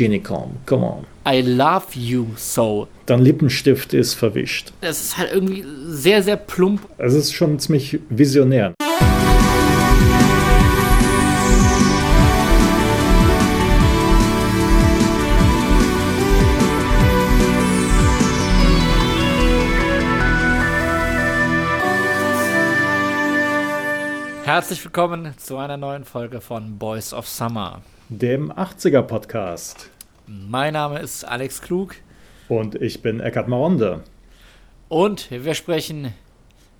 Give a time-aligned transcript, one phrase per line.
[0.00, 1.06] Genicom, come on.
[1.26, 2.88] I love you so.
[3.04, 4.72] Dein Lippenstift ist verwischt.
[4.80, 6.80] Es ist halt irgendwie sehr, sehr plump.
[6.96, 8.72] Es ist schon ziemlich visionär.
[24.44, 29.88] Herzlich willkommen zu einer neuen Folge von Boys of Summer, dem 80er Podcast.
[30.26, 31.94] Mein Name ist Alex Klug.
[32.48, 34.02] Und ich bin Eckhard Maronde.
[34.88, 36.12] Und wir sprechen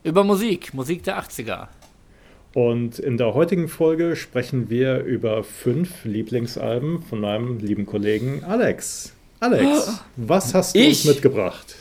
[0.02, 1.69] über Musik, Musik der 80er.
[2.52, 9.12] Und in der heutigen Folge sprechen wir über fünf Lieblingsalben von meinem lieben Kollegen Alex.
[9.38, 10.88] Alex, was hast du ich?
[10.88, 11.77] uns mitgebracht?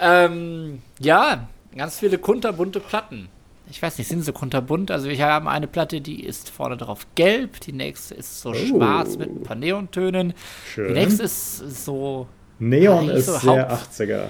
[0.00, 3.28] Ähm, ja, ganz viele kunterbunte Platten
[3.70, 4.90] ich weiß nicht, sind so kunterbunt.
[4.90, 8.54] Also wir haben eine Platte, die ist vorne drauf gelb, die nächste ist so oh.
[8.54, 10.34] schwarz mit ein paar Neontönen.
[10.66, 10.88] Schön.
[10.88, 12.26] Die nächste ist so.
[12.58, 14.28] Neon ist so sehr 80er.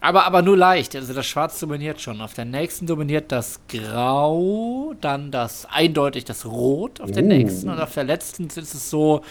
[0.00, 0.96] Aber, aber nur leicht.
[0.96, 2.20] Also das Schwarz dominiert schon.
[2.20, 7.26] Auf der nächsten dominiert das Grau, dann das eindeutig das Rot auf der uh.
[7.26, 9.22] nächsten und auf der letzten ist es so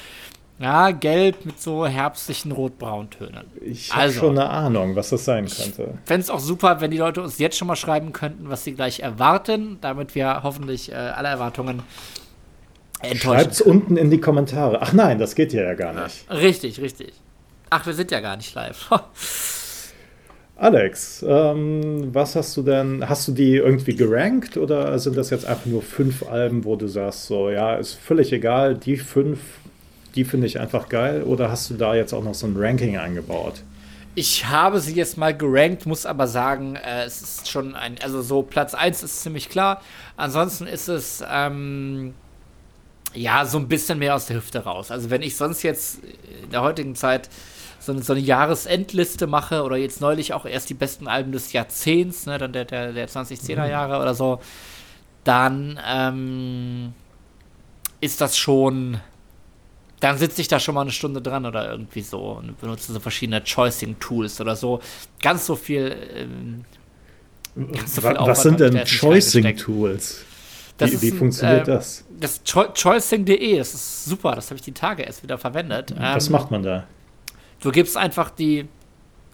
[0.59, 3.45] ja, gelb mit so herbstlichen Rot-Brauntönen.
[3.61, 5.93] Ich habe also, schon eine Ahnung, was das sein könnte.
[6.01, 8.65] Ich fände es auch super, wenn die Leute uns jetzt schon mal schreiben könnten, was
[8.65, 11.81] sie gleich erwarten, damit wir hoffentlich äh, alle Erwartungen
[13.01, 13.19] enttäuschen.
[13.19, 14.81] Schreibt es unten in die Kommentare.
[14.81, 16.29] Ach nein, das geht ja gar nicht.
[16.29, 17.13] Ja, richtig, richtig.
[17.69, 18.89] Ach, wir sind ja gar nicht live.
[20.57, 25.45] Alex, ähm, was hast du denn, hast du die irgendwie gerankt oder sind das jetzt
[25.45, 29.39] einfach nur fünf Alben, wo du sagst, so, ja, ist völlig egal, die fünf
[30.19, 31.23] die finde ich einfach geil.
[31.23, 33.63] Oder hast du da jetzt auch noch so ein Ranking eingebaut?
[34.15, 38.21] Ich habe sie jetzt mal gerankt, muss aber sagen, äh, es ist schon ein, also
[38.21, 39.81] so Platz 1 ist ziemlich klar.
[40.17, 42.13] Ansonsten ist es, ähm,
[43.13, 44.91] ja, so ein bisschen mehr aus der Hüfte raus.
[44.91, 45.99] Also wenn ich sonst jetzt
[46.43, 47.29] in der heutigen Zeit
[47.79, 51.53] so eine, so eine Jahresendliste mache oder jetzt neulich auch erst die besten Alben des
[51.53, 53.71] Jahrzehnts, ne, dann der, der, der 2010er mhm.
[53.71, 54.41] Jahre oder so,
[55.23, 56.91] dann ähm,
[58.01, 58.99] ist das schon
[59.99, 62.99] dann sitze ich da schon mal eine Stunde dran oder irgendwie so und benutze so
[62.99, 64.79] verschiedene Choicing-Tools oder so.
[65.21, 65.95] Ganz so viel.
[66.15, 66.65] Ähm,
[67.73, 70.25] ganz so viel Was sind denn Choicing-Tools?
[70.79, 72.05] Wie, wie, funktioniert äh, das?
[72.19, 75.93] Das Cho Choicing.de, das ist super, das habe ich die Tage erst wieder verwendet.
[75.97, 76.85] Was ähm, macht man da?
[77.59, 78.67] Du gibst einfach die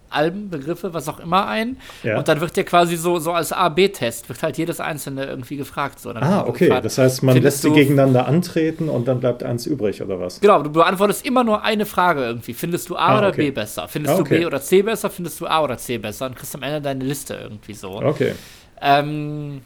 [0.10, 1.78] Alben, Begriffe, was auch immer ein.
[2.04, 2.18] Ja.
[2.18, 6.00] Und dann wird dir quasi so, so als A-B-Test, wird halt jedes einzelne irgendwie gefragt.
[6.00, 6.12] So.
[6.12, 6.68] ah, okay.
[6.68, 10.40] Gefragt, das heißt, man lässt sie gegeneinander antreten und dann bleibt eins übrig, oder was?
[10.40, 12.54] Genau, du beantwortest immer nur eine Frage irgendwie.
[12.54, 13.50] Findest du A ah, oder okay.
[13.50, 13.88] B besser?
[13.88, 14.36] Findest ah, okay.
[14.36, 15.10] du B oder C besser?
[15.10, 16.28] Findest du A oder C besser?
[16.28, 18.02] Und kriegst am Ende deine Liste irgendwie so.
[18.02, 18.34] Okay.
[18.82, 19.62] Ähm,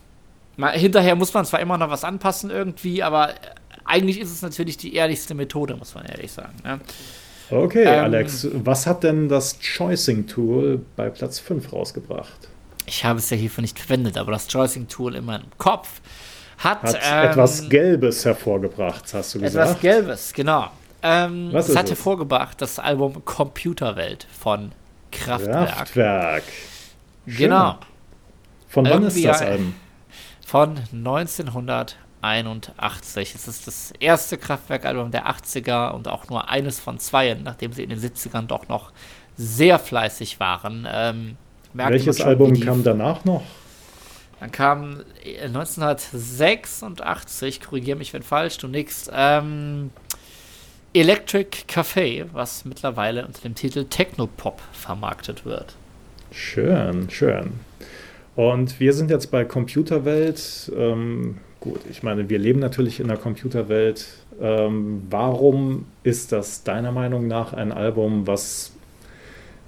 [0.74, 3.34] hinterher muss man zwar immer noch was anpassen irgendwie, aber
[3.86, 6.56] eigentlich ist es natürlich die ehrlichste Methode, muss man ehrlich sagen.
[6.64, 6.80] Ne?
[7.52, 12.48] Okay, ähm, Alex, was hat denn das Choicing-Tool bei Platz 5 rausgebracht?
[12.86, 16.02] Ich habe es ja hierfür nicht verwendet, aber das Choicing-Tool in meinem Kopf
[16.58, 19.70] hat, hat ähm, etwas Gelbes hervorgebracht, hast du gesagt.
[19.70, 20.70] Etwas Gelbes, genau.
[21.02, 21.92] Ähm, was es hat es?
[21.92, 24.72] hervorgebracht das Album Computerwelt von
[25.12, 25.70] Kraftwerk.
[25.70, 26.44] Kraftwerk.
[27.26, 27.38] Schön.
[27.38, 27.78] Genau.
[28.68, 29.76] Von wann Irgendwie ist das Album?
[30.46, 31.96] Von 1900.
[32.22, 33.36] 81.
[33.36, 37.84] Es ist das erste Kraftwerkalbum der 80er und auch nur eines von zweien, nachdem sie
[37.84, 38.92] in den 70ern doch noch
[39.38, 40.88] sehr fleißig waren.
[40.92, 41.38] Ähm,
[41.74, 43.44] Welches schon, Album kam danach noch?
[44.40, 49.92] Dann kam 1986, äh, korrigiere mich, wenn falsch, du nix, ähm,
[50.94, 55.76] Electric Café, was mittlerweile unter dem Titel Technopop vermarktet wird.
[56.32, 57.60] Schön, schön.
[58.36, 60.72] Und wir sind jetzt bei Computerwelt.
[60.76, 64.06] Ähm, Gut, ich meine, wir leben natürlich in der Computerwelt.
[64.40, 68.72] Ähm, warum ist das deiner Meinung nach ein Album, was,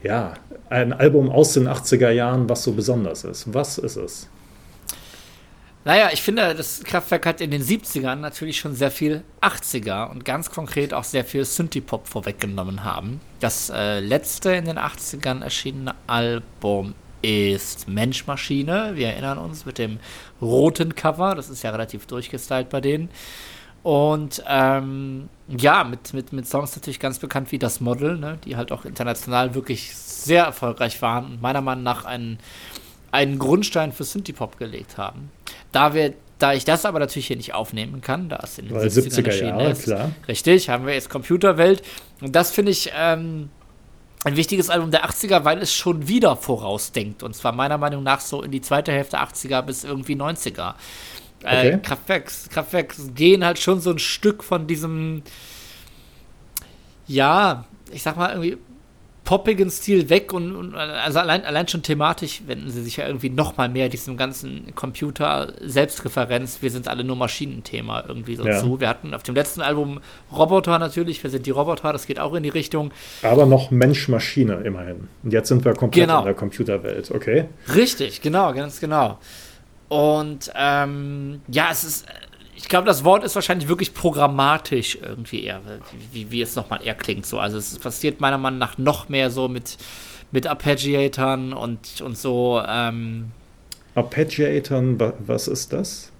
[0.02, 0.34] ja,
[0.70, 3.54] ein Album aus den 80er Jahren, was so besonders ist?
[3.54, 4.30] Was ist es?
[5.84, 10.24] Naja, ich finde, das Kraftwerk hat in den 70ern natürlich schon sehr viel 80er und
[10.24, 13.20] ganz konkret auch sehr viel Synthie-Pop vorweggenommen haben.
[13.40, 18.92] Das äh, letzte in den 80ern erschienene Album ist Mensch-Maschine.
[18.96, 20.00] Wir erinnern uns mit dem
[20.42, 21.36] roten Cover.
[21.36, 23.10] Das ist ja relativ durchgestylt bei denen.
[23.84, 28.56] Und ähm, ja, mit, mit, mit Songs natürlich ganz bekannt wie Das Model, ne, die
[28.56, 32.38] halt auch international wirklich sehr erfolgreich waren und meiner Meinung nach einen,
[33.12, 35.32] einen Grundstein für Synthie-Pop gelegt haben.
[35.72, 38.76] Da wir da ich das aber natürlich hier nicht aufnehmen kann, da es in den
[38.76, 40.12] Weil 70er, 70er Jahre, ist, klar.
[40.28, 41.84] Richtig, haben wir jetzt Computerwelt.
[42.20, 43.50] Und das finde ich ähm,
[44.24, 47.24] ein wichtiges Album der 80er, weil es schon wieder vorausdenkt.
[47.24, 50.76] Und zwar meiner Meinung nach so in die zweite Hälfte 80er bis irgendwie 90er.
[51.44, 51.70] Äh, okay.
[51.70, 55.24] Äh, Kraftwerks, Kraftwerks gehen halt schon so ein Stück von diesem
[57.12, 58.58] ja, ich sag mal, irgendwie
[59.32, 63.30] poppigen Stil weg und, und, also allein, allein schon thematisch wenden sie sich ja irgendwie
[63.30, 68.60] noch mal mehr diesem ganzen Computer-Selbstreferenz, wir sind alle nur Maschinenthema irgendwie so ja.
[68.60, 68.82] zu.
[68.82, 70.02] Wir hatten auf dem letzten Album
[70.34, 72.92] Roboter natürlich, wir sind die Roboter, das geht auch in die Richtung.
[73.24, 75.08] Aber noch Mensch-Maschine immerhin.
[75.24, 76.20] Und jetzt sind wir komplett genau.
[76.20, 77.46] in der Computerwelt, okay?
[77.74, 79.18] Richtig, genau, ganz genau.
[79.88, 82.06] Und ähm, ja, es ist
[82.56, 85.62] ich glaube, das Wort ist wahrscheinlich wirklich programmatisch irgendwie eher,
[86.12, 87.26] wie, wie es nochmal eher klingt.
[87.26, 87.40] So.
[87.40, 89.78] Also es passiert meiner Meinung nach noch mehr so mit,
[90.32, 92.62] mit Arpeggiatoren und, und so.
[92.68, 93.32] Ähm
[93.96, 96.12] Arpeggiatoren, was ist das?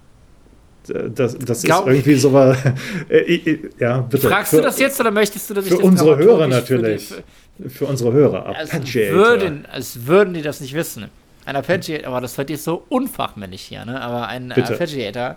[0.86, 2.58] Das, das ist irgendwie so was.
[3.08, 4.28] Äh, ja, bitte.
[4.28, 7.06] Fragst für, du das jetzt oder möchtest du, dass ich Für unsere Hörer natürlich.
[7.06, 7.22] Für,
[7.58, 8.46] die, für, unsere Hörer.
[8.46, 9.26] Arpeggiator.
[9.26, 11.08] Als würden, als würden die das nicht wissen.
[11.44, 14.00] Ein Arpeggiator, aber das wird jetzt so unfachmännisch hier, ne?
[14.00, 14.72] Aber ein Bitte.
[14.72, 15.36] Arpeggiator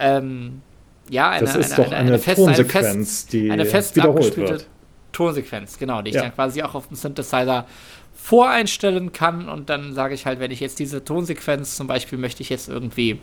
[0.00, 0.62] ähm,
[1.08, 3.96] ja, eine, das ist eine, doch eine, eine, fest, Tonsequenz, eine fest, die eine fest
[3.96, 4.66] wiederholt wird.
[5.12, 6.22] Tonsequenz, genau, die ich ja.
[6.22, 7.66] dann quasi auch auf dem Synthesizer
[8.14, 12.42] voreinstellen kann und dann sage ich halt, wenn ich jetzt diese Tonsequenz zum Beispiel möchte
[12.42, 13.18] ich jetzt irgendwie,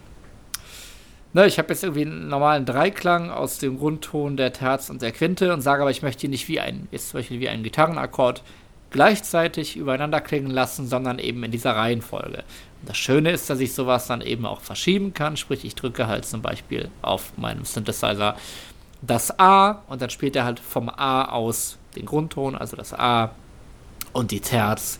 [1.33, 5.11] ne, ich habe jetzt irgendwie einen normalen Dreiklang aus dem Grundton der Terz und der
[5.11, 7.63] Quinte und sage aber, ich möchte ihn nicht wie ein, jetzt zum Beispiel wie einen
[7.63, 8.43] Gitarrenakkord
[8.89, 12.43] gleichzeitig übereinander klingen lassen, sondern eben in dieser Reihenfolge.
[12.85, 16.25] Das Schöne ist, dass ich sowas dann eben auch verschieben kann, sprich ich drücke halt
[16.25, 18.35] zum Beispiel auf meinem Synthesizer
[19.01, 23.31] das A und dann spielt er halt vom A aus den Grundton, also das A
[24.13, 24.99] und die Terz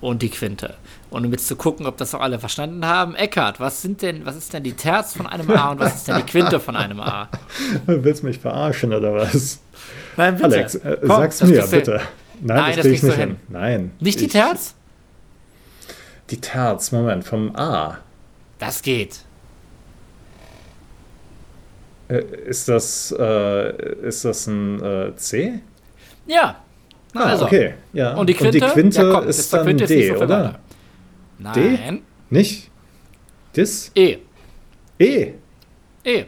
[0.00, 0.74] und die Quinte.
[1.10, 4.26] Und um jetzt zu gucken, ob das auch alle verstanden haben, Eckart, was sind denn,
[4.26, 6.76] was ist denn die Terz von einem A und was ist denn die Quinte von
[6.76, 7.28] einem A?
[7.86, 9.60] Willst du mich verarschen oder was?
[10.16, 10.44] Nein, bitte.
[10.46, 12.00] Alex, äh, Komm, sag's mir, bitte.
[12.40, 13.28] Nein, Nein, das, das ich nicht so hin.
[13.30, 13.36] hin.
[13.48, 13.92] Nein.
[14.00, 14.74] Nicht die Terz?
[16.30, 17.98] Die Terz, Moment, vom A.
[18.58, 19.20] Das geht.
[22.08, 25.60] Äh, ist das, äh, ist das ein äh, C?
[26.26, 26.56] Ja.
[27.14, 27.46] Ah, also.
[27.46, 27.74] okay.
[27.92, 28.14] Ja.
[28.14, 30.58] Und die Quinte, Und die Quinte ja, komm, ist dann Quinte D, ist so oder?
[31.38, 31.54] Nein.
[31.54, 32.02] D?
[32.30, 32.70] Nicht?
[33.54, 33.90] Dis?
[33.94, 34.18] E.
[34.98, 35.32] E?
[36.04, 36.24] E.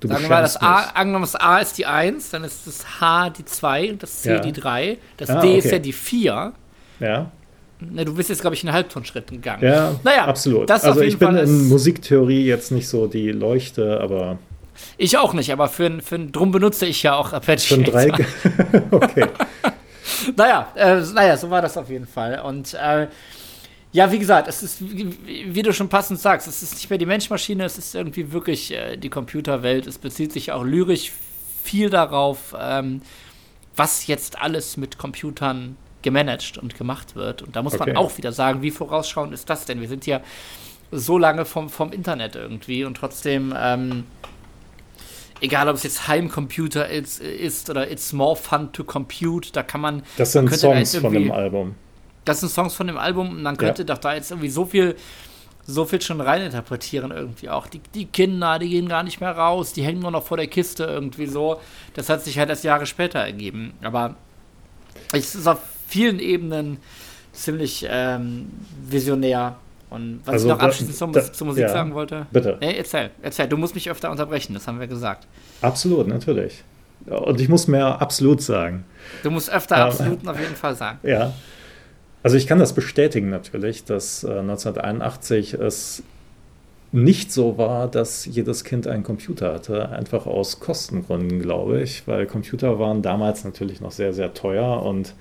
[0.00, 3.00] Du Sagen wir mal, das A, angenommen, das A ist die 1, dann ist das
[3.00, 4.38] H die 2 und das C ja.
[4.38, 4.98] die 3.
[5.16, 5.58] Das ah, D okay.
[5.58, 6.52] ist ja die 4.
[7.00, 7.30] Ja.
[7.80, 9.62] Ne, du bist jetzt, glaube ich, in Halbtonschritten gegangen.
[9.62, 10.70] Ja, naja, absolut.
[10.70, 14.38] also ich bin Fall in Musiktheorie jetzt nicht so die Leuchte, aber.
[14.96, 17.58] Ich auch nicht, aber für, für drum benutze ich ja auch Apache.
[17.58, 18.10] Für drei.
[18.90, 19.26] okay.
[20.36, 22.40] naja, äh, naja, so war das auf jeden Fall.
[22.40, 23.06] Und äh,
[23.92, 25.16] ja, wie gesagt, es ist, wie,
[25.54, 28.72] wie, du schon passend sagst, es ist nicht mehr die Menschmaschine, es ist irgendwie wirklich
[28.72, 29.86] äh, die Computerwelt.
[29.86, 31.12] Es bezieht sich auch lyrisch
[31.62, 33.02] viel darauf, ähm,
[33.76, 37.42] was jetzt alles mit Computern gemanagt und gemacht wird.
[37.42, 37.92] Und da muss okay.
[37.92, 39.80] man auch wieder sagen, wie vorausschauend ist das denn?
[39.80, 40.20] Wir sind ja
[40.90, 44.04] so lange vom, vom Internet irgendwie und trotzdem, ähm,
[45.40, 49.80] egal ob es jetzt Heimcomputer ist, ist, oder It's More Fun to Compute, da kann
[49.80, 50.02] man.
[50.16, 51.74] Das sind Songs von dem Album.
[52.24, 53.86] Das sind Songs von dem Album und man könnte ja.
[53.86, 54.96] doch da jetzt irgendwie so viel
[55.70, 57.66] so viel schon reininterpretieren irgendwie auch.
[57.66, 60.46] Die, die Kinder, die gehen gar nicht mehr raus, die hängen nur noch vor der
[60.46, 61.60] Kiste irgendwie so.
[61.92, 63.74] Das hat sich halt erst Jahre später ergeben.
[63.82, 64.16] Aber
[65.12, 65.58] es ist auf
[65.88, 66.78] vielen Ebenen
[67.32, 68.50] ziemlich ähm,
[68.88, 69.56] visionär.
[69.90, 72.26] Und was also ich noch abschließend zum, zur Musik ja, sagen wollte.
[72.30, 72.58] Bitte.
[72.60, 73.48] Nee, erzähl, erzähl.
[73.48, 75.26] Du musst mich öfter unterbrechen, das haben wir gesagt.
[75.62, 76.62] Absolut, natürlich.
[77.06, 78.84] Und ich muss mehr absolut sagen.
[79.22, 80.98] Du musst öfter ähm, absolut auf jeden Fall sagen.
[81.08, 81.32] Ja.
[82.22, 86.02] Also ich kann das bestätigen natürlich, dass äh, 1981 es
[86.90, 92.26] nicht so war, dass jedes Kind einen Computer hatte, einfach aus Kostengründen, glaube ich, weil
[92.26, 95.14] Computer waren damals natürlich noch sehr, sehr teuer und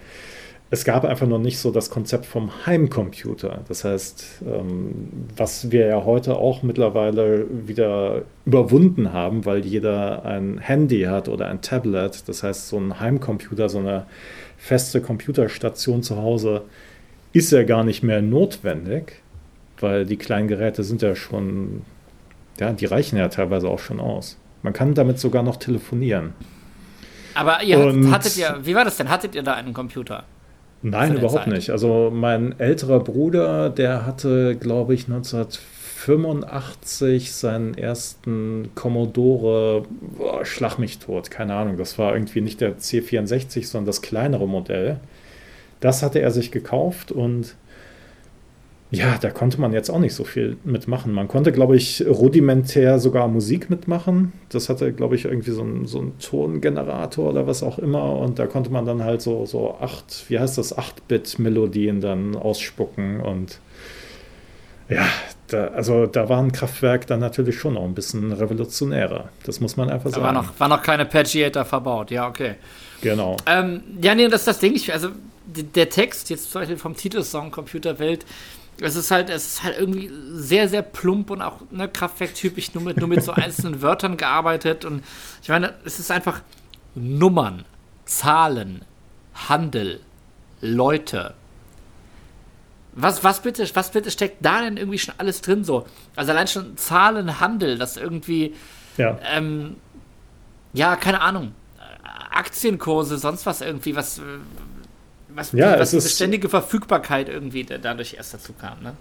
[0.69, 3.61] es gab einfach noch nicht so das Konzept vom Heimcomputer.
[3.69, 10.57] Das heißt, ähm, was wir ja heute auch mittlerweile wieder überwunden haben, weil jeder ein
[10.57, 12.27] Handy hat oder ein Tablet.
[12.27, 14.07] Das heißt, so ein Heimcomputer, so eine
[14.57, 16.63] feste Computerstation zu Hause
[17.31, 19.21] ist ja gar nicht mehr notwendig,
[19.79, 21.83] weil die kleinen Geräte sind ja schon,
[22.59, 24.37] ja, die reichen ja teilweise auch schon aus.
[24.63, 26.33] Man kann damit sogar noch telefonieren.
[27.35, 27.77] Aber ihr
[28.11, 29.09] hattet ja, wie war das denn?
[29.09, 30.25] Hattet ihr da einen Computer?
[30.81, 31.53] Nein, überhaupt Zeit.
[31.53, 31.69] nicht.
[31.71, 39.83] Also mein älterer Bruder, der hatte, glaube ich, 1985 seinen ersten Commodore,
[40.17, 44.47] boah, schlag mich tot, keine Ahnung, das war irgendwie nicht der C64, sondern das kleinere
[44.47, 44.99] Modell.
[45.79, 47.55] Das hatte er sich gekauft und
[48.89, 51.11] ja, da konnte man jetzt auch nicht so viel mitmachen.
[51.11, 54.31] Man konnte, glaube ich, rudimentär sogar Musik mitmachen.
[54.49, 58.17] Das hatte, glaube ich, irgendwie so einen so Tongenerator oder was auch immer.
[58.17, 63.19] Und da konnte man dann halt so, so acht, wie heißt das, 8-Bit-Melodien dann ausspucken.
[63.19, 63.59] Und
[64.89, 65.05] Ja,
[65.47, 69.29] da, also da war ein Kraftwerk dann natürlich schon auch ein bisschen revolutionärer.
[69.43, 70.23] Das muss man einfach da sagen.
[70.23, 72.55] War noch, war noch keine Pagiator verbaut, ja, okay.
[73.01, 73.35] Genau.
[73.45, 74.75] Ähm, ja, nee, das ist das Ding.
[74.75, 75.09] Ich, also
[75.45, 78.25] der Text, jetzt zum Beispiel vom Titelsong Computerwelt,
[78.81, 82.83] es ist halt, es ist halt irgendwie sehr, sehr plump und auch ne, Kraftwerk-typisch nur
[82.83, 84.85] mit, nur mit so einzelnen Wörtern gearbeitet.
[84.85, 85.03] Und
[85.41, 86.41] ich meine, es ist einfach
[86.95, 87.65] Nummern,
[88.05, 88.83] Zahlen,
[89.33, 89.99] Handel,
[90.61, 91.33] Leute.
[92.93, 95.85] Was, was, bitte, was bitte steckt da denn irgendwie schon alles drin so?
[96.15, 98.55] Also allein schon Zahlen, Handel, das irgendwie,
[98.97, 99.75] ja, ähm,
[100.73, 101.53] ja keine Ahnung,
[102.31, 104.19] Aktienkurse, sonst was irgendwie, was,
[105.37, 108.81] was, Ja, was es diese ständige Verfügbarkeit irgendwie da- dadurch erst dazu kam.
[108.83, 108.93] Ne?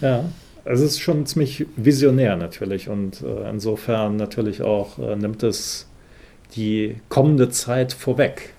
[0.00, 0.24] ja.
[0.66, 5.86] Es ist schon ziemlich visionär natürlich und äh, insofern natürlich auch äh, nimmt es
[6.56, 8.54] die kommende Zeit vorweg.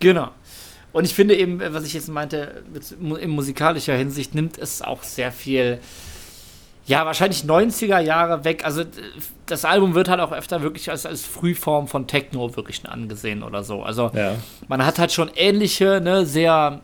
[0.00, 0.30] Genau.
[0.94, 5.02] Und ich finde eben, was ich jetzt meinte, mit, in musikalischer Hinsicht nimmt es auch
[5.02, 5.78] sehr viel,
[6.86, 8.64] ja, wahrscheinlich 90er Jahre weg.
[8.64, 8.82] Also
[9.46, 13.64] das Album wird halt auch öfter wirklich als, als Frühform von Techno wirklich angesehen oder
[13.64, 13.82] so.
[13.82, 14.36] Also Ja,
[14.68, 16.80] man hat halt schon ähnliche, ne, sehr,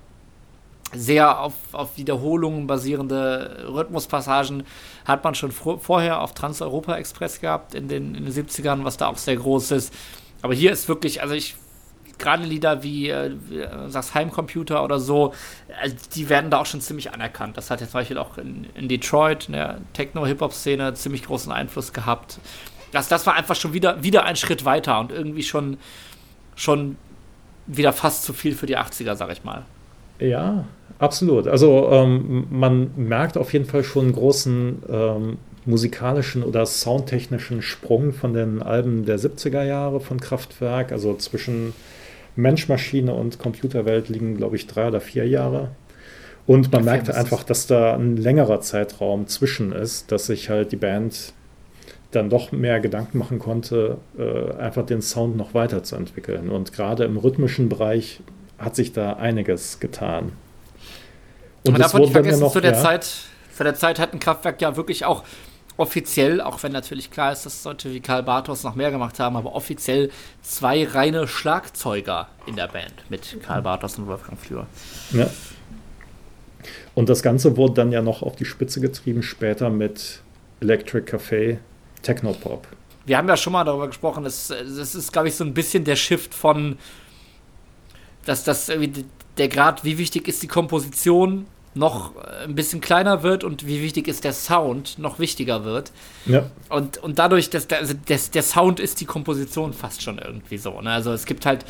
[0.92, 4.64] sehr auf, auf Wiederholungen basierende Rhythmuspassagen
[5.04, 9.06] hat man schon vorher auf Trans-Europa Express gehabt in den, in den 70ern, was da
[9.06, 9.94] auch sehr groß ist.
[10.42, 11.54] Aber hier ist wirklich, also ich,
[12.22, 15.34] gerade Lieder wie, äh, wie äh, sagst Heimcomputer oder so,
[15.82, 17.56] äh, die werden da auch schon ziemlich anerkannt.
[17.56, 21.92] Das hat jetzt zum Beispiel auch in, in Detroit, in der Techno-Hip-Hop-Szene, ziemlich großen Einfluss
[21.92, 22.38] gehabt.
[22.92, 25.76] Das, das war einfach schon wieder, wieder ein Schritt weiter und irgendwie schon,
[26.54, 26.96] schon
[27.66, 29.64] wieder fast zu viel für die 80er, sag ich mal.
[30.18, 30.64] ja,
[30.98, 31.48] absolut.
[31.48, 38.12] Also ähm, man merkt auf jeden Fall schon einen großen ähm, musikalischen oder soundtechnischen Sprung
[38.12, 40.92] von den Alben der 70er Jahre von Kraftwerk.
[40.92, 41.72] Also zwischen
[42.36, 45.70] Mensch, Maschine und Computerwelt liegen, glaube ich, drei oder vier Jahre.
[46.46, 50.76] Und man merkte einfach, dass da ein längerer Zeitraum zwischen ist, dass sich halt die
[50.76, 51.34] Band
[52.10, 56.50] dann doch mehr Gedanken machen konnte, äh, einfach den Sound noch weiterzuentwickeln.
[56.50, 58.20] Und gerade im rhythmischen Bereich
[58.58, 60.32] hat sich da einiges getan.
[61.64, 64.60] Und darf auch nicht vergessen, zu der, ja, Zeit, zu der Zeit hat ein Kraftwerk
[64.60, 65.22] ja wirklich auch
[65.82, 69.36] offiziell, auch wenn natürlich klar ist, dass Leute wie Karl Bartos noch mehr gemacht haben,
[69.36, 70.10] aber offiziell
[70.40, 74.66] zwei reine Schlagzeuger in der Band mit Karl Bartos und Wolfgang Flür.
[75.12, 75.28] Ja.
[76.94, 80.22] Und das Ganze wurde dann ja noch auf die Spitze getrieben, später mit
[80.60, 81.58] Electric Café,
[82.02, 82.66] Technopop.
[83.04, 85.82] Wir haben ja schon mal darüber gesprochen, das, das ist, glaube ich, so ein bisschen
[85.84, 86.78] der Shift von,
[88.24, 89.04] dass das irgendwie
[89.36, 92.12] der Grad, wie wichtig ist die Komposition, noch
[92.44, 95.90] ein bisschen kleiner wird und wie wichtig ist der Sound, noch wichtiger wird.
[96.26, 100.18] Ja, Und, und dadurch, dass der, also das, der Sound ist die Komposition fast schon
[100.18, 100.80] irgendwie so.
[100.80, 100.90] Ne?
[100.90, 101.64] Also es gibt halt,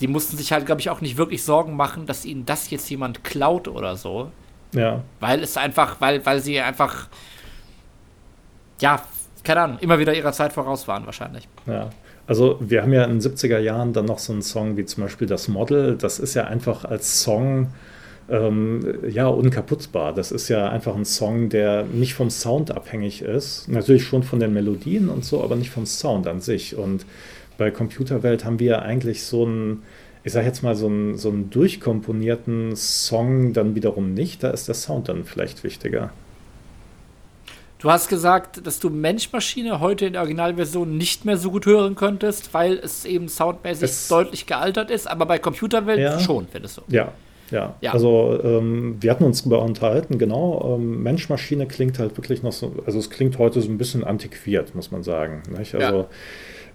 [0.00, 2.88] die mussten sich halt, glaube ich, auch nicht wirklich Sorgen machen, dass ihnen das jetzt
[2.88, 4.30] jemand klaut oder so.
[4.72, 7.08] ja, Weil es einfach, weil, weil sie einfach,
[8.80, 9.02] ja,
[9.44, 11.48] keine Ahnung, immer wieder ihrer Zeit voraus waren wahrscheinlich.
[11.66, 11.90] ja.
[12.28, 15.04] Also wir haben ja in den 70er Jahren dann noch so einen Song wie zum
[15.04, 15.96] Beispiel das Model.
[15.96, 17.68] Das ist ja einfach als Song
[18.28, 20.12] ähm, ja unkaputtbar.
[20.12, 23.68] Das ist ja einfach ein Song, der nicht vom Sound abhängig ist.
[23.68, 26.76] Natürlich schon von den Melodien und so, aber nicht vom Sound an sich.
[26.76, 27.06] Und
[27.58, 29.82] bei Computerwelt haben wir eigentlich so einen,
[30.24, 34.42] ich sag jetzt mal, so einen, so einen durchkomponierten Song dann wiederum nicht.
[34.42, 36.10] Da ist der Sound dann vielleicht wichtiger.
[37.78, 41.94] Du hast gesagt, dass du Mensch-Maschine heute in der Originalversion nicht mehr so gut hören
[41.94, 46.18] könntest, weil es eben soundmäßig Es- deutlich gealtert ist, aber bei Computerwelt Ja.
[46.18, 46.82] schon, findest du.
[46.88, 47.12] Ja,
[47.50, 47.74] ja.
[47.80, 47.92] Ja.
[47.92, 50.76] Also ähm, wir hatten uns darüber unterhalten, genau.
[50.76, 54.74] Ähm, Mensch-Maschine klingt halt wirklich noch so, also es klingt heute so ein bisschen antiquiert,
[54.74, 55.42] muss man sagen.
[55.56, 55.74] Nicht?
[55.74, 56.06] Also Ja.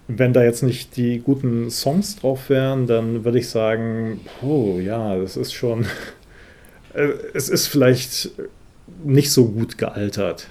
[0.07, 5.15] wenn da jetzt nicht die guten Songs drauf wären, dann würde ich sagen, puh, ja,
[5.17, 5.85] das ist schon,
[6.93, 8.31] äh, es ist vielleicht
[9.03, 10.47] nicht so gut gealtert.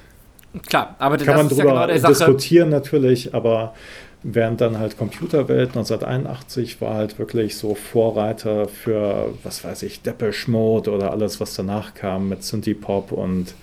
[0.68, 2.12] Klar, aber Kann das man ist ja drüber genau der Sache.
[2.12, 3.74] diskutieren natürlich, aber
[4.22, 10.50] während dann halt Computerwelt 1981 war halt wirklich so Vorreiter für, was weiß ich, Depeche
[10.50, 13.54] Mode oder alles, was danach kam mit Synthie Pop und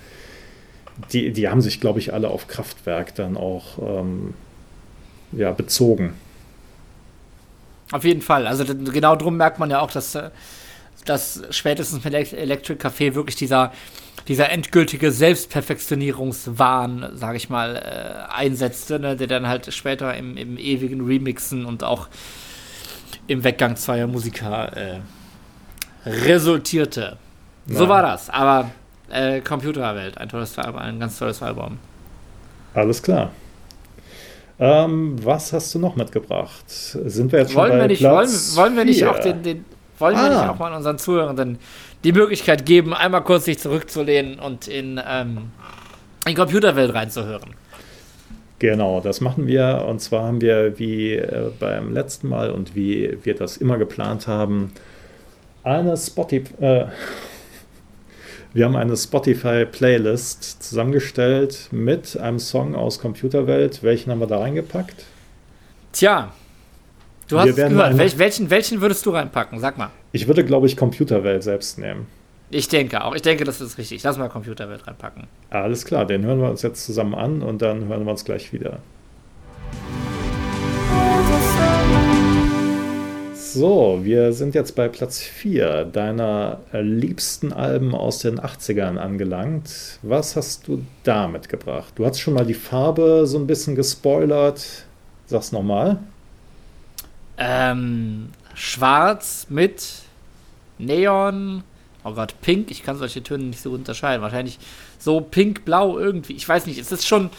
[1.13, 4.33] die, die haben sich, glaube ich, alle auf Kraftwerk dann auch ähm,
[5.31, 6.13] ja, bezogen.
[7.91, 8.47] Auf jeden Fall.
[8.47, 10.31] Also genau drum merkt man ja auch, dass, äh,
[11.05, 13.71] dass spätestens mit Elect- Electric Café wirklich dieser,
[14.27, 20.57] dieser endgültige Selbstperfektionierungswahn, sage ich mal, äh, einsetzte, ne, der dann halt später im, im
[20.57, 22.07] ewigen Remixen und auch
[23.27, 24.99] im Weggang zweier Musiker äh,
[26.05, 27.17] resultierte.
[27.67, 27.89] So Ja.
[27.89, 28.29] war das.
[28.29, 28.71] Aber
[29.09, 31.77] äh, Computerwelt, ein tolles Album, ein ganz tolles Album.
[32.73, 33.31] Alles klar.
[34.59, 36.63] Ähm, was hast du noch mitgebracht?
[36.67, 39.43] Sind wir jetzt schon Wollen bei wir nicht, wollen, Platz wollen wir nicht auch den,
[39.43, 39.65] den
[39.99, 40.51] wollen wir nicht Ah.
[40.51, 41.59] auch mal unseren Zuhörenden
[42.03, 45.51] die Möglichkeit geben, einmal kurz sich zurückzulehnen und in, ähm,
[46.25, 47.55] in Computerwelt reinzuhören.
[48.59, 49.85] Genau, das machen wir.
[49.87, 54.27] Und zwar haben wir wie äh, beim letzten Mal und wie wir das immer geplant
[54.27, 54.71] haben,
[55.63, 56.53] eine Spotify.
[56.63, 56.85] Äh,
[58.53, 63.83] wir haben eine Spotify-Playlist zusammengestellt mit einem Song aus Computerwelt.
[63.83, 65.05] Welchen haben wir da reingepackt?
[65.91, 66.31] Tja,
[67.27, 67.97] du hast es gehört.
[67.97, 69.59] Welch, welchen, welchen würdest du reinpacken?
[69.59, 69.89] Sag mal.
[70.11, 72.07] Ich würde, glaube ich, Computerwelt selbst nehmen.
[72.49, 73.13] Ich denke auch.
[73.13, 74.03] Ich denke, das ist richtig.
[74.03, 75.27] Lass mal Computerwelt reinpacken.
[75.49, 78.53] Alles klar, den hören wir uns jetzt zusammen an und dann hören wir uns gleich
[78.53, 78.79] wieder.
[83.33, 89.99] So, wir sind jetzt bei Platz 4 deiner liebsten Alben aus den 80ern angelangt.
[90.03, 91.93] Was hast du da mitgebracht?
[91.95, 94.85] Du hast schon mal die Farbe so ein bisschen gespoilert.
[95.25, 95.99] Sag's nochmal.
[97.37, 99.83] Ähm, schwarz mit
[100.79, 101.63] Neon,
[102.03, 104.21] oh Gott, Pink, ich kann solche Töne nicht so unterscheiden.
[104.21, 104.59] Wahrscheinlich
[104.99, 106.33] so Pink-Blau irgendwie.
[106.33, 107.25] Ich weiß nicht, es ist schon.
[107.25, 107.29] Äh,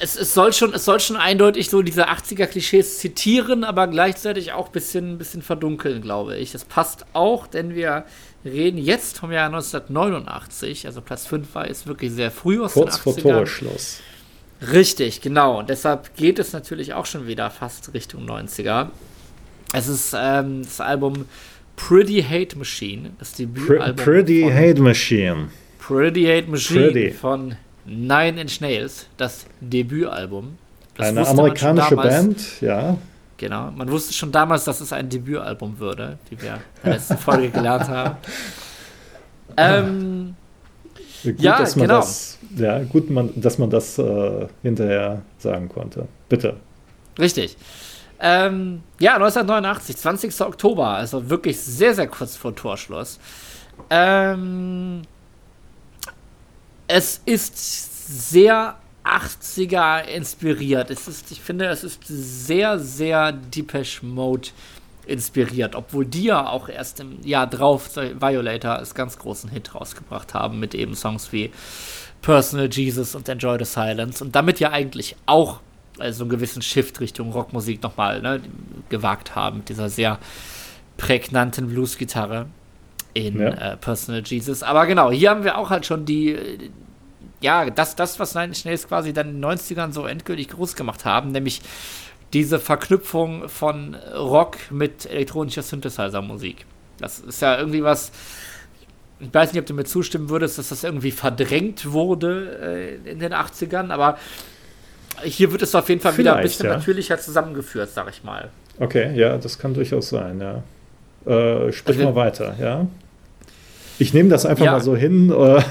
[0.00, 4.66] es, es, soll schon, es soll schon eindeutig so diese 80er-Klischees zitieren, aber gleichzeitig auch
[4.66, 6.52] ein bisschen, bisschen verdunkeln, glaube ich.
[6.52, 8.04] Das passt auch, denn wir
[8.44, 13.02] reden jetzt vom Jahr 1989, also Platz 5 war jetzt wirklich sehr früh aus Kurz
[13.02, 13.20] den 80ern.
[13.20, 14.00] vor Torschluss.
[14.70, 15.58] Richtig, genau.
[15.58, 18.88] Und deshalb geht es natürlich auch schon wieder fast Richtung 90er.
[19.72, 21.26] Es ist ähm, das Album
[21.76, 24.04] Pretty Hate Machine, das Debütalbum.
[24.04, 25.48] Pretty Hate Machine.
[25.78, 27.10] Pretty Hate Machine Pretty.
[27.10, 30.58] von Nine Inch Nails, das Debütalbum.
[30.94, 32.98] Das Eine amerikanische damals, Band, ja.
[33.38, 37.18] Genau, man wusste schon damals, dass es ein Debütalbum würde, wie wir in der letzten
[37.18, 38.16] Folge gelernt haben.
[39.54, 40.34] Ähm,
[41.22, 42.00] gut, ja, dass man genau.
[42.00, 46.06] das, ja, gut, man, dass man das äh, hinterher sagen konnte.
[46.28, 46.56] Bitte.
[47.18, 47.56] Richtig.
[48.20, 50.40] Ähm, ja, 1989, 20.
[50.42, 53.18] Oktober, also wirklich sehr, sehr kurz vor Torschluss.
[53.90, 55.02] Ähm,
[56.86, 60.90] es ist sehr 80er inspiriert.
[60.90, 64.48] Es ist, ich finde, es ist sehr, sehr Depeche Mode
[65.06, 70.32] inspiriert, obwohl die ja auch erst im Jahr drauf Violator als ganz großen Hit rausgebracht
[70.32, 71.50] haben mit eben Songs wie
[72.22, 75.60] Personal Jesus und Enjoy the Silence und damit ja eigentlich auch
[75.98, 78.40] also einen gewissen Shift Richtung Rockmusik nochmal ne,
[78.88, 80.18] gewagt haben, mit dieser sehr
[80.96, 82.46] prägnanten Blues-Gitarre
[83.14, 83.48] in ja.
[83.48, 84.62] äh, Personal Jesus.
[84.62, 86.70] Aber genau, hier haben wir auch halt schon die,
[87.40, 91.04] ja, das, das was Nine Schnells quasi dann in den 90ern so endgültig groß gemacht
[91.04, 91.60] haben, nämlich
[92.32, 96.64] diese Verknüpfung von Rock mit elektronischer Synthesizer-Musik.
[96.98, 98.12] Das ist ja irgendwie was,
[99.22, 103.20] ich weiß nicht, ob du mir zustimmen würdest, dass das irgendwie verdrängt wurde äh, in
[103.20, 104.18] den 80ern, aber
[105.22, 106.76] hier wird es auf jeden Fall Vielleicht, wieder ein bisschen ja.
[106.76, 108.50] natürlicher zusammengeführt, sag ich mal.
[108.80, 110.62] Okay, ja, das kann durchaus sein, ja.
[111.30, 112.86] Äh, sprich also, mal weiter, ja.
[113.98, 114.72] Ich nehme das einfach ja.
[114.72, 115.62] mal so hin äh,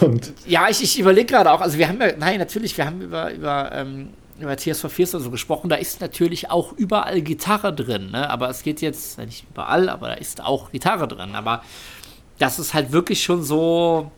[0.04, 0.32] und.
[0.46, 3.32] Ja, ich, ich überlege gerade auch, also wir haben ja, nein, natürlich, wir haben über,
[3.32, 4.08] über, ähm,
[4.40, 8.28] über Tears for Fears so gesprochen, da ist natürlich auch überall Gitarre drin, ne?
[8.28, 11.34] Aber es geht jetzt, nicht überall, aber da ist auch Gitarre drin.
[11.34, 11.62] Aber
[12.38, 14.10] das ist halt wirklich schon so,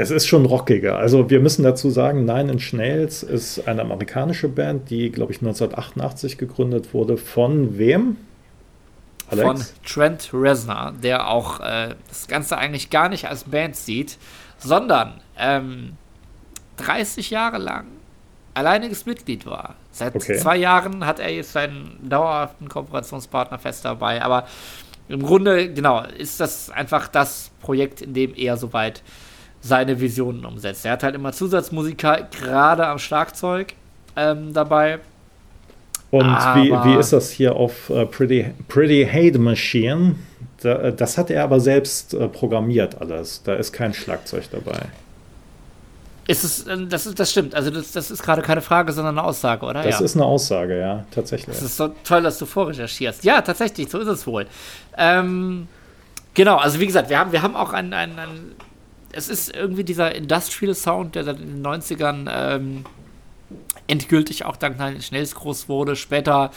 [0.00, 0.96] es ist schon rockiger.
[0.96, 5.40] Also wir müssen dazu sagen, Nine Inch Nails ist eine amerikanische Band, die, glaube ich,
[5.40, 7.18] 1988 gegründet wurde.
[7.18, 8.16] Von wem?
[9.28, 9.46] Alex?
[9.46, 14.16] Von Trent Reznor, der auch äh, das Ganze eigentlich gar nicht als Band sieht,
[14.58, 15.98] sondern ähm,
[16.78, 17.84] 30 Jahre lang
[18.54, 19.74] alleiniges Mitglied war.
[19.92, 20.38] Seit okay.
[20.38, 24.22] zwei Jahren hat er jetzt seinen dauerhaften Kooperationspartner fest dabei.
[24.22, 24.46] Aber
[25.10, 29.02] im Grunde, genau, ist das einfach das Projekt, in dem er soweit
[29.60, 30.86] seine Visionen umsetzt.
[30.86, 33.74] Er hat halt immer Zusatzmusiker, gerade am Schlagzeug
[34.16, 35.00] ähm, dabei.
[36.10, 40.16] Und wie, wie ist das hier auf uh, Pretty, Pretty Hate Machine?
[40.62, 43.42] Da, äh, das hat er aber selbst uh, programmiert alles.
[43.44, 44.86] Da ist kein Schlagzeug dabei.
[46.30, 47.54] Ist es, das, ist, das stimmt.
[47.54, 49.82] Also, das, das ist gerade keine Frage, sondern eine Aussage, oder?
[49.82, 50.04] Das ja.
[50.04, 51.56] ist eine Aussage, ja, tatsächlich.
[51.56, 53.24] Das ist so toll, dass du vorrecherchierst.
[53.24, 54.46] Ja, tatsächlich, so ist es wohl.
[54.96, 55.66] Ähm,
[56.34, 58.52] genau, also wie gesagt, wir haben, wir haben auch ein, ein, ein
[59.12, 62.84] es ist irgendwie dieser Industrial Sound, der dann in den 90ern ähm,
[63.88, 66.52] endgültig auch dank Schnells groß wurde, später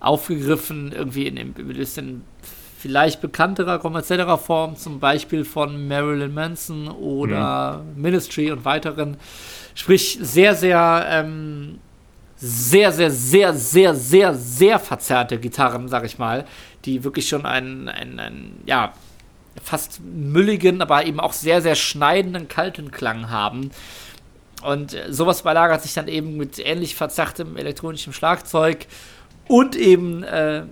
[0.00, 2.24] aufgegriffen, irgendwie in ein bisschen
[2.80, 8.02] vielleicht bekannterer, kommerzieller Form, zum Beispiel von Marilyn Manson oder mhm.
[8.02, 9.18] Ministry und weiteren.
[9.74, 11.78] Sprich, sehr, sehr, ähm,
[12.36, 16.46] sehr, sehr, sehr, sehr, sehr, sehr verzerrte Gitarren, sag ich mal,
[16.86, 18.94] die wirklich schon einen, einen, einen ja,
[19.62, 23.72] fast mülligen, aber eben auch sehr, sehr schneidenden, kalten Klang haben.
[24.62, 28.86] Und äh, sowas überlagert sich dann eben mit ähnlich verzerrtem elektronischem Schlagzeug
[29.48, 30.62] und eben äh,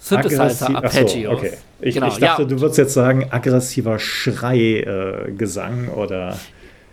[0.00, 1.38] Synthesizer-Arpeggios.
[1.38, 1.52] Okay.
[1.80, 2.48] Ich, genau, ich dachte, ja.
[2.48, 6.38] du würdest jetzt sagen, aggressiver Schreigesang äh, oder.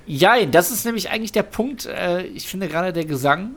[0.06, 1.86] Ja, das ist nämlich eigentlich der Punkt.
[1.86, 3.52] Äh, ich finde gerade der Gesang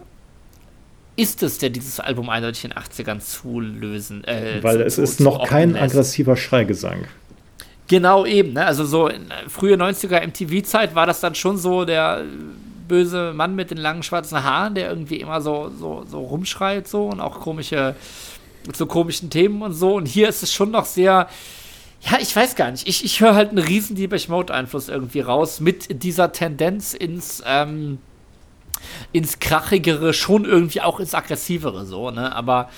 [1.16, 4.24] ist es, der dieses Album eindeutig in den 80ern zulösen.
[4.24, 5.82] Äh, Weil zu, es ist noch kein lässt.
[5.82, 7.04] aggressiver Schreigesang.
[7.88, 8.64] Genau eben, ne?
[8.64, 12.22] Also so in frühe 90er MTV-Zeit war das dann schon so der
[12.86, 17.06] böse Mann mit den langen schwarzen Haaren, der irgendwie immer so, so, so rumschreit so
[17.06, 17.94] und auch komische,
[18.74, 19.96] so komischen Themen und so.
[19.96, 21.28] Und hier ist es schon noch sehr,
[22.02, 22.88] ja, ich weiß gar nicht.
[22.88, 27.98] Ich, ich höre halt einen riesen Deepish Mode-Einfluss irgendwie raus mit dieser Tendenz ins, ähm,
[29.12, 32.34] ins Krachigere, schon irgendwie auch ins Aggressivere, so, ne?
[32.34, 32.70] Aber.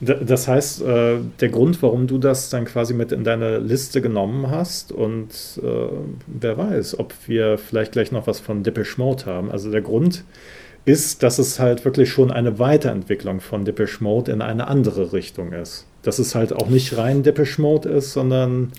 [0.00, 4.48] Das heißt, äh, der Grund, warum du das dann quasi mit in deine Liste genommen
[4.48, 5.28] hast und
[5.60, 5.88] äh,
[6.28, 9.50] wer weiß, ob wir vielleicht gleich noch was von Depeche Mode haben.
[9.50, 10.22] Also der Grund
[10.88, 15.52] ist, dass es halt wirklich schon eine Weiterentwicklung von Depeche Mode in eine andere Richtung
[15.52, 15.86] ist.
[16.02, 18.72] Dass es halt auch nicht rein Depeche Mode ist, sondern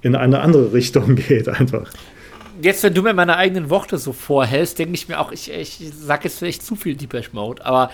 [0.00, 1.90] in eine andere Richtung geht einfach
[2.60, 5.78] jetzt, wenn du mir meine eigenen Worte so vorhältst, denke ich mir auch, ich, ich
[5.94, 7.90] sage jetzt vielleicht zu viel Deepesh Mode, aber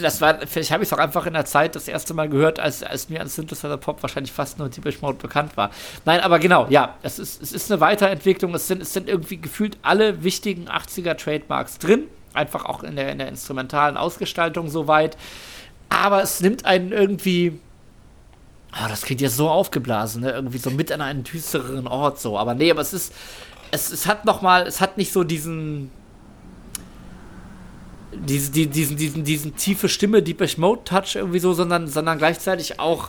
[0.00, 2.60] das war, vielleicht habe ich es auch einfach in der Zeit das erste Mal gehört,
[2.60, 5.70] als, als mir an Synthesizer Pop wahrscheinlich fast nur Deepesh Mode bekannt war.
[6.04, 8.54] Nein, aber genau, ja, es ist, es ist eine Weiterentwicklung.
[8.54, 12.04] Es sind, es sind irgendwie gefühlt alle wichtigen 80er Trademarks drin.
[12.38, 15.16] Einfach auch in der, in der instrumentalen Ausgestaltung soweit.
[15.88, 17.58] Aber es nimmt einen irgendwie
[18.72, 20.30] Oh, das klingt jetzt so aufgeblasen, ne?
[20.30, 22.38] Irgendwie so mit an einen düstereren Ort so.
[22.38, 23.14] Aber nee, aber es ist,
[23.70, 25.90] es, es hat noch mal, es hat nicht so diesen,
[28.12, 33.08] diesen, diesen, diesen, diesen tiefe Stimme, Deepish Mode Touch irgendwie so, sondern, sondern gleichzeitig auch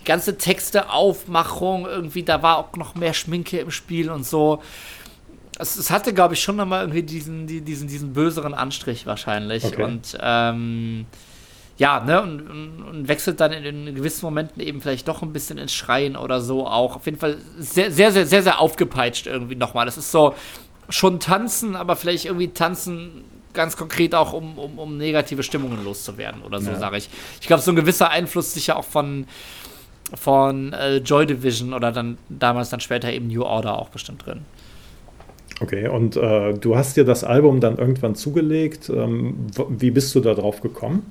[0.00, 4.62] die ganze Texte, Aufmachung irgendwie, da war auch noch mehr Schminke im Spiel und so.
[5.58, 9.64] Es, es hatte, glaube ich, schon noch mal irgendwie diesen, diesen, diesen böseren Anstrich wahrscheinlich.
[9.64, 9.82] Okay.
[9.84, 11.06] Und ähm,
[11.76, 15.32] ja, ne, und, und, und, wechselt dann in, in, gewissen Momenten eben vielleicht doch ein
[15.32, 16.96] bisschen ins Schreien oder so auch.
[16.96, 19.86] Auf jeden Fall sehr, sehr, sehr, sehr, sehr aufgepeitscht irgendwie nochmal.
[19.86, 20.34] Das ist so
[20.88, 26.42] schon tanzen, aber vielleicht irgendwie tanzen ganz konkret auch, um, um, um negative Stimmungen loszuwerden
[26.42, 26.78] oder so, ja.
[26.78, 27.08] sage ich.
[27.40, 29.26] Ich glaube, so ein gewisser Einfluss sicher auch von,
[30.14, 34.44] von äh, Joy Division oder dann damals dann später eben New Order auch bestimmt drin.
[35.60, 38.88] Okay, und äh, du hast dir das Album dann irgendwann zugelegt.
[38.88, 41.04] Ähm, wie bist du da drauf gekommen?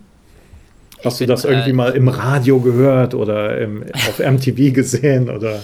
[1.04, 5.62] Hast du das irgendwie äh, mal im Radio gehört oder im, auf MTV gesehen oder?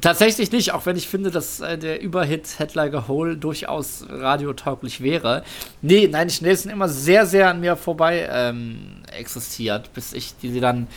[0.00, 4.06] Tatsächlich nicht, auch wenn ich finde, dass äh, der Überhit Head Like a Hole durchaus
[4.10, 5.42] radiotauglich wäre.
[5.80, 8.78] Nee, nein, schnell sind immer sehr, sehr an mir vorbei ähm,
[9.16, 10.88] existiert, bis ich die dann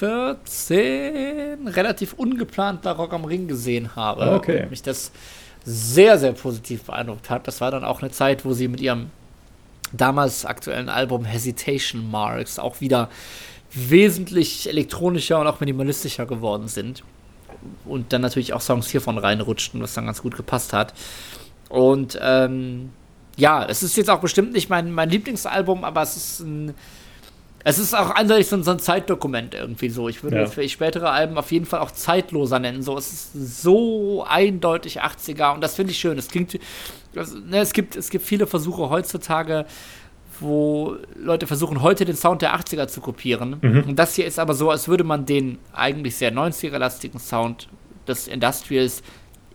[0.00, 4.32] 2014 relativ ungeplant bei Rock am Ring gesehen habe.
[4.32, 4.62] Okay.
[4.62, 5.12] Und mich das
[5.64, 7.46] sehr, sehr positiv beeindruckt hat.
[7.46, 9.10] Das war dann auch eine Zeit, wo sie mit ihrem
[9.92, 13.10] damals aktuellen Album Hesitation Marks auch wieder
[13.72, 17.04] wesentlich elektronischer und auch minimalistischer geworden sind.
[17.84, 20.94] Und dann natürlich auch Songs hiervon reinrutschten, was dann ganz gut gepasst hat.
[21.68, 22.90] Und ähm,
[23.36, 26.74] ja, es ist jetzt auch bestimmt nicht mein, mein Lieblingsalbum, aber es ist ein
[27.62, 30.08] es ist auch eindeutig so, so ein Zeitdokument irgendwie so.
[30.08, 30.46] Ich würde ja.
[30.46, 32.82] für spätere Alben auf jeden Fall auch zeitloser nennen.
[32.82, 36.18] So, es ist so eindeutig 80er und das finde ich schön.
[36.18, 36.58] Es klingt,
[37.14, 39.66] also, ne, es gibt, es gibt viele Versuche heutzutage,
[40.40, 43.56] wo Leute versuchen, heute den Sound der 80er zu kopieren.
[43.60, 43.84] Mhm.
[43.88, 47.68] Und das hier ist aber so, als würde man den eigentlich sehr 90er-lastigen Sound
[48.08, 49.02] des Industrials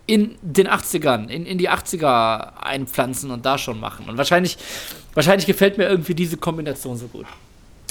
[0.06, 4.08] in den 80ern, in, in die 80er einpflanzen und da schon machen.
[4.08, 4.56] Und wahrscheinlich,
[5.14, 7.26] wahrscheinlich gefällt mir irgendwie diese Kombination so gut.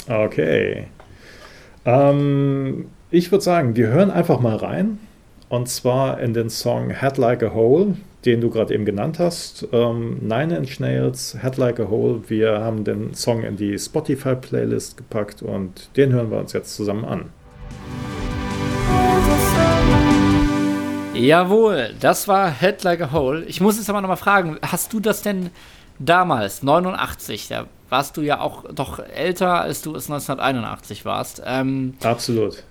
[0.08, 0.86] Okay.
[1.84, 4.98] Ähm, ich würde sagen, wir hören einfach mal rein.
[5.48, 9.68] Und zwar in den Song Head Like a Hole, den du gerade eben genannt hast.
[9.72, 12.22] Ähm, Nine Inch Nails, Head Like a Hole.
[12.26, 17.04] Wir haben den Song in die Spotify-Playlist gepackt und den hören wir uns jetzt zusammen
[17.04, 17.26] an.
[21.14, 23.44] Jawohl, das war Head Like a Hole.
[23.44, 25.50] Ich muss jetzt aber nochmal fragen, hast du das denn
[25.98, 31.42] damals, 89, da warst du ja auch doch älter, als du es 1981 warst.
[31.44, 32.64] Ähm, Absolut.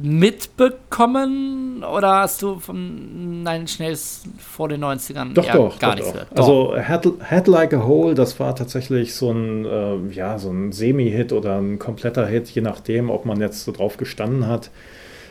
[0.00, 6.28] Mitbekommen oder hast du von Nein Schnells vor den 90ern doch, doch, gar doch, nichts
[6.30, 6.36] doch.
[6.36, 10.72] Also Head, Head, Like a Hole, das war tatsächlich so ein, äh, ja, so ein
[10.72, 14.70] Semi-Hit oder ein kompletter Hit, je nachdem, ob man jetzt so drauf gestanden hat.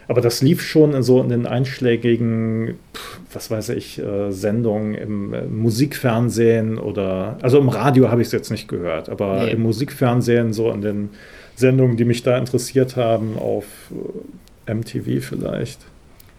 [0.08, 2.76] Aber das lief schon so in den einschlägigen,
[3.34, 8.32] was weiß ich, äh, Sendungen im äh, Musikfernsehen oder, also im Radio habe ich es
[8.32, 9.52] jetzt nicht gehört, aber nee.
[9.52, 11.10] im Musikfernsehen, so in den
[11.56, 13.66] Sendungen, die mich da interessiert haben, auf
[14.66, 15.80] äh, MTV vielleicht.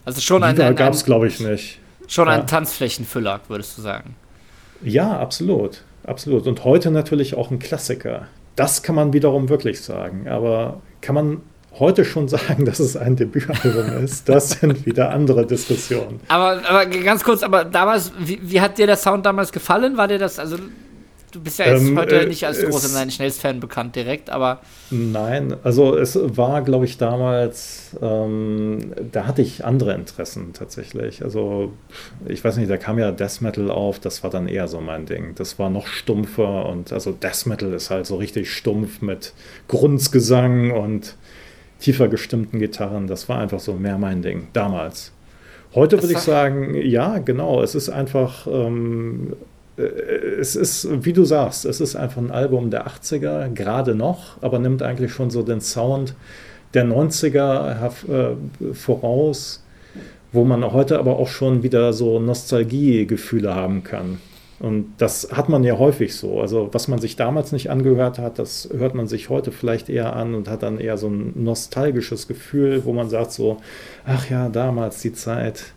[0.05, 0.57] Also schon ein.
[0.57, 1.79] Da gab es, glaube ich, nicht.
[2.07, 2.35] Schon ja.
[2.35, 4.15] ein Tanzflächenfüller, würdest du sagen?
[4.83, 5.83] Ja, absolut.
[6.05, 6.47] Absolut.
[6.47, 8.29] Und heute natürlich auch ein Klassiker.
[8.57, 10.27] das kann man wiederum wirklich sagen.
[10.27, 11.41] Aber kann man
[11.79, 16.21] heute schon sagen, dass es ein Debütalbum ist, das sind wieder andere Diskussionen.
[16.29, 19.97] Aber, aber ganz kurz, aber damals, wie, wie, hat dir der Sound damals gefallen?
[19.97, 20.57] War dir das, also
[21.33, 24.31] du bist ja jetzt ähm, heute äh, nicht als großer Nine Schnells Fan bekannt direkt,
[24.31, 24.61] aber.
[24.91, 31.23] Nein, also es war, glaube ich, damals, ähm, da hatte ich andere Interessen tatsächlich.
[31.23, 31.73] Also
[32.27, 35.07] ich weiß nicht, da kam ja Death Metal auf, das war dann eher so mein
[35.07, 35.35] Ding.
[35.35, 39.33] Das war noch stumpfer und also Death Metal ist halt so richtig stumpf mit
[39.69, 41.17] Grundgesang und
[41.81, 43.07] tiefer gestimmten Gitarren.
[43.07, 45.13] Das war einfach so mehr mein Ding damals.
[45.75, 47.63] Heute würde ich sagen, ja, genau.
[47.63, 49.35] Es ist einfach, ähm,
[49.77, 54.43] äh, es ist, wie du sagst, es ist einfach ein Album der 80er, gerade noch,
[54.43, 56.15] aber nimmt eigentlich schon so den Sound
[56.75, 59.63] der 90er äh, voraus,
[60.33, 64.21] wo man heute aber auch schon wieder so Nostalgiegefühle haben kann.
[64.61, 66.41] Und das hat man ja häufig so.
[66.41, 70.17] Also was man sich damals nicht angehört hat, das hört man sich heute vielleicht eher
[70.17, 73.59] an und hat dann eher so ein nostalgisches Gefühl, wo man sagt so,
[74.05, 75.73] ach ja, damals die Zeit,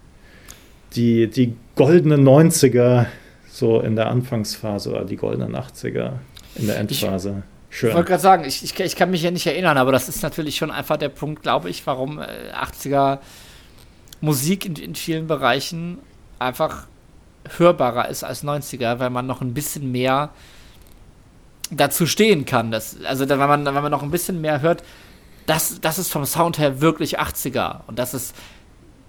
[0.96, 3.06] die, die goldenen 90er,
[3.52, 6.13] so in der Anfangsphase oder die goldenen 80er
[6.56, 7.44] in der Endphase.
[7.70, 7.89] Schön.
[7.89, 10.24] Ich wollte gerade sagen, ich, ich, ich, kann mich ja nicht erinnern, aber das ist
[10.24, 13.20] natürlich schon einfach der Punkt, glaube ich, warum äh, 80er
[14.20, 16.00] Musik in, in vielen Bereichen
[16.38, 16.88] einfach
[17.58, 20.30] hörbarer ist als 90er, weil man noch ein bisschen mehr
[21.71, 22.71] dazu stehen kann.
[22.71, 24.84] Das, also wenn man, wenn man noch ein bisschen mehr hört,
[25.45, 27.82] das, das ist vom Sound her wirklich 80er.
[27.88, 28.36] Und das ist,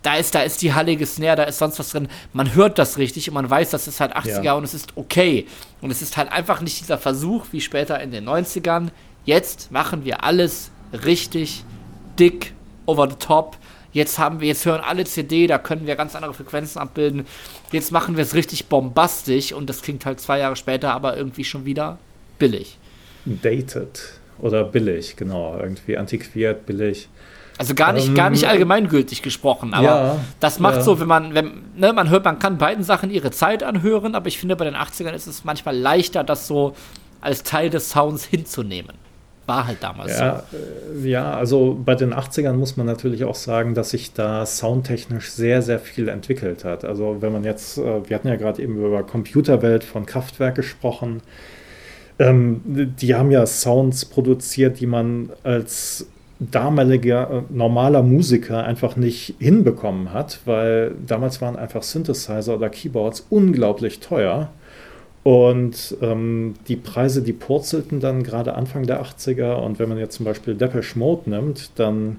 [0.03, 2.09] da ist, da ist die hallige Snare, da ist sonst was drin.
[2.33, 4.53] Man hört das richtig und man weiß, das ist halt 80er ja.
[4.55, 5.47] und es ist okay.
[5.81, 8.89] Und es ist halt einfach nicht dieser Versuch, wie später in den 90ern.
[9.25, 11.65] Jetzt machen wir alles richtig
[12.19, 12.55] dick,
[12.87, 13.57] over the top.
[13.93, 17.27] Jetzt haben wir, jetzt hören alle CD, da können wir ganz andere Frequenzen abbilden.
[17.73, 21.45] Jetzt machen wir es richtig bombastisch und das klingt halt zwei Jahre später aber irgendwie
[21.45, 21.99] schon wieder
[22.39, 22.79] billig.
[23.25, 24.01] Dated
[24.39, 25.59] oder billig, genau.
[25.61, 27.09] Irgendwie antiquiert, billig.
[27.59, 30.81] Also gar nicht, ähm, gar nicht allgemeingültig gesprochen, aber ja, das macht ja.
[30.83, 34.27] so, wenn man, wenn, ne, man hört, man kann beiden Sachen ihre Zeit anhören, aber
[34.29, 36.75] ich finde, bei den 80ern ist es manchmal leichter, das so
[37.21, 39.02] als Teil des Sounds hinzunehmen.
[39.47, 40.57] War halt damals ja, so.
[41.05, 45.31] Äh, ja, also bei den 80ern muss man natürlich auch sagen, dass sich da soundtechnisch
[45.31, 46.85] sehr, sehr viel entwickelt hat.
[46.85, 51.23] Also wenn man jetzt, äh, wir hatten ja gerade eben über Computerwelt von Kraftwerk gesprochen,
[52.19, 56.07] ähm, die haben ja Sounds produziert, die man als
[56.39, 63.27] damaliger äh, normaler Musiker einfach nicht hinbekommen hat, weil damals waren einfach Synthesizer oder Keyboards
[63.31, 64.51] unglaublich teuer.
[65.23, 69.55] Und ähm, die Preise, die purzelten dann gerade Anfang der 80er.
[69.55, 72.17] Und wenn man jetzt zum Beispiel Depeche Mode nimmt, dann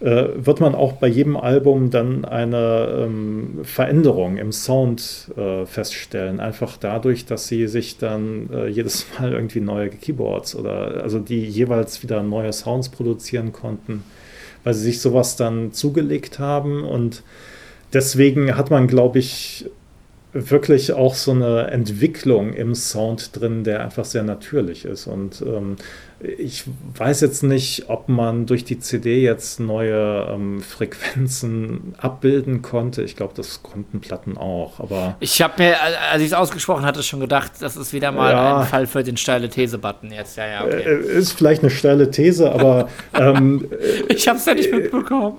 [0.00, 6.38] äh, wird man auch bei jedem Album dann eine ähm, Veränderung im Sound äh, feststellen.
[6.38, 11.44] Einfach dadurch, dass sie sich dann äh, jedes Mal irgendwie neue Keyboards oder also die
[11.44, 14.04] jeweils wieder neue Sounds produzieren konnten,
[14.62, 16.84] weil sie sich sowas dann zugelegt haben.
[16.84, 17.24] Und
[17.92, 19.68] deswegen hat man, glaube ich,
[20.32, 25.06] wirklich auch so eine Entwicklung im Sound drin, der einfach sehr natürlich ist.
[25.06, 25.76] Und ähm,
[26.20, 26.64] ich
[26.96, 33.02] weiß jetzt nicht, ob man durch die CD jetzt neue ähm, Frequenzen abbilden konnte.
[33.02, 34.80] Ich glaube, das konnten Platten auch.
[34.80, 35.76] Aber ich habe mir,
[36.12, 39.04] als ich es ausgesprochen hatte, schon gedacht, das ist wieder mal ja, ein Fall für
[39.04, 40.36] den steile These-Button jetzt.
[40.36, 40.82] Ja, ja, okay.
[40.82, 43.66] Äh, ist vielleicht eine steile These, aber ähm,
[44.08, 45.36] ich habe es ja nicht mitbekommen.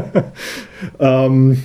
[1.00, 1.62] ähm,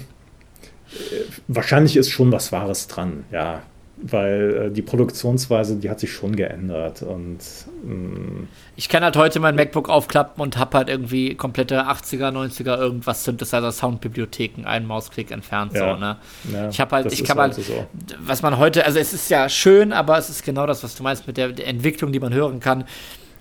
[1.47, 3.61] wahrscheinlich ist schon was Wahres dran, ja.
[4.03, 7.03] Weil äh, die Produktionsweise, die hat sich schon geändert.
[7.03, 7.37] Und
[7.83, 12.79] mm, ich kann halt heute mein MacBook aufklappen und habe halt irgendwie komplette 80er, 90er
[12.79, 15.73] irgendwas Synthesizer Soundbibliotheken, einen Mausklick entfernt.
[15.73, 15.93] Ja.
[15.93, 16.17] So, ne?
[16.51, 17.85] Ja, ich habe halt, ich kann halt, so.
[18.19, 21.03] was man heute, also es ist ja schön, aber es ist genau das, was du
[21.03, 22.85] meinst mit der, der Entwicklung, die man hören kann.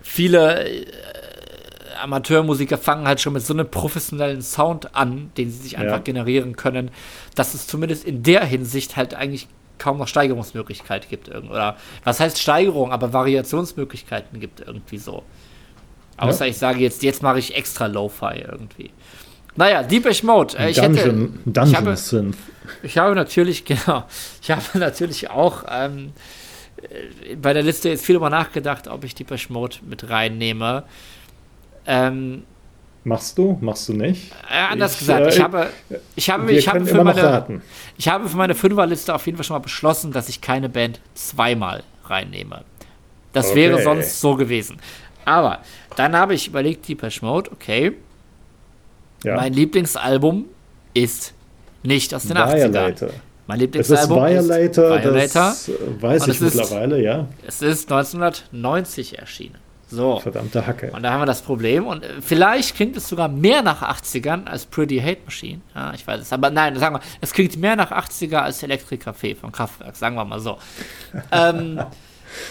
[0.02, 0.86] Viele äh,
[2.00, 6.02] Amateurmusiker fangen halt schon mit so einem professionellen Sound an, den sie sich einfach ja.
[6.02, 6.90] generieren können,
[7.34, 11.28] dass es zumindest in der Hinsicht halt eigentlich kaum noch Steigerungsmöglichkeit gibt.
[11.28, 15.24] Oder was heißt Steigerung, aber Variationsmöglichkeiten gibt irgendwie so.
[16.18, 16.50] Außer ja.
[16.50, 18.90] ich sage jetzt, jetzt mache ich extra Lo-Fi irgendwie.
[19.56, 20.56] Naja, Deepish Mode.
[20.58, 21.12] Äh, ich Dungeon, hätte,
[21.46, 22.36] Dungeon ich habe, Synth.
[22.82, 24.04] Ich habe natürlich, genau,
[24.42, 26.12] ich habe natürlich auch ähm,
[26.82, 30.84] äh, bei der Liste jetzt viel darüber nachgedacht, ob ich Deepish Mode mit reinnehme.
[31.86, 32.44] Ähm,
[33.02, 33.56] Machst du?
[33.62, 34.30] Machst du nicht?
[34.50, 35.70] Äh, anders ich, gesagt, ich äh, habe,
[36.16, 37.62] ich habe, ich habe, für meine,
[37.96, 41.00] ich habe für meine Fünferliste auf jeden Fall schon mal beschlossen, dass ich keine Band
[41.14, 42.64] zweimal reinnehme.
[43.32, 43.56] Das okay.
[43.56, 44.78] wäre sonst so gewesen.
[45.24, 45.60] Aber
[45.96, 47.92] dann habe ich überlegt, Deepesh Mode, okay.
[49.24, 49.36] Ja.
[49.36, 50.46] Mein Lieblingsalbum
[50.92, 51.32] ist
[51.82, 53.08] nicht aus den Violator.
[53.08, 53.12] 80ern.
[53.46, 55.28] Mein Lieblingsalbum es ist Violator, ist Violator.
[55.32, 57.28] das weiß ich mittlerweile, ist, ja.
[57.46, 59.69] Es ist 1990 erschienen.
[59.90, 60.20] So.
[60.20, 60.92] Verdammte Hacke.
[60.92, 61.86] Und da haben wir das Problem.
[61.86, 65.60] Und äh, vielleicht klingt es sogar mehr nach 80ern als Pretty Hate Machine.
[65.74, 66.32] Ja, ich weiß es.
[66.32, 70.14] Aber nein, sagen wir, es klingt mehr nach 80er als Electric Café von Kraftwerk, sagen
[70.14, 70.58] wir mal so.
[71.32, 71.82] ähm,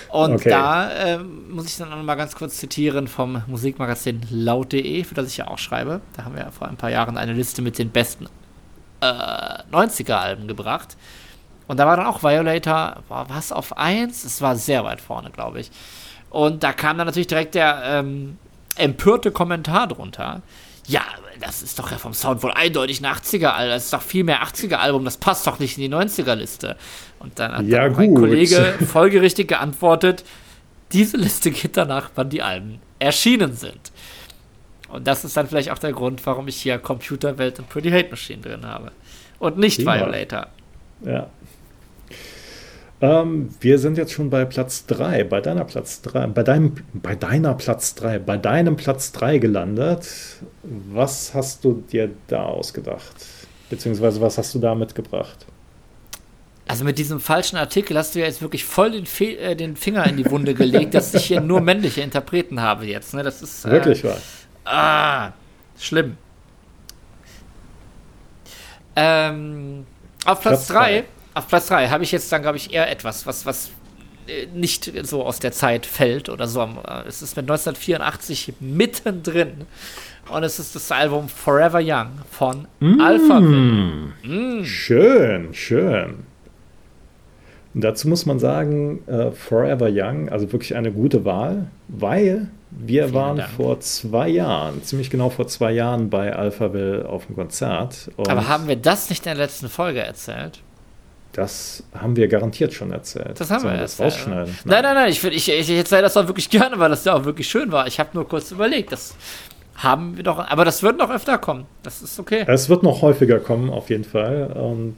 [0.09, 0.49] und okay.
[0.49, 5.27] da ähm, muss ich dann noch mal ganz kurz zitieren vom Musikmagazin laut.de, für das
[5.27, 6.01] ich ja auch schreibe.
[6.17, 8.27] Da haben wir ja vor ein paar Jahren eine Liste mit den besten
[8.99, 9.05] äh,
[9.71, 10.97] 90er-Alben gebracht.
[11.67, 14.25] Und da war dann auch Violator, war was auf 1?
[14.25, 15.71] Es war sehr weit vorne, glaube ich.
[16.29, 18.37] Und da kam dann natürlich direkt der ähm,
[18.75, 20.41] empörte Kommentar drunter.
[20.87, 21.01] Ja,
[21.39, 23.69] das ist doch ja vom Sound wohl eindeutig ein 80er-Album.
[23.69, 25.05] Das ist doch viel mehr 80er-Album.
[25.05, 26.75] Das passt doch nicht in die 90er-Liste.
[27.19, 30.23] Und dann hat ja, dann mein Kollege folgerichtig geantwortet:
[30.91, 33.91] Diese Liste geht danach, wann die Alben erschienen sind.
[34.89, 38.09] Und das ist dann vielleicht auch der Grund, warum ich hier Computerwelt und Pretty Hate
[38.09, 38.91] Machine drin habe.
[39.37, 39.99] Und nicht Prima.
[39.99, 40.47] Violator.
[41.05, 41.27] Ja.
[43.01, 47.15] Ähm, wir sind jetzt schon bei Platz 3, bei deiner Platz 3, bei deinem, bei
[47.15, 50.07] deiner Platz 3, bei deinem Platz 3 gelandet.
[50.63, 53.15] Was hast du dir da ausgedacht?
[53.69, 55.45] Beziehungsweise was hast du da mitgebracht?
[56.67, 59.75] Also mit diesem falschen Artikel hast du ja jetzt wirklich voll den, Fe äh, den
[59.75, 63.13] Finger in die Wunde gelegt, dass ich hier nur männliche Interpreten habe jetzt.
[63.13, 63.23] Ne?
[63.23, 64.17] Das ist äh, wirklich wahr.
[64.65, 65.31] Ah,
[65.79, 66.17] schlimm.
[68.95, 69.85] Ähm,
[70.25, 73.45] auf Platz 3 auf Platz 3 habe ich jetzt dann, glaube ich, eher etwas, was,
[73.45, 73.69] was
[74.27, 76.61] äh, nicht so aus der Zeit fällt oder so.
[76.61, 79.65] Äh, es ist mit 1984 mittendrin.
[80.29, 83.01] Und es ist das Album Forever Young von mm.
[83.01, 84.13] Alphaville.
[84.23, 84.63] Mm.
[84.63, 86.23] Schön, schön.
[87.73, 93.05] Und dazu muss man sagen, uh, Forever Young, also wirklich eine gute Wahl, weil wir
[93.05, 93.49] Vielen waren Dank.
[93.51, 98.11] vor zwei Jahren, ziemlich genau vor zwei Jahren bei Alphaville auf dem Konzert.
[98.17, 100.61] Aber haben wir das nicht in der letzten Folge erzählt?
[101.33, 103.39] Das haben wir garantiert schon erzählt.
[103.39, 104.57] Das haben Sollen wir das rausschneiden.
[104.65, 107.13] Nein, nein, nein, ich, ich, ich, ich erzähle das auch wirklich gerne, weil das ja
[107.13, 107.87] auch wirklich schön war.
[107.87, 109.15] Ich habe nur kurz überlegt, das
[109.75, 111.65] haben wir doch, aber das wird noch öfter kommen.
[111.83, 112.43] Das ist okay.
[112.47, 114.51] Es wird noch häufiger kommen, auf jeden Fall.
[114.53, 114.95] Und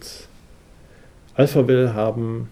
[1.36, 2.50] Alphaville haben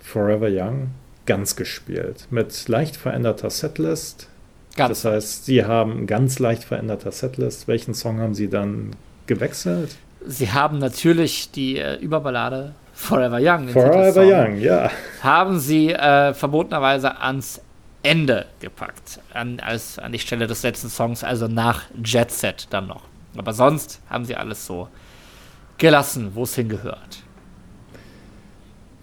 [0.00, 0.88] Forever Young
[1.26, 2.26] ganz gespielt.
[2.30, 4.28] Mit leicht veränderter Setlist.
[4.74, 5.02] Ganz.
[5.02, 7.68] Das heißt, sie haben ganz leicht veränderter Setlist.
[7.68, 9.96] Welchen Song haben sie dann gewechselt?
[10.26, 13.68] Sie haben natürlich die äh, Überballade Forever Young.
[13.68, 14.90] Forever Young, ja.
[15.22, 17.60] Haben sie äh, verbotenerweise ans
[18.02, 19.20] Ende gepackt.
[19.32, 23.02] An, als, an die Stelle des letzten Songs, also nach Jet Set dann noch.
[23.36, 24.88] Aber sonst haben sie alles so
[25.78, 27.22] gelassen, wo es hingehört.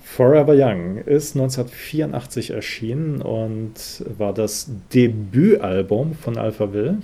[0.04, 3.74] Forever Young ist 1984 erschienen und
[4.18, 6.98] war das Debütalbum von Alphaville.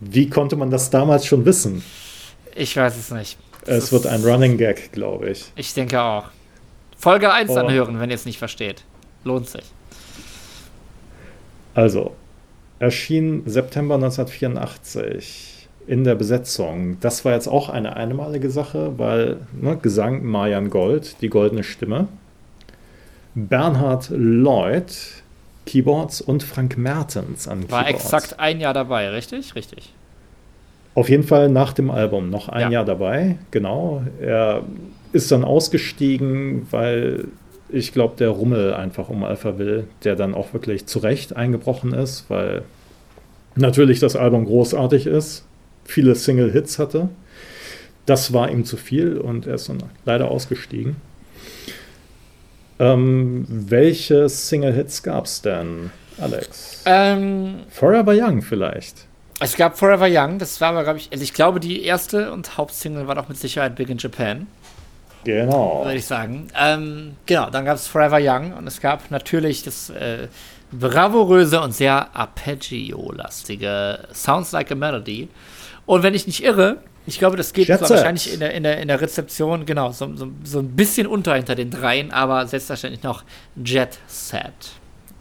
[0.00, 1.84] Wie konnte man das damals schon wissen?
[2.56, 3.38] Ich weiß es nicht.
[3.66, 5.52] Es wird ein Running Gag, glaube ich.
[5.56, 6.24] Ich denke auch.
[6.96, 7.56] Folge 1 oh.
[7.56, 8.84] anhören, wenn ihr es nicht versteht.
[9.24, 9.64] Lohnt sich.
[11.74, 12.14] Also,
[12.78, 16.98] erschien September 1984 in der Besetzung.
[17.00, 22.08] Das war jetzt auch eine einmalige Sache, weil ne, Gesang Marian Gold, die goldene Stimme.
[23.34, 24.92] Bernhard Lloyd,
[25.66, 28.04] Keyboards und Frank Mertens an War Keyboards.
[28.04, 29.54] exakt ein Jahr dabei, richtig?
[29.54, 29.92] Richtig.
[30.94, 32.70] Auf jeden Fall nach dem Album noch ein ja.
[32.70, 34.02] Jahr dabei, genau.
[34.20, 34.62] Er
[35.12, 37.28] ist dann ausgestiegen, weil
[37.68, 41.94] ich glaube, der Rummel einfach um Alpha Will, der dann auch wirklich zu Recht eingebrochen
[41.94, 42.62] ist, weil
[43.54, 45.46] natürlich das Album großartig ist,
[45.84, 47.08] viele Single-Hits hatte.
[48.04, 50.96] Das war ihm zu viel und er ist dann leider ausgestiegen.
[52.78, 56.82] Ähm, welche Single-Hits gab es denn, Alex?
[56.84, 59.06] Ähm, Forever Young vielleicht.
[59.40, 62.56] Es gab Forever Young, das war aber, glaube ich, also ich glaube, die erste und
[62.56, 64.46] Hauptsingle war doch mit Sicherheit Big in Japan.
[65.24, 65.84] Genau.
[65.84, 66.48] Würde ich sagen.
[66.58, 70.28] Ähm, genau, dann gab es Forever Young und es gab natürlich das äh,
[70.72, 75.28] bravouröse und sehr Arpeggio-lastige Sounds Like a Melody.
[75.86, 78.88] Und wenn ich nicht irre, ich glaube, das geht wahrscheinlich in der, in, der, in
[78.88, 83.24] der Rezeption, genau, so, so, so ein bisschen unter hinter den dreien, aber selbstverständlich noch
[83.56, 84.52] Jet Set.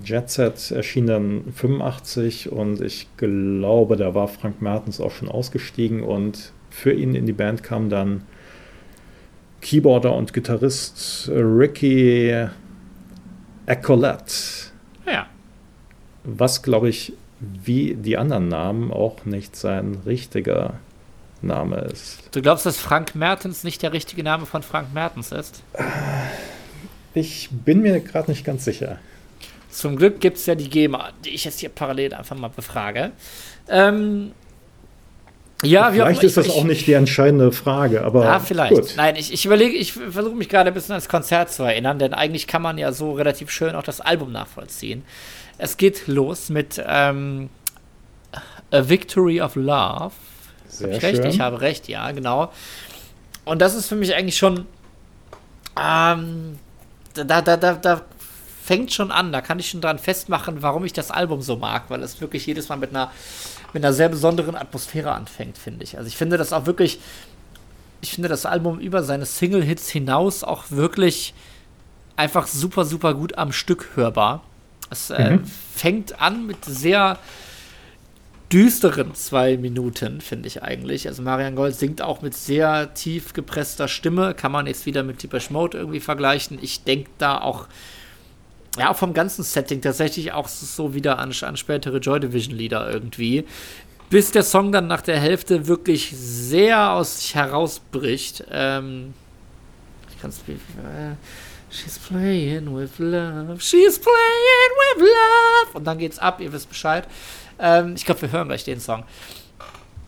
[0.03, 6.03] Jet Set erschien dann 85 und ich glaube, da war Frank Mertens auch schon ausgestiegen
[6.03, 8.23] und für ihn in die Band kam dann
[9.61, 12.47] Keyboarder und Gitarrist Ricky
[13.65, 14.33] Ecolette.
[15.05, 15.27] Ja.
[16.23, 20.75] Was, glaube ich, wie die anderen Namen auch nicht sein richtiger
[21.41, 22.19] Name ist.
[22.31, 25.63] Du glaubst, dass Frank Mertens nicht der richtige Name von Frank Mertens ist?
[27.13, 28.99] Ich bin mir gerade nicht ganz sicher.
[29.71, 33.11] Zum Glück gibt es ja die GEMA, die ich jetzt hier parallel einfach mal befrage.
[33.69, 34.33] Ähm,
[35.63, 38.25] Ja, vielleicht ist das ich, auch nicht die entscheidende Frage, aber.
[38.25, 38.73] Ja, vielleicht.
[38.73, 38.93] Gut.
[38.97, 42.13] Nein, ich, ich überlege, ich versuche mich gerade ein bisschen ans Konzert zu erinnern, denn
[42.13, 45.03] eigentlich kann man ja so relativ schön auch das Album nachvollziehen.
[45.57, 47.49] Es geht los mit ähm,
[48.71, 50.13] A Victory of Love.
[50.67, 51.15] Sehr hab ich schön.
[51.15, 51.33] recht?
[51.35, 52.51] Ich habe recht, ja, genau.
[53.45, 54.65] Und das ist für mich eigentlich schon.
[55.79, 56.57] Ähm,
[57.13, 58.01] da, da, da, da
[58.71, 61.89] fängt schon an, da kann ich schon dran festmachen, warum ich das Album so mag,
[61.89, 63.11] weil es wirklich jedes Mal mit einer,
[63.73, 65.97] mit einer sehr besonderen Atmosphäre anfängt, finde ich.
[65.97, 67.01] Also ich finde das auch wirklich,
[67.99, 71.33] ich finde das Album über seine Single-Hits hinaus auch wirklich
[72.15, 74.41] einfach super, super gut am Stück hörbar.
[74.89, 75.43] Es äh, mhm.
[75.75, 77.19] fängt an mit sehr
[78.53, 81.09] düsteren zwei Minuten, finde ich eigentlich.
[81.09, 84.33] Also Marian Gold singt auch mit sehr tief gepresster Stimme.
[84.33, 86.57] Kann man jetzt wieder mit Deepesh Mode irgendwie vergleichen.
[86.61, 87.67] Ich denke da auch,
[88.77, 92.89] ja, auch vom ganzen Setting tatsächlich auch so wieder an, an spätere Joy Division Lieder
[92.91, 93.45] irgendwie.
[94.09, 98.45] Bis der Song dann nach der Hälfte wirklich sehr aus sich herausbricht.
[98.51, 99.13] Ähm,
[100.09, 100.39] ich kann es.
[100.39, 101.15] Äh,
[101.71, 103.57] She's playing with love.
[103.59, 105.77] She's playing with love.
[105.77, 107.07] Und dann geht's ab, ihr wisst Bescheid.
[107.59, 109.05] Ähm, ich glaube, wir hören gleich den Song.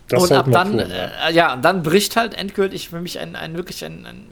[0.09, 0.86] Das und ab dann, ja.
[0.86, 4.28] Äh, ja, und dann bricht halt endgültig für mich ein, ein wirklich ein, ein,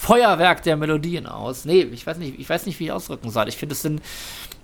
[0.00, 1.66] Feuerwerk der Melodien aus.
[1.66, 3.48] Nee, ich weiß nicht, ich weiß nicht, wie ich ausdrücken soll.
[3.48, 4.00] Ich finde, es sind,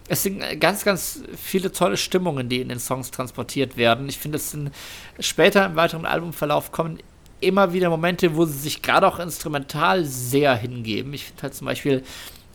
[0.09, 4.09] es sind ganz, ganz viele tolle Stimmungen, die in den Songs transportiert werden.
[4.09, 4.71] Ich finde, es sind
[5.21, 7.01] später im weiteren Albumverlauf kommen
[7.41, 11.13] immer wieder Momente, wo sie sich gerade auch instrumental sehr hingeben.
[11.13, 12.03] Ich finde halt zum Beispiel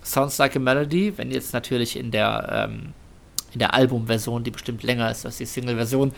[0.04, 2.94] Sounds Like a Melody, wenn jetzt natürlich in der ähm,
[3.54, 6.14] in der Albumversion, die bestimmt länger ist als die Single-Version.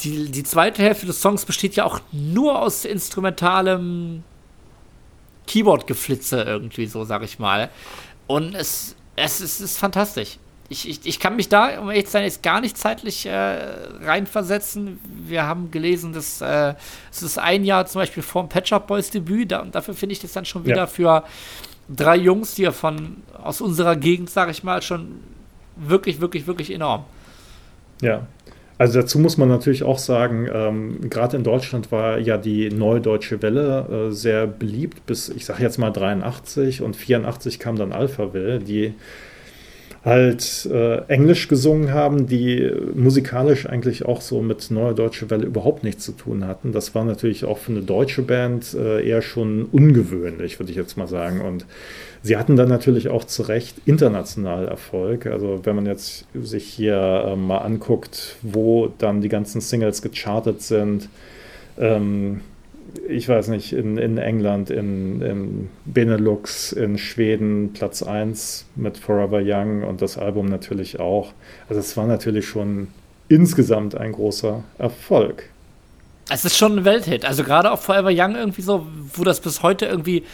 [0.00, 4.24] Die, die zweite Hälfte des Songs besteht ja auch nur aus instrumentalem
[5.46, 7.70] Keyboard-Geflitze irgendwie so, sag ich mal.
[8.26, 10.38] Und es, es, es ist fantastisch.
[10.68, 13.30] Ich, ich, ich kann mich da, um ehrlich zu sein, jetzt gar nicht zeitlich äh,
[14.02, 14.98] reinversetzen.
[15.04, 16.74] Wir haben gelesen, dass äh,
[17.10, 19.52] es ist ein Jahr zum Beispiel vor dem Patch Up Boys Debüt.
[19.52, 20.86] Da, und dafür finde ich das dann schon wieder ja.
[20.88, 21.22] für
[21.88, 25.20] drei Jungs, die ja von aus unserer Gegend, sag ich mal, schon
[25.76, 27.04] wirklich, wirklich, wirklich enorm.
[28.00, 28.26] Ja.
[28.78, 33.00] Also dazu muss man natürlich auch sagen, ähm, gerade in Deutschland war ja die Neue
[33.00, 37.92] Deutsche Welle äh, sehr beliebt bis, ich sage jetzt mal 83 und 84 kam dann
[37.92, 38.92] Alpha Welle, die
[40.06, 45.82] halt äh, Englisch gesungen haben, die musikalisch eigentlich auch so mit Neue Deutsche Welle überhaupt
[45.82, 46.70] nichts zu tun hatten.
[46.70, 50.96] Das war natürlich auch für eine deutsche Band äh, eher schon ungewöhnlich, würde ich jetzt
[50.96, 51.40] mal sagen.
[51.40, 51.66] Und
[52.22, 55.26] sie hatten dann natürlich auch zu Recht international Erfolg.
[55.26, 60.62] Also wenn man jetzt sich hier äh, mal anguckt, wo dann die ganzen Singles gechartet
[60.62, 61.08] sind,
[61.78, 62.42] ähm,
[63.08, 69.40] ich weiß nicht, in, in England, in, in Benelux, in Schweden Platz 1 mit Forever
[69.42, 71.32] Young und das Album natürlich auch.
[71.68, 72.88] Also es war natürlich schon
[73.28, 75.44] insgesamt ein großer Erfolg.
[76.28, 77.24] Es ist schon ein Welthit.
[77.24, 80.24] Also gerade auch Forever Young irgendwie so, wo das bis heute irgendwie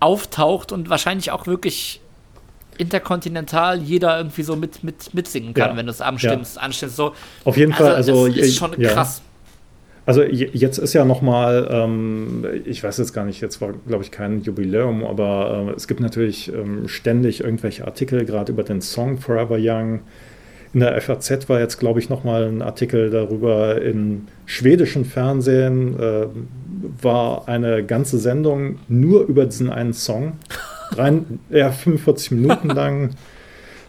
[0.00, 2.00] auftaucht und wahrscheinlich auch wirklich
[2.76, 5.76] interkontinental jeder irgendwie so mit, mit, mitsingen kann, ja.
[5.76, 6.62] wenn du es anstimmst, ja.
[6.62, 6.96] anstimmst.
[6.96, 7.12] So.
[7.44, 8.92] Auf jeden also Fall, also ist schon ja.
[8.92, 9.22] krass.
[10.08, 14.10] Also jetzt ist ja nochmal, ähm, ich weiß jetzt gar nicht, jetzt war glaube ich
[14.10, 19.18] kein Jubiläum, aber äh, es gibt natürlich ähm, ständig irgendwelche Artikel, gerade über den Song
[19.18, 20.00] Forever Young.
[20.72, 23.82] In der FAZ war jetzt glaube ich nochmal ein Artikel darüber.
[23.82, 26.26] In schwedischen Fernsehen äh,
[27.02, 30.38] war eine ganze Sendung nur über diesen einen Song,
[30.92, 33.10] rein, ja, 45 Minuten lang,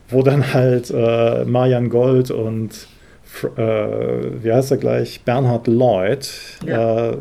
[0.09, 2.89] wo dann halt äh, Marian Gold und
[3.57, 6.29] äh, wie heißt er gleich, Bernhard Lloyd,
[6.65, 7.11] ja.
[7.11, 7.17] äh,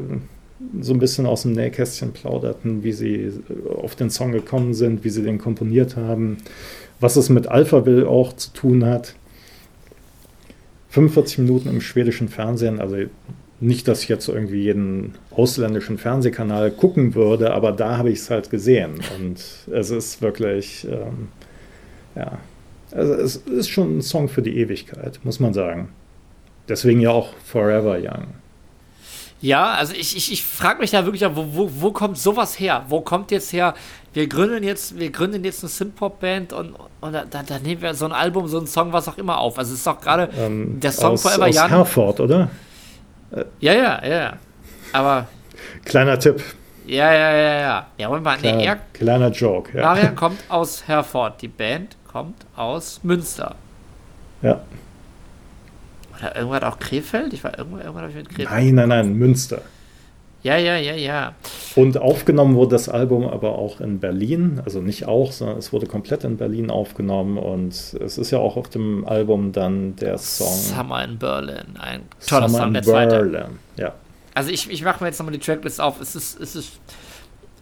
[0.80, 3.32] so ein bisschen aus dem Nähkästchen plauderten, wie sie
[3.76, 6.38] auf den Song gekommen sind, wie sie den komponiert haben,
[7.00, 9.14] was es mit Alphaville auch zu tun hat.
[10.90, 12.96] 45 Minuten im schwedischen Fernsehen, also
[13.61, 18.30] nicht, dass ich jetzt irgendwie jeden ausländischen Fernsehkanal gucken würde, aber da habe ich es
[18.30, 19.00] halt gesehen.
[19.18, 19.42] Und
[19.72, 21.28] es ist wirklich, ähm,
[22.14, 22.38] ja,
[22.93, 25.91] also es ist schon ein Song für die Ewigkeit, muss man sagen.
[26.68, 28.28] Deswegen ja auch Forever Young.
[29.41, 32.84] Ja, also ich, ich, ich frage mich da wirklich, wo, wo, wo kommt sowas her?
[32.89, 33.74] Wo kommt jetzt her?
[34.12, 38.07] Wir gründen jetzt, wir gründen jetzt eine Synthpop-Band und, und da, da, nehmen wir so
[38.07, 39.59] ein Album, so ein Song, was auch immer auf.
[39.59, 41.68] Also es ist auch gerade ähm, der Song aus, Forever aus Young.
[41.68, 42.51] Herford, oder?
[43.61, 44.32] Ja, ja, ja.
[44.93, 45.28] Aber.
[45.84, 46.43] Kleiner Tipp.
[46.86, 47.86] Ja, ja, ja, ja.
[47.99, 49.76] Ja, Moment mal, kleiner, nee, er, kleiner Joke.
[49.76, 49.84] Ja.
[49.84, 51.43] Marian kommt aus Herford.
[51.43, 53.54] Die Band kommt aus Münster.
[54.42, 54.60] Ja.
[56.18, 57.32] Oder irgendwann auch Krefeld?
[57.32, 58.50] Ich war irgendwann, irgendwann ich mit Krefeld.
[58.50, 59.62] Nein, nein, nein, Münster.
[60.42, 61.34] Ja, ja, ja, ja.
[61.76, 64.60] Und aufgenommen wurde das Album aber auch in Berlin.
[64.64, 67.38] Also nicht auch, sondern es wurde komplett in Berlin aufgenommen.
[67.38, 71.76] Und es ist ja auch auf dem Album dann der Song Summer in Berlin.
[71.78, 73.16] Ein toller Summer Song, der zweite.
[73.16, 73.94] Berlin, ja.
[74.34, 76.00] Also ich, ich mache mir jetzt nochmal die Tracklist auf.
[76.00, 76.80] Es ist, es ist.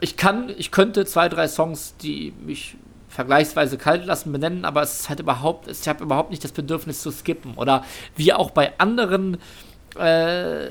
[0.01, 2.77] Ich kann, ich könnte zwei, drei Songs, die mich
[3.17, 7.01] vergleichsweise kalt lassen, benennen, aber es ist halt überhaupt, ich habe überhaupt nicht das Bedürfnis
[7.01, 7.55] zu skippen.
[7.55, 7.83] Oder
[8.15, 9.39] wie auch bei anderen
[9.99, 10.67] äh,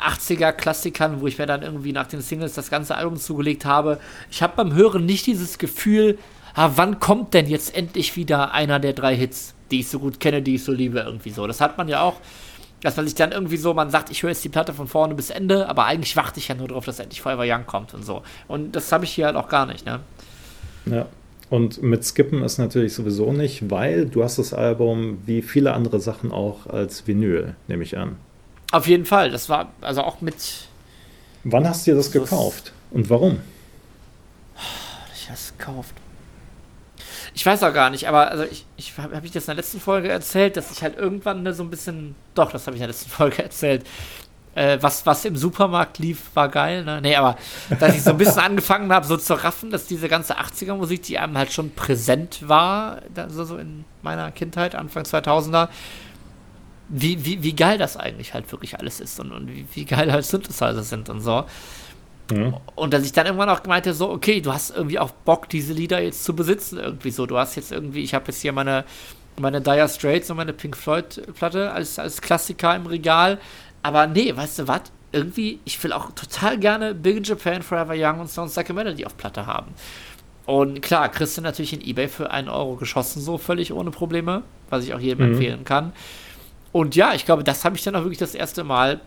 [0.00, 3.98] 80er-Klassikern, wo ich mir dann irgendwie nach den Singles das ganze Album zugelegt habe.
[4.30, 6.18] Ich habe beim Hören nicht dieses Gefühl,
[6.54, 10.20] ah, wann kommt denn jetzt endlich wieder einer der drei Hits, die ich so gut
[10.20, 11.48] kenne, die ich so liebe, irgendwie so.
[11.48, 12.20] Das hat man ja auch,
[12.80, 15.16] dass man sich dann irgendwie so, man sagt, ich höre jetzt die Platte von vorne
[15.16, 18.04] bis Ende, aber eigentlich warte ich ja nur darauf, dass endlich Forever Young kommt und
[18.04, 18.22] so.
[18.46, 19.98] Und das habe ich hier halt auch gar nicht, ne?
[20.86, 21.06] Ja.
[21.50, 25.98] Und mit Skippen ist natürlich sowieso nicht, weil du hast das Album wie viele andere
[25.98, 28.16] Sachen auch als Vinyl, nehme ich an.
[28.70, 29.30] Auf jeden Fall.
[29.30, 30.34] Das war also auch mit.
[31.44, 33.40] Wann hast du dir das gekauft und warum?
[35.14, 35.94] Ich habe es gekauft.
[37.34, 39.56] Ich weiß auch gar nicht, aber also ich, ich habe hab ich das in der
[39.56, 42.14] letzten Folge erzählt, dass ich halt irgendwann ne, so ein bisschen.
[42.34, 43.86] Doch, das habe ich in der letzten Folge erzählt.
[44.58, 47.00] Äh, was, was im Supermarkt lief, war geil, ne?
[47.00, 47.36] Nee, aber
[47.78, 51.16] dass ich so ein bisschen angefangen habe, so zu raffen, dass diese ganze 80er-Musik, die
[51.16, 55.68] einem halt schon präsent war, so, so in meiner Kindheit, Anfang 2000er,
[56.88, 60.10] wie, wie, wie geil das eigentlich halt wirklich alles ist und, und wie, wie geil
[60.10, 61.44] halt Synthesizer sind und so.
[62.32, 62.56] Mhm.
[62.74, 65.72] Und dass ich dann irgendwann auch gemeinte, so, okay, du hast irgendwie auch Bock, diese
[65.72, 67.26] Lieder jetzt zu besitzen, irgendwie so.
[67.26, 68.84] Du hast jetzt irgendwie, ich habe jetzt hier meine,
[69.38, 73.38] meine Dire Straits und meine Pink Floyd-Platte als, als Klassiker im Regal.
[73.88, 74.82] Aber nee, weißt du was?
[75.12, 78.74] Irgendwie, ich will auch total gerne Big in Japan, Forever Young und Sounds Like a
[78.74, 79.68] Melody auf Platte haben.
[80.44, 84.42] Und klar, kriegst du natürlich in Ebay für einen Euro geschossen, so völlig ohne Probleme,
[84.68, 85.32] was ich auch jedem mhm.
[85.32, 85.94] empfehlen kann.
[86.70, 89.00] Und ja, ich glaube, das habe ich dann auch wirklich das erste Mal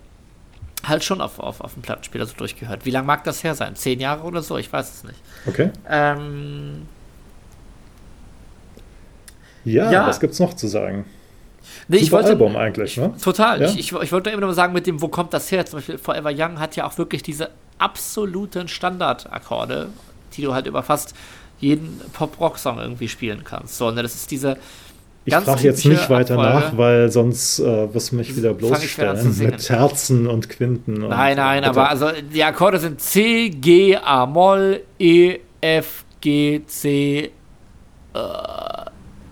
[0.83, 2.83] halt schon auf, auf, auf dem Plattenspieler so durchgehört.
[2.83, 3.75] Wie lange mag das her sein?
[3.75, 4.57] Zehn Jahre oder so?
[4.57, 5.19] Ich weiß es nicht.
[5.45, 5.69] Okay.
[5.87, 6.87] Ähm,
[9.63, 11.05] ja, ja, was gibt's noch zu sagen?
[11.87, 13.13] Nee, ich wollte, Album eigentlich, ne?
[13.21, 13.61] Total.
[13.61, 13.67] Ja?
[13.67, 15.65] Ich, ich, ich, wollte nur sagen, mit dem, wo kommt das her?
[15.65, 19.89] Zum Beispiel Forever Young hat ja auch wirklich diese absoluten Standardakkorde,
[20.33, 21.13] die du halt über fast
[21.59, 23.77] jeden Pop-Rock-Song irgendwie spielen kannst.
[23.77, 24.57] So, ne, das ist diese
[25.23, 26.67] ich frage jetzt nicht weiter Abfolge.
[26.67, 31.03] nach, weil sonst äh, wirst du mich wieder bloßstellen mit Herzen und Quinten.
[31.03, 36.63] Und nein, nein, aber also die Akkorde sind C, G, A Moll, E, F, G,
[36.65, 37.31] C,
[38.13, 38.19] äh,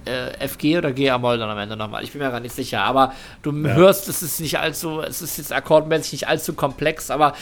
[0.10, 2.03] äh F, G oder G, A Moll dann am Ende nochmal.
[2.03, 3.74] Ich bin mir gar nicht sicher, aber du ja.
[3.74, 7.34] hörst, es ist nicht allzu, es ist jetzt akkordmäßig nicht allzu komplex, aber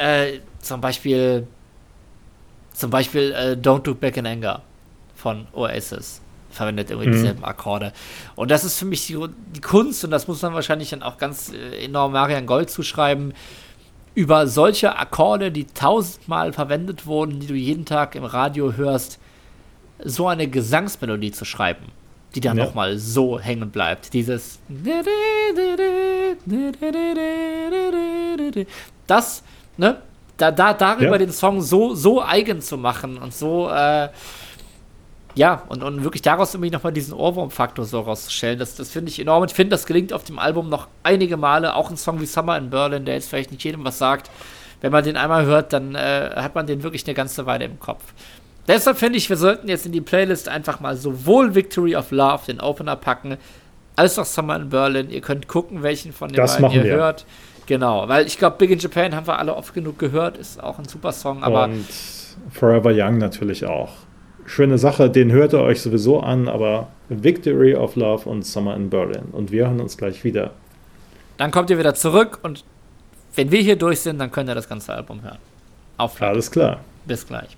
[0.00, 1.46] äh, zum Beispiel,
[2.72, 4.62] zum Beispiel äh, Don't Look Back in Anger
[5.14, 6.20] von Oasis
[6.50, 7.12] verwendet irgendwie mhm.
[7.12, 7.92] dieselben Akkorde.
[8.36, 9.18] Und das ist für mich die,
[9.54, 13.34] die, Kunst, und das muss man wahrscheinlich dann auch ganz äh, enorm Marian Gold zuschreiben,
[14.14, 19.18] über solche Akkorde, die tausendmal verwendet wurden, die du jeden Tag im Radio hörst,
[20.02, 21.86] so eine Gesangsmelodie zu schreiben,
[22.34, 22.64] die dann ja.
[22.64, 24.12] nochmal so hängen bleibt.
[24.12, 24.58] Dieses
[29.06, 29.42] das,
[29.76, 29.98] ne,
[30.36, 31.18] da, da darüber ja.
[31.18, 34.08] den Song so, so eigen zu machen und so äh,
[35.36, 39.18] ja, und, und wirklich daraus irgendwie nochmal diesen Ohrwurm-Faktor so rauszustellen, das, das finde ich
[39.18, 39.44] enorm.
[39.44, 41.74] Ich finde, das gelingt auf dem Album noch einige Male.
[41.74, 44.30] Auch ein Song wie Summer in Berlin, der jetzt vielleicht nicht jedem was sagt.
[44.80, 47.80] Wenn man den einmal hört, dann äh, hat man den wirklich eine ganze Weile im
[47.80, 48.04] Kopf.
[48.66, 52.42] Deshalb finde ich, wir sollten jetzt in die Playlist einfach mal sowohl Victory of Love,
[52.46, 53.36] den Opener, packen,
[53.96, 55.10] als auch Summer in Berlin.
[55.10, 56.96] Ihr könnt gucken, welchen von den das beiden ihr wir.
[56.96, 57.26] hört.
[57.66, 60.78] Genau, weil ich glaube, Big in Japan haben wir alle oft genug gehört, ist auch
[60.78, 61.64] ein super Song, aber.
[61.64, 61.86] Und
[62.50, 63.90] Forever Young natürlich auch
[64.46, 68.90] schöne Sache, den hört ihr euch sowieso an, aber Victory of Love und Summer in
[68.90, 69.28] Berlin.
[69.32, 70.50] Und wir hören uns gleich wieder.
[71.36, 72.64] Dann kommt ihr wieder zurück und
[73.34, 75.38] wenn wir hier durch sind, dann könnt ihr das ganze Album hören.
[75.96, 76.80] Auf Alles klar.
[77.06, 77.56] Bis gleich.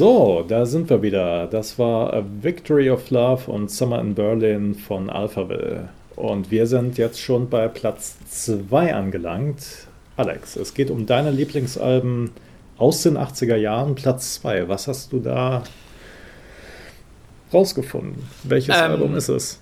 [0.00, 1.46] So, da sind wir wieder.
[1.46, 5.90] Das war A Victory of Love und Summer in Berlin von Alphaville.
[6.16, 9.60] Und wir sind jetzt schon bei Platz 2 angelangt.
[10.16, 12.30] Alex, es geht um deine Lieblingsalben
[12.78, 14.70] aus den 80er Jahren, Platz 2.
[14.70, 15.64] Was hast du da
[17.52, 18.22] rausgefunden?
[18.44, 19.60] Welches ähm, Album ist es?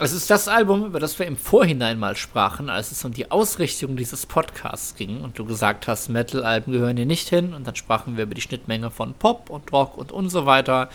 [0.00, 3.30] Es ist das Album, über das wir im Vorhinein mal sprachen, als es um die
[3.30, 7.76] Ausrichtung dieses Podcasts ging und du gesagt hast, Metal-Alben gehören hier nicht hin und dann
[7.76, 10.88] sprachen wir über die Schnittmenge von Pop und Rock und und so weiter.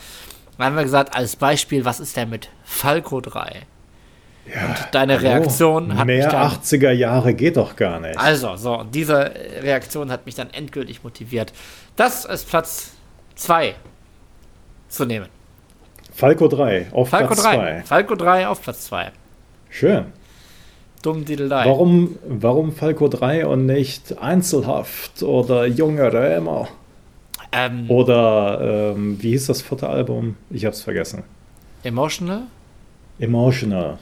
[0.58, 3.62] Dann haben wir gesagt, als Beispiel, was ist denn mit Falco 3?
[4.54, 8.20] Ja, und deine Reaktion hat mehr mich dann, 80er Jahre geht doch gar nicht.
[8.20, 9.32] Also, so, diese
[9.62, 11.54] Reaktion hat mich dann endgültig motiviert,
[11.96, 12.92] das als Platz
[13.36, 13.76] 2
[14.90, 15.30] zu nehmen.
[16.12, 17.84] Falco 3 auf Falco Platz 2.
[17.86, 19.12] Falco 3 auf Platz 2.
[19.70, 20.06] Schön.
[21.02, 21.66] Dumm Diddlei.
[21.66, 26.68] Warum, warum Falco 3 und nicht Einzelhaft oder Junge Rämer?
[27.52, 30.36] Ähm, oder ähm, wie hieß das vierte Album?
[30.50, 31.24] Ich hab's vergessen.
[31.84, 32.44] Emotional?
[33.18, 33.98] Emotional.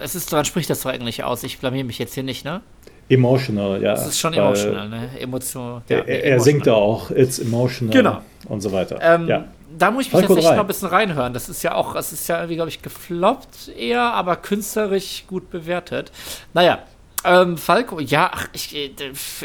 [0.00, 1.42] es ist, man spricht das so eigentlich aus.
[1.44, 2.60] Ich blamier mich jetzt hier nicht, ne?
[3.08, 3.94] Emotional, ja.
[3.94, 5.10] Es ist schon emotional, ne?
[5.18, 6.40] Emotion, ja, er, er emotional.
[6.40, 8.18] singt da auch, it's emotional genau.
[8.48, 8.98] und so weiter.
[9.02, 9.44] Ähm, ja.
[9.78, 11.32] Da muss ich mich tatsächlich noch ein bisschen reinhören.
[11.32, 15.50] Das ist ja auch, es ist ja irgendwie, glaube ich, gefloppt eher, aber künstlerisch gut
[15.50, 16.10] bewertet.
[16.54, 16.80] Naja,
[17.24, 18.90] ähm, Falco, ja, ach, ich, äh,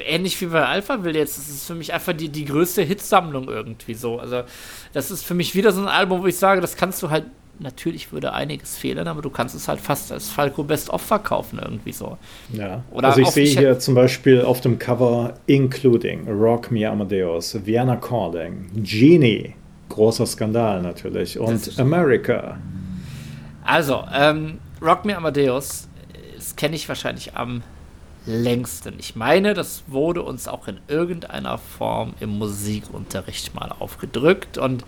[0.05, 3.49] ähnlich wie bei Alpha will jetzt, das ist für mich einfach die, die größte Hitsammlung
[3.49, 4.19] irgendwie so.
[4.19, 4.43] Also,
[4.93, 7.25] das ist für mich wieder so ein Album, wo ich sage, das kannst du halt,
[7.59, 11.59] natürlich würde einiges fehlen, aber du kannst es halt fast als Falco Best of verkaufen
[11.61, 12.17] irgendwie so.
[12.53, 17.65] Ja, Oder also ich sehe hier zum Beispiel auf dem Cover Including Rock Me Amadeus,
[17.65, 19.53] Vienna Calling, Genie,
[19.89, 22.57] großer Skandal natürlich, und America.
[23.63, 25.87] Also, ähm, Rock Me Amadeus
[26.55, 27.63] kenne ich wahrscheinlich am
[28.25, 28.95] längsten.
[28.99, 34.83] Ich meine, das wurde uns auch in irgendeiner Form im Musikunterricht mal aufgedrückt und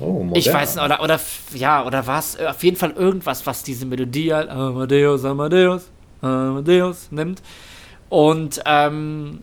[0.00, 1.20] oh, ich weiß nicht, oder, oder
[1.54, 7.10] ja, oder war es auf jeden Fall irgendwas, was diese Melodie halt Amadeus, Amadeus, Amadeus
[7.10, 7.42] nimmt.
[8.08, 9.40] Und ähm,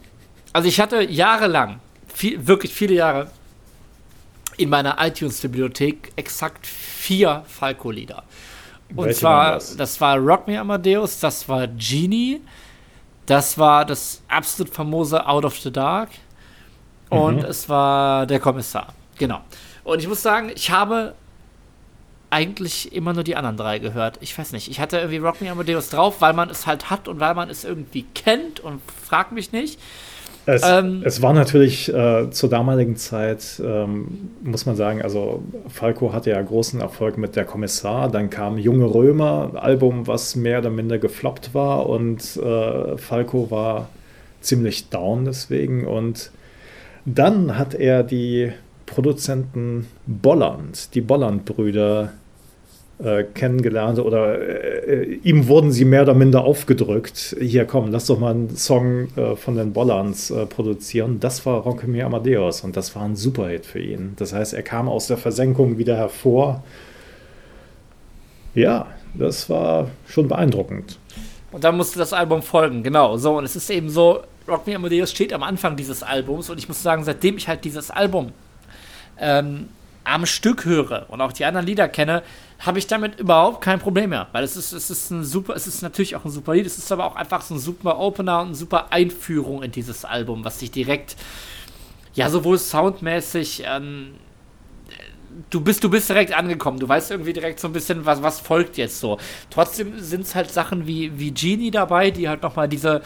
[0.53, 3.27] also ich hatte jahrelang, viel, wirklich viele Jahre,
[4.57, 8.23] in meiner iTunes-Bibliothek exakt vier Falco-Lieder.
[8.95, 9.75] Und Welche zwar, das?
[9.75, 12.41] das war Rock Me Amadeus, das war Genie,
[13.25, 16.09] das war das absolut famose Out of the Dark
[17.09, 17.45] und mhm.
[17.45, 18.93] es war der Kommissar.
[19.17, 19.41] Genau.
[19.83, 21.15] Und ich muss sagen, ich habe
[22.29, 24.17] eigentlich immer nur die anderen drei gehört.
[24.19, 24.69] Ich weiß nicht.
[24.69, 27.49] Ich hatte irgendwie Rock Me Amadeus drauf, weil man es halt hat und weil man
[27.49, 29.79] es irgendwie kennt und frag mich nicht.
[30.47, 36.13] Es, ähm, es war natürlich äh, zur damaligen Zeit, ähm, muss man sagen, also Falco
[36.13, 38.09] hatte ja großen Erfolg mit Der Kommissar.
[38.11, 41.87] Dann kam Junge Römer, Album, was mehr oder minder gefloppt war.
[41.89, 43.89] Und äh, Falco war
[44.41, 45.87] ziemlich down deswegen.
[45.87, 46.31] Und
[47.05, 48.51] dann hat er die
[48.85, 52.13] Produzenten Bolland, die Bolland-Brüder,
[53.33, 54.39] kennengelernt oder
[54.87, 57.35] äh, ihm wurden sie mehr oder minder aufgedrückt.
[57.41, 61.19] Hier, komm, lass doch mal einen Song äh, von den Bollans äh, produzieren.
[61.19, 64.13] Das war Rockemir Amadeus und das war ein Superhit für ihn.
[64.15, 66.63] Das heißt, er kam aus der Versenkung wieder hervor.
[68.53, 70.97] Ja, das war schon beeindruckend.
[71.51, 73.17] Und dann musste das Album folgen, genau.
[73.17, 76.57] So, und es ist eben so, Rock Me Amadeus steht am Anfang dieses Albums und
[76.57, 78.31] ich muss sagen, seitdem ich halt dieses Album
[79.19, 79.67] ähm,
[80.05, 82.23] am Stück höre und auch die anderen Lieder kenne,
[82.59, 84.27] habe ich damit überhaupt kein Problem mehr.
[84.31, 86.77] Weil es ist, es ist ein super, es ist natürlich auch ein super Lied, es
[86.77, 90.45] ist aber auch einfach so ein super Opener und eine super Einführung in dieses Album,
[90.45, 91.15] was sich direkt,
[92.13, 94.15] ja, sowohl soundmäßig, ähm,
[95.49, 96.79] du bist, du bist direkt angekommen.
[96.79, 99.17] Du weißt irgendwie direkt so ein bisschen, was, was folgt jetzt so.
[99.49, 103.01] Trotzdem sind es halt Sachen wie, wie Genie dabei, die halt nochmal diese,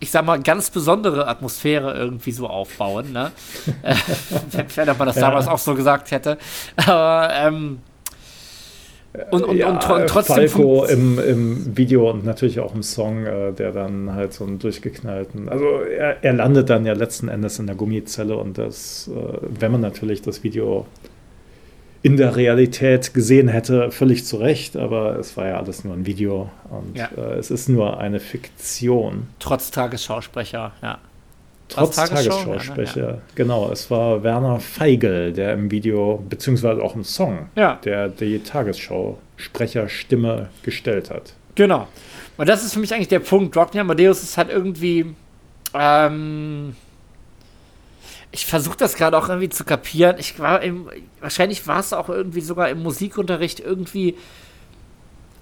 [0.00, 3.12] ich sag mal, ganz besondere Atmosphäre irgendwie so aufbauen.
[3.12, 3.32] Ne?
[4.52, 5.22] Wenn man das ja.
[5.22, 6.38] damals auch so gesagt hätte.
[6.76, 7.80] Aber, ähm,
[9.30, 10.48] und, und, ja, und trotzdem.
[10.48, 14.58] Falco im, im Video und natürlich auch im Song, äh, der dann halt so einen
[14.58, 15.48] durchgeknallten.
[15.48, 19.72] Also er, er, landet dann ja letzten Endes in der Gummizelle und das, äh, wenn
[19.72, 20.86] man natürlich das Video
[22.02, 26.06] in der Realität gesehen hätte, völlig zu Recht, aber es war ja alles nur ein
[26.06, 27.08] Video und ja.
[27.16, 29.28] äh, es ist nur eine Fiktion.
[29.40, 30.98] Trotz Tagesschausprecher, ja.
[31.68, 33.12] Trotz Tagesschausprecher, ja, ne?
[33.14, 33.18] ja.
[33.34, 33.70] genau.
[33.70, 37.78] Es war Werner Feigl, der im Video, beziehungsweise auch im Song, ja.
[37.84, 41.32] der die Tagesschausprecherstimme gestellt hat.
[41.56, 41.88] Genau.
[42.36, 43.56] Und das ist für mich eigentlich der Punkt.
[43.56, 45.14] Rock Me Amadeus ist halt irgendwie.
[45.74, 46.76] Ähm,
[48.30, 50.16] ich versuche das gerade auch irgendwie zu kapieren.
[50.18, 50.90] Ich war im,
[51.20, 54.16] wahrscheinlich war es auch irgendwie sogar im Musikunterricht irgendwie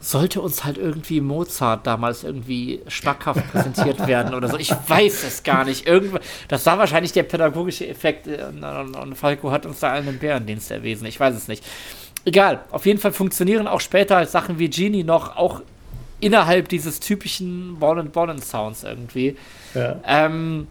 [0.05, 4.59] sollte uns halt irgendwie Mozart damals irgendwie schmackhaft präsentiert werden oder so.
[4.59, 5.87] Ich weiß es gar nicht.
[5.87, 10.19] Irgendwo, das war wahrscheinlich der pädagogische Effekt äh, und Falco hat uns da allen einen
[10.19, 11.07] Bärendienst erwiesen.
[11.07, 11.65] Ich weiß es nicht.
[12.27, 12.65] Egal.
[12.71, 15.63] Auf jeden Fall funktionieren auch später Sachen wie Genie noch, auch
[16.21, 19.37] innerhalb dieses typischen Born and Born Sounds irgendwie.
[19.75, 19.97] Ja.
[20.07, 20.67] Ähm,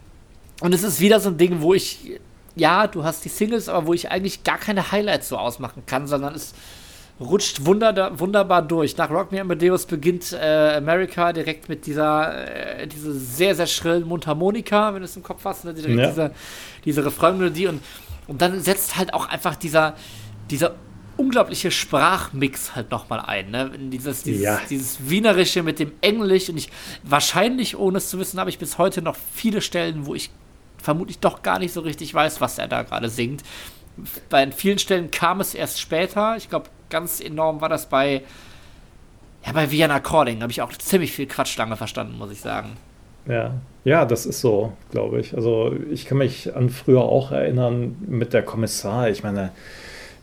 [0.60, 2.20] und es ist wieder so ein Ding, wo ich,
[2.54, 6.06] ja, du hast die Singles, aber wo ich eigentlich gar keine Highlights so ausmachen kann,
[6.06, 6.54] sondern es
[7.20, 8.96] rutscht wunder, wunderbar durch.
[8.96, 14.06] Nach Rock Me Amadeus beginnt äh, America direkt mit dieser äh, diese sehr, sehr schrillen
[14.06, 15.74] Mundharmonika, wenn du es im Kopf hast, ne?
[15.74, 16.08] direkt ja.
[16.08, 16.30] diese,
[16.84, 17.82] diese Refrainmelodie und,
[18.26, 19.94] und dann setzt halt auch einfach dieser,
[20.50, 20.74] dieser
[21.16, 23.70] unglaubliche Sprachmix halt nochmal ein, ne?
[23.78, 24.60] Dieses, dieses, ja.
[24.68, 26.70] dieses Wienerische mit dem Englisch und ich,
[27.04, 30.30] wahrscheinlich, ohne es zu wissen, habe ich bis heute noch viele Stellen, wo ich
[30.78, 33.42] vermutlich doch gar nicht so richtig weiß, was er da gerade singt.
[34.28, 36.36] Bei vielen Stellen kam es erst später.
[36.36, 38.22] Ich glaube, ganz enorm war das bei,
[39.44, 40.42] ja, bei Vienna Calling.
[40.42, 42.76] habe ich auch ziemlich viel Quatsch lange verstanden, muss ich sagen.
[43.26, 43.54] Ja,
[43.84, 45.34] ja, das ist so, glaube ich.
[45.34, 49.08] Also ich kann mich an früher auch erinnern mit der Kommissar.
[49.08, 49.52] Ich meine,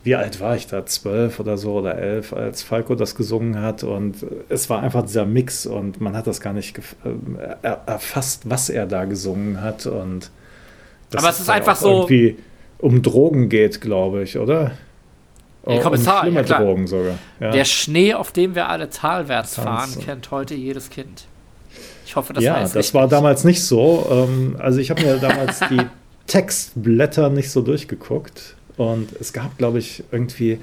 [0.04, 0.84] wie alt war ich da?
[0.84, 3.84] Zwölf oder so oder elf, als Falco das gesungen hat.
[3.84, 8.68] Und es war einfach dieser Mix und man hat das gar nicht äh, erfasst, was
[8.68, 9.86] er da gesungen hat.
[9.86, 10.30] Und
[11.14, 12.02] Aber es ist einfach so.
[12.02, 12.36] Irgendwie
[12.78, 14.72] um Drogen geht, glaube ich, oder?
[15.66, 17.18] Ja, Kommissar, um schlimme ja, Drogen sogar.
[17.38, 17.50] Ja.
[17.50, 21.26] Der Schnee, auf dem wir alle talwärts fahren, kennt heute jedes Kind.
[22.04, 22.94] Ich hoffe, das Ja, das richtig.
[22.94, 24.06] war damals nicht so.
[24.10, 25.80] Ähm, also ich habe mir damals die
[26.26, 28.56] Textblätter nicht so durchgeguckt.
[28.76, 30.58] Und es gab, glaube ich, irgendwie,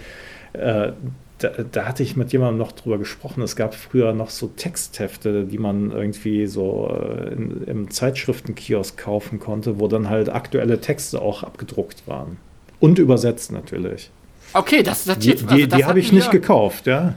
[0.53, 0.91] äh,
[1.37, 3.41] da, da, hatte ich mit jemandem noch drüber gesprochen.
[3.41, 9.39] Es gab früher noch so Texthefte, die man irgendwie so äh, in, im Zeitschriftenkiosk kaufen
[9.39, 12.37] konnte, wo dann halt aktuelle Texte auch abgedruckt waren.
[12.79, 14.11] Und übersetzt natürlich.
[14.53, 17.15] Okay, das, das die, also die, die habe ich nicht gekauft, ja.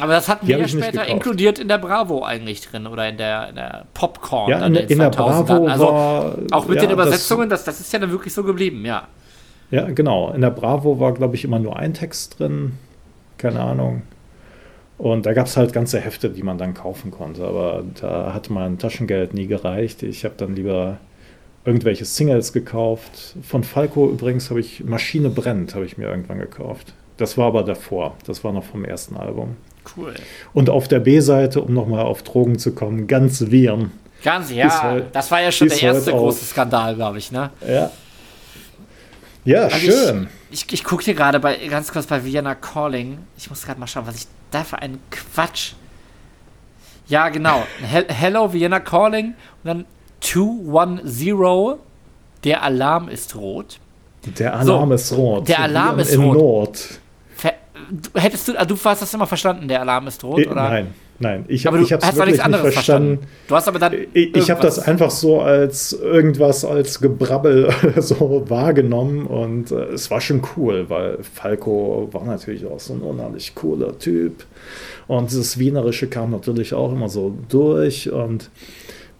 [0.00, 3.16] Aber das hatten die wir ja später inkludiert in der Bravo eigentlich drin oder in
[3.16, 4.50] der, in der Popcorn.
[4.50, 7.92] Ja, in, in der Bravo also war, auch mit ja, den Übersetzungen, das, das ist
[7.92, 9.08] ja dann wirklich so geblieben, ja.
[9.70, 10.30] Ja, genau.
[10.32, 12.78] In der Bravo war, glaube ich, immer nur ein Text drin.
[13.36, 14.02] Keine Ahnung.
[14.96, 17.46] Und da gab es halt ganze Hefte, die man dann kaufen konnte.
[17.46, 20.02] Aber da hat mein Taschengeld nie gereicht.
[20.02, 20.98] Ich habe dann lieber
[21.68, 23.36] irgendwelche Singles gekauft.
[23.42, 26.94] Von Falco übrigens habe ich Maschine brennt, habe ich mir irgendwann gekauft.
[27.18, 28.16] Das war aber davor.
[28.26, 29.56] Das war noch vom ersten Album.
[29.94, 30.14] Cool.
[30.54, 33.92] Und auf der B-Seite, um nochmal auf Drogen zu kommen, ganz Viren.
[34.24, 34.82] Ganz, ja.
[34.82, 37.50] Halt, das war ja schon der erste große Skandal, glaube ich, ne?
[37.66, 37.90] Ja.
[39.44, 40.28] Ja, also schön.
[40.50, 43.18] Ich, ich, ich gucke hier gerade bei, ganz kurz bei Vienna Calling.
[43.36, 45.72] Ich muss gerade mal schauen, was ich da für einen Quatsch.
[47.08, 47.62] Ja, genau.
[48.08, 49.34] Hello, Vienna Calling.
[49.62, 49.84] Und dann
[50.20, 51.78] 210.
[52.44, 53.78] Der Alarm ist rot.
[54.38, 55.48] Der Alarm so, ist rot.
[55.48, 56.36] Der Alarm ist in rot.
[56.36, 57.00] Nord.
[58.14, 60.54] Hättest du, also du hast das immer verstanden, der Alarm ist rot, oder?
[60.54, 61.44] Nein, nein.
[61.48, 62.72] Ich habe es wirklich nicht verstanden.
[62.72, 63.18] verstanden.
[63.46, 63.94] Du hast aber dann.
[64.12, 70.10] Ich, ich habe das einfach so als irgendwas, als Gebrabbel so wahrgenommen und äh, es
[70.10, 74.44] war schon cool, weil Falco war natürlich auch so ein unheimlich cooler Typ
[75.06, 78.50] und dieses Wienerische kam natürlich auch immer so durch und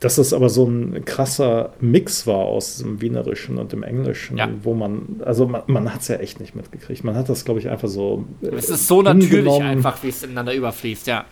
[0.01, 4.49] dass es aber so ein krasser Mix war aus dem Wienerischen und dem Englischen, ja.
[4.63, 7.03] wo man, also man, man hat es ja echt nicht mitgekriegt.
[7.03, 8.25] Man hat das, glaube ich, einfach so.
[8.41, 11.25] Äh, es ist so natürlich einfach, wie es ineinander überfließt, ja.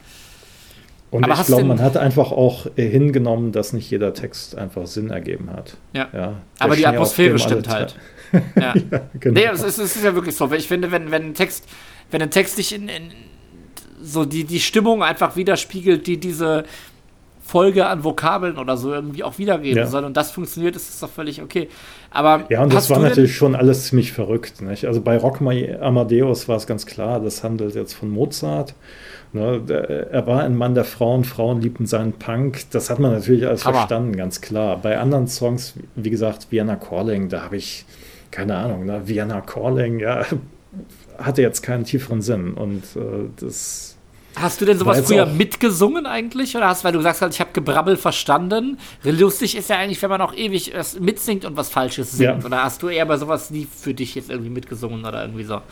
[1.12, 4.86] Und aber ich glaube, man hat einfach auch äh, hingenommen, dass nicht jeder Text einfach
[4.88, 5.76] Sinn ergeben hat.
[5.92, 6.08] Ja.
[6.12, 7.94] ja aber die Atmosphäre stimmt halt.
[8.56, 8.74] ja.
[8.74, 9.40] ja genau.
[9.40, 10.50] Nee, es ist, es ist ja wirklich so.
[10.52, 11.64] Ich finde, wenn, wenn ein Text,
[12.10, 13.12] wenn ein Text sich in, in
[14.02, 16.64] so die, die Stimmung einfach widerspiegelt, die diese
[17.46, 19.86] Folge an Vokabeln oder so irgendwie auch wiedergeben ja.
[19.86, 21.68] soll und das funktioniert, ist das doch völlig okay.
[22.10, 24.62] Aber ja, und das war natürlich schon alles ziemlich verrückt.
[24.62, 24.84] Nicht?
[24.84, 28.74] Also bei Rock Amadeus war es ganz klar, das handelt jetzt von Mozart.
[29.32, 29.62] Ne?
[30.10, 32.68] Er war ein Mann der Frauen, Frauen liebten seinen Punk.
[32.72, 33.78] Das hat man natürlich alles Hammer.
[33.78, 34.78] verstanden, ganz klar.
[34.78, 37.84] Bei anderen Songs, wie gesagt, Vienna Calling, da habe ich
[38.32, 39.02] keine Ahnung, ne?
[39.04, 40.24] Vienna Calling, ja,
[41.18, 43.95] hatte jetzt keinen tieferen Sinn und äh, das
[44.36, 46.56] Hast du denn sowas früher mitgesungen eigentlich?
[46.56, 48.78] Oder hast, weil du sagst halt, ich habe Gebrabbel verstanden.
[49.02, 52.42] Lustig ist ja eigentlich, wenn man auch ewig mitsingt und was Falsches singt.
[52.42, 52.46] Ja.
[52.46, 55.62] Oder hast du eher bei sowas nie für dich jetzt irgendwie mitgesungen oder irgendwie so?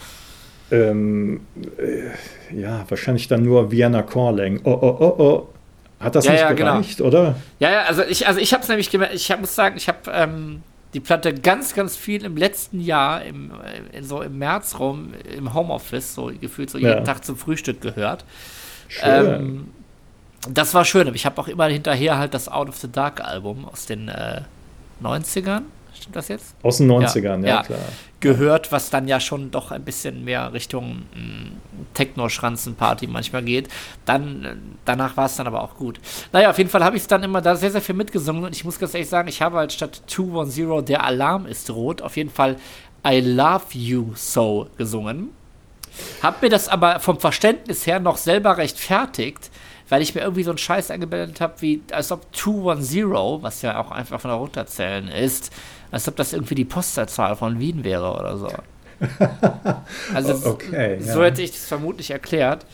[0.71, 1.43] Ähm,
[1.79, 4.61] äh, ja, wahrscheinlich dann nur Vienna Calling.
[4.65, 5.49] Oh, oh, oh, oh.
[6.01, 6.73] Hat das ja, nicht ja, genau.
[6.73, 7.09] gereicht, genau.
[7.09, 7.37] oder?
[7.59, 9.89] Ja, ja, also ich, also ich habe es nämlich gemerkt, ich hab, muss sagen, ich
[9.89, 10.63] habe ähm,
[10.95, 13.51] die Platte ganz, ganz viel im letzten Jahr, im,
[13.93, 17.01] äh, so im März rum, im Homeoffice, so gefühlt so jeden ja.
[17.01, 18.25] Tag zum Frühstück gehört.
[19.03, 19.69] Ähm,
[20.49, 23.21] das war schön, aber ich habe auch immer hinterher halt das Out of the Dark
[23.21, 24.43] Album aus den äh,
[25.03, 25.63] 90ern.
[25.95, 26.55] Stimmt das jetzt?
[26.63, 27.79] Aus den 90ern, ja, ja, klar.
[28.21, 33.69] Gehört, was dann ja schon doch ein bisschen mehr Richtung mm, Techno-Schranzenparty manchmal geht.
[34.05, 36.01] Dann, danach war es dann aber auch gut.
[36.33, 38.55] Naja, auf jeden Fall habe ich es dann immer da sehr, sehr viel mitgesungen und
[38.55, 42.17] ich muss ganz ehrlich sagen, ich habe halt statt 210 der Alarm ist rot auf
[42.17, 42.57] jeden Fall
[43.07, 45.31] I Love You So gesungen.
[46.23, 49.51] Hab mir das aber vom Verständnis her noch selber rechtfertigt,
[49.89, 53.79] weil ich mir irgendwie so einen Scheiß eingebildet habe, wie als ob 210, was ja
[53.81, 55.53] auch einfach von der Runterzählen ist,
[55.91, 58.49] als ob das irgendwie die Postleitzahl von Wien wäre oder so.
[60.15, 61.27] Also okay, so ja.
[61.27, 62.65] hätte ich das vermutlich erklärt.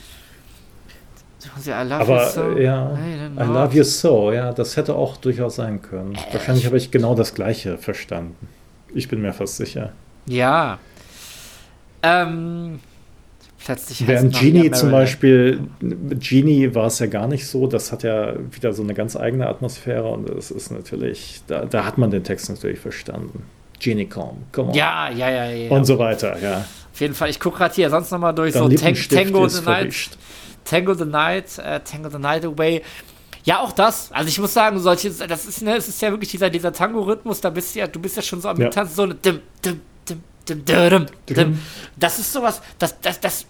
[1.90, 2.58] Aber so.
[2.58, 2.98] ja,
[3.38, 6.14] I love you so, ja, das hätte auch durchaus sein können.
[6.14, 8.48] Äh, Wahrscheinlich habe ich genau das Gleiche verstanden.
[8.94, 9.92] Ich bin mir fast sicher.
[10.26, 10.78] Ja.
[12.02, 12.80] Ähm,
[13.64, 18.34] Plötzlich Während Genie zum Beispiel, Genie war es ja gar nicht so, das hat ja
[18.50, 22.24] wieder so eine ganz eigene Atmosphäre und es ist natürlich, da, da hat man den
[22.24, 23.42] Text natürlich verstanden.
[23.78, 24.74] Genie come, come on.
[24.74, 25.70] Ja, ja, ja, ja.
[25.70, 26.64] Und so weiter, ja.
[26.92, 29.62] Auf jeden Fall, ich gucke gerade hier sonst nochmal durch Dein so Tang Tango the
[29.62, 30.10] Night.
[30.64, 32.82] Tango the Night, äh, Tango the Night Away.
[33.44, 34.10] Ja, auch das.
[34.12, 37.40] Also ich muss sagen, solche, das ist, ne, es ist ja wirklich dieser, dieser Tango-Rhythmus,
[37.40, 38.68] da bist du ja, du bist ja schon so am ja.
[38.68, 39.80] Tanzen, so eine dim, dim,
[40.48, 41.58] dim,
[41.96, 43.46] Das ist sowas, das, das, das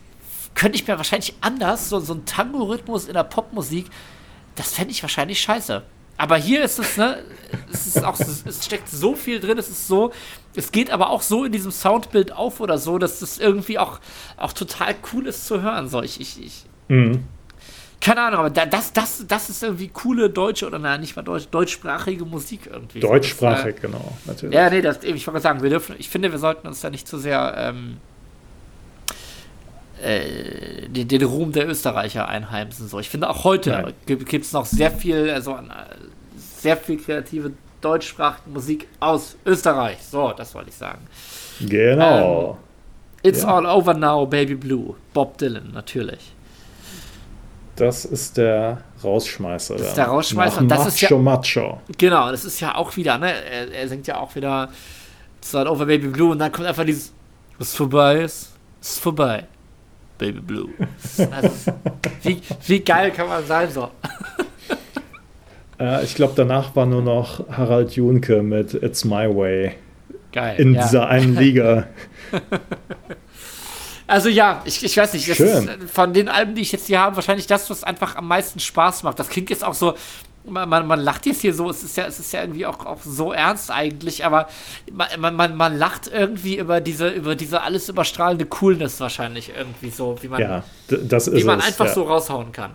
[0.55, 3.87] könnte ich mir wahrscheinlich anders, so, so ein Tango-Rhythmus in der Popmusik,
[4.57, 5.83] das fände ich wahrscheinlich scheiße.
[6.17, 7.25] Aber hier ist es, ne,
[7.73, 10.13] es ist auch, es steckt so viel drin, es ist so,
[10.55, 14.01] es geht aber auch so in diesem Soundbild auf oder so, dass das irgendwie auch,
[14.37, 15.89] auch total cool ist zu hören.
[15.89, 17.25] So, ich, ich, ich mhm.
[18.01, 21.49] Keine Ahnung, aber das, das, das ist irgendwie coole deutsche oder nein, nicht mal deutsch,
[21.51, 23.01] deutschsprachige Musik irgendwie.
[23.01, 24.55] Deutschsprachig, das, äh, genau, natürlich.
[24.55, 27.07] Ja, nee, das, ich wollte sagen, wir dürfen, ich finde, wir sollten uns da nicht
[27.07, 27.99] zu sehr ähm,
[30.03, 32.89] äh, den, den, Ruhm der Österreicher einheimsen.
[32.89, 32.99] So.
[33.01, 35.61] Ich finde auch heute gibt es noch sehr viel, also äh,
[36.37, 39.99] sehr viel kreative deutschsprachige Musik aus Österreich.
[40.03, 41.01] So, das wollte ich sagen.
[41.61, 42.59] Genau.
[42.63, 42.71] Ähm,
[43.23, 43.55] It's ja.
[43.55, 44.95] all over now, Baby Blue.
[45.13, 46.33] Bob Dylan, natürlich.
[47.77, 49.77] Das ist der Rausschmeißer.
[49.77, 50.63] Das ist der Rausschmeißer.
[50.65, 51.81] das Macho, ist ja, Macho.
[51.97, 53.33] Genau, das ist ja auch wieder, ne?
[53.33, 54.69] Er, er singt ja auch wieder
[55.39, 57.13] It's all over Baby Blue und dann kommt einfach dieses,
[57.59, 59.47] was vorbei ist, ist vorbei.
[60.21, 60.69] Baby Blue.
[61.31, 61.73] Also,
[62.23, 63.91] wie, wie geil kann man sein so?
[65.81, 69.77] äh, ich glaube, danach war nur noch Harald Junke mit It's My Way.
[70.33, 70.61] Geil.
[70.61, 70.83] In ja.
[70.83, 71.89] dieser einen Liga.
[74.07, 75.69] Also ja, ich, ich weiß nicht, das Schön.
[75.69, 78.59] ist von den Alben, die ich jetzt hier habe, wahrscheinlich das, was einfach am meisten
[78.59, 79.21] Spaß macht.
[79.21, 79.95] Das klingt jetzt auch so,
[80.45, 82.85] man, man, man, lacht jetzt hier so, es ist ja, es ist ja irgendwie auch,
[82.87, 84.49] auch so ernst eigentlich, aber
[85.19, 90.17] man, man, man lacht irgendwie über diese, über diese alles überstrahlende Coolness wahrscheinlich irgendwie so,
[90.23, 91.93] wie man, ja, wie man es, einfach ja.
[91.93, 92.73] so raushauen kann.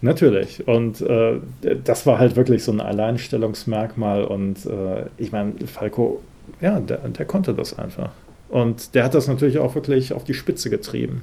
[0.00, 0.66] Natürlich.
[0.68, 1.40] Und äh,
[1.82, 4.24] das war halt wirklich so ein Alleinstellungsmerkmal.
[4.24, 6.22] Und äh, ich meine, Falco,
[6.60, 8.10] ja, der, der konnte das einfach.
[8.48, 11.22] Und der hat das natürlich auch wirklich auf die Spitze getrieben.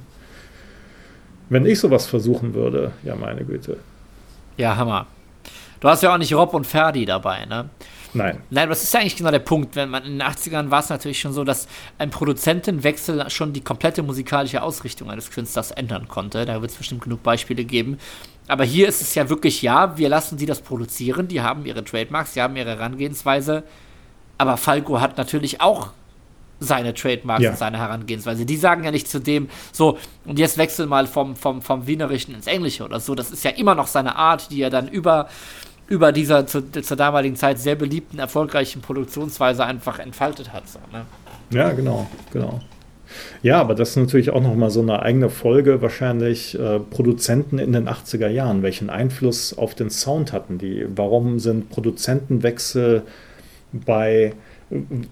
[1.48, 3.78] Wenn ich sowas versuchen würde, ja, meine Güte.
[4.56, 5.06] Ja, Hammer.
[5.80, 7.70] Du hast ja auch nicht Rob und Ferdi dabei, ne?
[8.14, 8.42] Nein.
[8.50, 9.76] Nein, das ist ja eigentlich genau der Punkt.
[9.76, 11.68] Wenn man in den 80ern war es natürlich schon so, dass
[11.98, 16.46] ein Produzentenwechsel schon die komplette musikalische Ausrichtung eines Künstlers ändern konnte.
[16.46, 17.98] Da wird es bestimmt genug Beispiele geben.
[18.48, 21.84] Aber hier ist es ja wirklich, ja, wir lassen sie das produzieren, die haben ihre
[21.84, 23.64] Trademarks, sie haben ihre Herangehensweise.
[24.38, 25.90] Aber Falco hat natürlich auch
[26.60, 27.50] seine Trademarks ja.
[27.50, 28.46] und seine Herangehensweise.
[28.46, 32.34] Die sagen ja nicht zu dem, so, und jetzt wechsel mal vom, vom, vom Wienerischen
[32.34, 33.14] ins Englische oder so.
[33.14, 35.28] Das ist ja immer noch seine Art, die er dann über,
[35.88, 40.68] über dieser zu, zur damaligen Zeit sehr beliebten, erfolgreichen Produktionsweise einfach entfaltet hat.
[40.68, 41.04] So, ne?
[41.50, 42.60] Ja, genau, genau.
[43.42, 47.72] Ja, aber das ist natürlich auch nochmal so eine eigene Folge, wahrscheinlich äh, Produzenten in
[47.72, 48.62] den 80er Jahren.
[48.62, 50.86] Welchen Einfluss auf den Sound hatten die?
[50.94, 53.02] Warum sind Produzentenwechsel
[53.72, 54.32] bei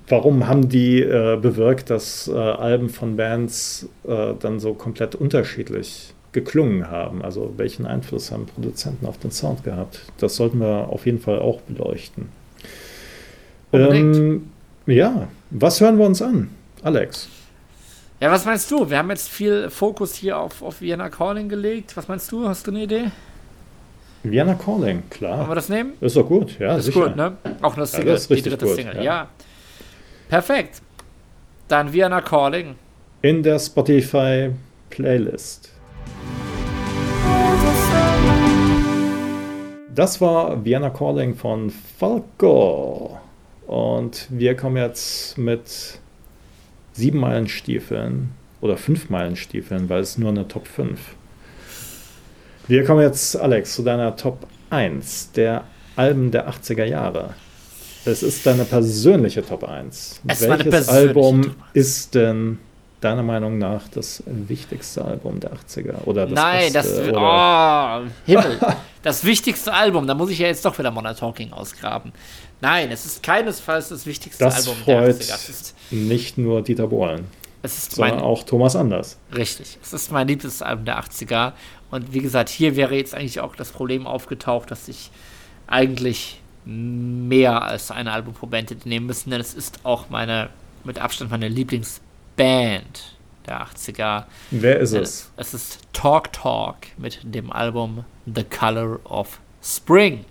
[0.09, 6.13] warum haben die äh, bewirkt, dass äh, Alben von Bands äh, dann so komplett unterschiedlich
[6.33, 7.23] geklungen haben?
[7.23, 10.01] Also welchen Einfluss haben Produzenten auf den Sound gehabt?
[10.19, 12.29] Das sollten wir auf jeden Fall auch beleuchten.
[13.73, 14.51] Ähm,
[14.87, 16.51] ja, was hören wir uns an,
[16.83, 17.29] Alex?
[18.21, 18.89] Ja, was meinst du?
[18.89, 21.97] Wir haben jetzt viel Fokus hier auf, auf Vienna Calling gelegt.
[21.97, 22.49] Was meinst du?
[22.49, 23.11] Hast du eine Idee?
[24.25, 25.41] Vienna Calling, klar.
[25.41, 25.93] Wollen wir das nehmen?
[26.01, 26.77] Ist doch gut, ja.
[26.77, 27.09] Ist sicher.
[27.09, 27.37] gut, ne?
[27.61, 29.03] Auch eine Single, ja, das ist die dritte gut, Single, ja.
[29.03, 29.29] ja.
[30.31, 30.81] Perfekt.
[31.68, 32.77] Dann Vienna Calling.
[33.20, 34.51] In der Spotify
[34.89, 35.70] Playlist.
[39.95, 43.18] Das war Vienna Calling von Falco.
[43.66, 45.99] Und wir kommen jetzt mit
[46.95, 48.31] sieben Meilenstiefeln
[48.62, 50.99] oder fünf Meilenstiefeln, weil es nur eine Top 5
[52.67, 55.65] wir kommen jetzt, Alex, zu deiner Top 1 der
[55.97, 57.35] Alben der 80er Jahre.
[58.05, 60.21] Es ist deine persönliche Top 1.
[60.27, 62.59] Es Welches Album ist denn
[63.01, 66.05] deiner Meinung nach das wichtigste Album der 80er?
[66.05, 68.07] Oder das Nein, Beste, das.
[68.07, 68.59] Oh, Himmel.
[69.03, 72.12] das wichtigste Album, da muss ich ja jetzt doch wieder Modern Talking ausgraben.
[72.61, 75.31] Nein, es ist keinesfalls das wichtigste das Album der 80er.
[75.31, 77.27] Das ist nicht nur Dieter Bohlen.
[77.65, 79.19] Es ist sondern mein, auch Thomas Anders.
[79.35, 79.79] Richtig.
[79.83, 81.53] Es ist mein liebstes Album der 80er.
[81.91, 85.11] Und wie gesagt, hier wäre jetzt eigentlich auch das Problem aufgetaucht, dass ich
[85.67, 90.51] eigentlich mehr als ein Album pro Band hätte nehmen müssen, denn es ist auch meine,
[90.85, 94.25] mit Abstand meine Lieblingsband der 80er.
[94.51, 95.31] Wer ist es?
[95.39, 100.27] Es ist Talk Talk mit dem Album The Color of Spring.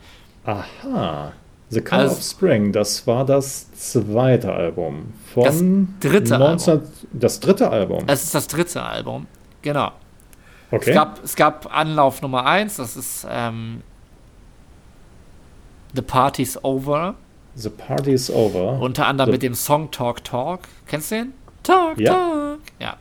[0.46, 1.34] Aha.
[1.74, 5.64] The Color also, of Spring, das war das zweite Album von das
[6.12, 6.90] dritte 19, Album.
[7.12, 8.04] Das dritte Album.
[8.08, 9.28] Es ist das dritte Album,
[9.62, 9.92] genau.
[10.72, 10.90] Okay.
[10.90, 13.82] Es, gab, es gab Anlauf Nummer 1, das ist ähm,
[15.94, 17.16] The Party's Over.
[17.56, 18.80] The Party's Over.
[18.80, 20.62] Unter anderem The mit dem Song Talk Talk.
[20.88, 21.34] Kennst du den?
[21.62, 22.14] Talk ja.
[22.14, 22.60] Talk.
[22.80, 22.98] Ja.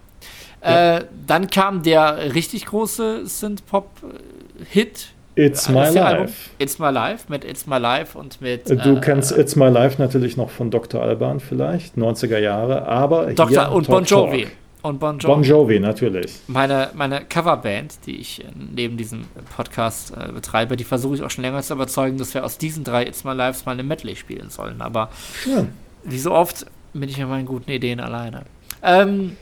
[0.63, 0.97] ja.
[0.97, 6.51] Äh, dann kam der richtig große Synth-Pop-Hit It's My Life.
[6.59, 8.69] It's My Life mit It's My Life und mit.
[8.69, 11.03] Du äh, kennst It's My Life natürlich noch von Dr.
[11.03, 13.33] Alban vielleicht, 90er Jahre, aber.
[13.33, 13.73] Dr.
[13.73, 14.43] und Talk Bon Jovi.
[14.43, 14.53] Talk.
[14.83, 15.35] Und Bon Jovi.
[15.35, 16.41] Bon Jovi, natürlich.
[16.49, 19.27] Meine, meine Coverband, die ich neben diesem
[19.57, 22.83] Podcast äh, betreibe, die versuche ich auch schon länger zu überzeugen, dass wir aus diesen
[22.83, 24.83] drei It's My Lives mal eine Medley spielen sollen.
[24.83, 25.09] Aber
[25.45, 25.69] Schön.
[26.03, 28.43] wie so oft bin ich mit meinen guten Ideen alleine.
[28.83, 29.37] Ähm,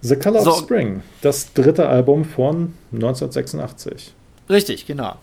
[0.00, 4.14] The Color so, of Spring, das dritte Album von 1986.
[4.48, 5.16] Richtig, genau.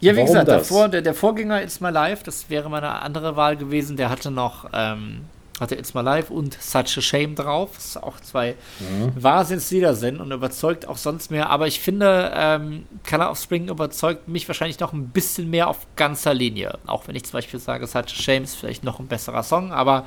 [0.00, 3.36] Ja, wie Warum gesagt, davor, der, der Vorgänger It's My Life, das wäre meine andere
[3.36, 3.96] Wahl gewesen.
[3.96, 5.22] Der hatte noch ähm,
[5.60, 7.70] hatte It's My Life und Such a Shame drauf.
[7.74, 9.12] Das auch zwei mhm.
[9.22, 11.50] Wahnsinnslieder sind und überzeugt auch sonst mehr.
[11.50, 15.86] Aber ich finde, ähm, Color of Spring überzeugt mich wahrscheinlich noch ein bisschen mehr auf
[15.96, 16.78] ganzer Linie.
[16.86, 19.72] Auch wenn ich zum Beispiel sage, Such a Shame ist vielleicht noch ein besserer Song,
[19.72, 20.06] aber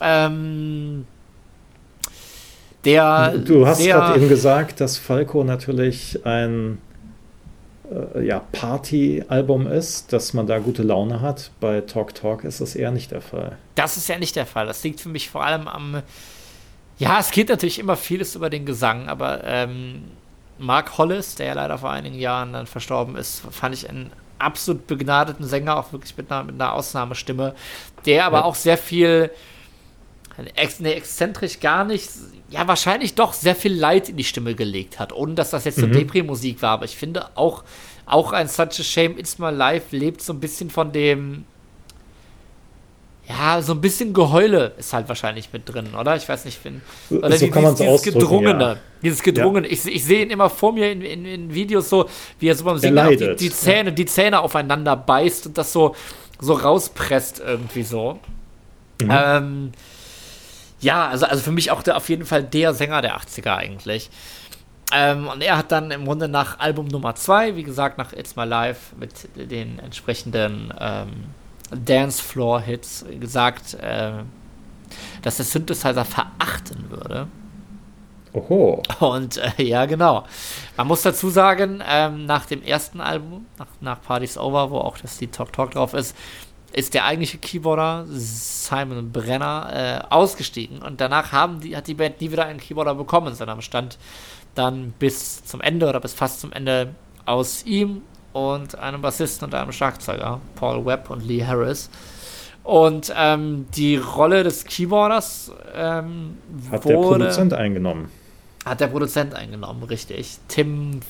[0.00, 1.06] ähm,
[2.84, 3.38] der.
[3.38, 6.78] Du hast gerade eben gesagt, dass Falco natürlich ein
[8.14, 11.50] äh, ja, Party-Album ist, dass man da gute Laune hat.
[11.60, 13.56] Bei Talk Talk ist das eher nicht der Fall.
[13.74, 14.66] Das ist ja nicht der Fall.
[14.66, 16.02] Das liegt für mich vor allem am.
[16.98, 20.04] Ja, es geht natürlich immer vieles über den Gesang, aber ähm,
[20.58, 24.86] Mark Hollis, der ja leider vor einigen Jahren dann verstorben ist, fand ich einen absolut
[24.86, 27.54] begnadeten Sänger, auch wirklich mit einer, mit einer Ausnahmestimme,
[28.06, 28.44] der aber ja.
[28.44, 29.30] auch sehr viel
[30.80, 32.08] ne, exzentrisch gar nicht,
[32.50, 35.78] ja, wahrscheinlich doch sehr viel Leid in die Stimme gelegt hat, ohne dass das jetzt
[35.78, 35.92] so mhm.
[35.92, 36.70] Depri-Musik war.
[36.70, 37.64] Aber ich finde auch,
[38.06, 41.44] auch ein Such a Shame It's My Life lebt so ein bisschen von dem,
[43.28, 46.14] ja, so ein bisschen Geheule ist halt wahrscheinlich mit drin, oder?
[46.14, 46.80] Ich weiß nicht, wenn.
[47.10, 48.62] Oder so die, kann dieses, dieses Gedrungene.
[48.62, 48.76] Ja.
[49.02, 49.66] Dieses Gedrungene.
[49.66, 49.72] Ja.
[49.72, 52.08] Ich, ich sehe ihn immer vor mir in, in, in, Videos so,
[52.38, 55.96] wie er so beim Singen die, die, Zähne, die Zähne aufeinander beißt und das so,
[56.38, 58.20] so rauspresst irgendwie so.
[59.02, 59.10] Mhm.
[59.10, 59.72] Ähm,
[60.80, 64.10] ja, also, also für mich auch der, auf jeden Fall der Sänger der 80er eigentlich.
[64.92, 68.36] Ähm, und er hat dann im Grunde nach Album Nummer 2, wie gesagt, nach It's
[68.36, 71.24] My Life mit den entsprechenden ähm,
[71.70, 74.12] Dancefloor-Hits gesagt, äh,
[75.22, 77.26] dass der Synthesizer verachten würde.
[78.32, 78.82] Oho.
[79.00, 80.24] Und äh, ja, genau.
[80.76, 84.98] Man muss dazu sagen, ähm, nach dem ersten Album, nach, nach Party's Over, wo auch
[84.98, 86.14] das Lied Talk Talk drauf ist,
[86.76, 92.20] ist der eigentliche Keyboarder Simon Brenner äh, ausgestiegen und danach haben die, hat die Band
[92.20, 93.96] nie wieder einen Keyboarder bekommen, sondern stand
[94.54, 98.02] dann bis zum Ende oder bis fast zum Ende aus ihm
[98.34, 101.88] und einem Bassisten und einem Schlagzeuger, Paul Webb und Lee Harris.
[102.62, 106.36] Und ähm, die Rolle des Keyboarders ähm,
[106.70, 108.10] hat wurde, der Produzent eingenommen.
[108.66, 110.36] Hat der Produzent eingenommen, richtig.
[110.48, 111.00] Tim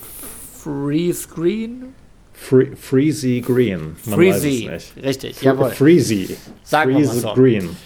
[0.63, 1.93] Freeze Green
[2.37, 3.97] Free, Freezy Green.
[4.05, 4.71] Man Freezy,
[5.03, 5.71] richtig, jawohl.
[5.71, 6.37] Freezy.
[6.63, 7.35] Sagen Freeze wir mal so.
[7.35, 7.77] Green.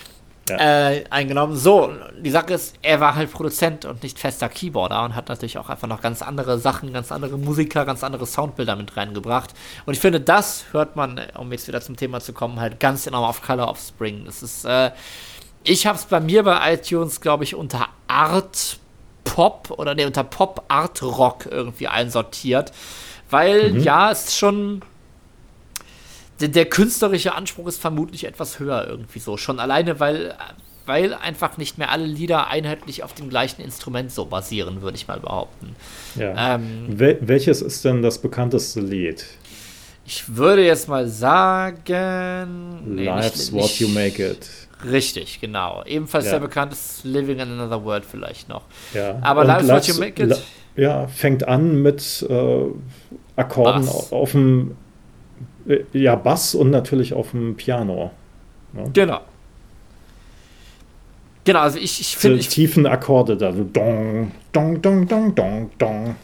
[0.51, 0.91] Ja.
[0.91, 1.57] Äh, eingenommen.
[1.57, 5.57] So, die Sache ist, er war halt Produzent und nicht fester Keyboarder und hat natürlich
[5.59, 9.51] auch einfach noch ganz andere Sachen, ganz andere Musiker, ganz andere Soundbilder mit reingebracht.
[9.87, 13.07] Und ich finde, das hört man, um jetzt wieder zum Thema zu kommen, halt ganz
[13.07, 14.25] enorm auf Color of Spring.
[14.27, 14.91] Das ist, äh,
[15.63, 18.81] ich habe es bei mir bei iTunes, glaube ich, unter Art
[19.25, 22.73] Pop oder ne, unter Pop Art Rock irgendwie einsortiert.
[23.31, 23.81] Weil, mhm.
[23.81, 24.83] ja, es ist schon.
[26.41, 29.37] Der, der, künstlerische Anspruch ist vermutlich etwas höher irgendwie so.
[29.37, 30.35] Schon alleine, weil,
[30.87, 35.07] weil einfach nicht mehr alle Lieder einheitlich auf dem gleichen Instrument so basieren, würde ich
[35.07, 35.77] mal behaupten.
[36.15, 36.55] Ja.
[36.55, 39.27] Ähm, Wel welches ist denn das bekannteste Lied?
[40.07, 42.81] Ich würde jetzt mal sagen.
[42.97, 44.49] Nee, Life's nicht, What You Make It.
[44.85, 45.85] Richtig, genau.
[45.85, 46.31] Ebenfalls ja.
[46.33, 48.63] sehr bekannt ist Living in Another World vielleicht noch.
[48.95, 49.19] Ja.
[49.21, 50.43] Aber Life's What You Make It.
[50.77, 52.65] Ja, fängt an mit äh,
[53.41, 54.13] Akkorden Bass.
[54.13, 54.77] auf dem
[55.67, 58.11] äh, ja, Bass und natürlich auf dem Piano.
[58.73, 58.91] Ne?
[58.93, 59.21] Genau.
[61.45, 62.39] Genau, also ich, ich finde.
[62.41, 66.17] Tiefen Akkorde da, so dong, dong, dong, dong, dong, dong.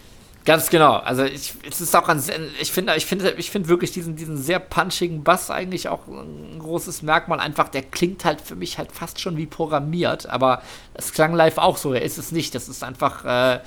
[0.45, 0.95] Ganz genau.
[0.99, 2.23] Also ich, es ist auch ein,
[2.61, 6.61] ich finde, ich finde, ich finde wirklich diesen, diesen sehr punchigen Bass eigentlich auch ein
[6.61, 7.41] großes Merkmal.
[7.41, 10.62] Einfach, der klingt halt für mich halt fast schon wie programmiert, aber
[10.95, 11.93] es klang live auch so.
[11.93, 12.55] Er ist es nicht.
[12.55, 13.25] Das ist einfach.
[13.25, 13.61] Äh,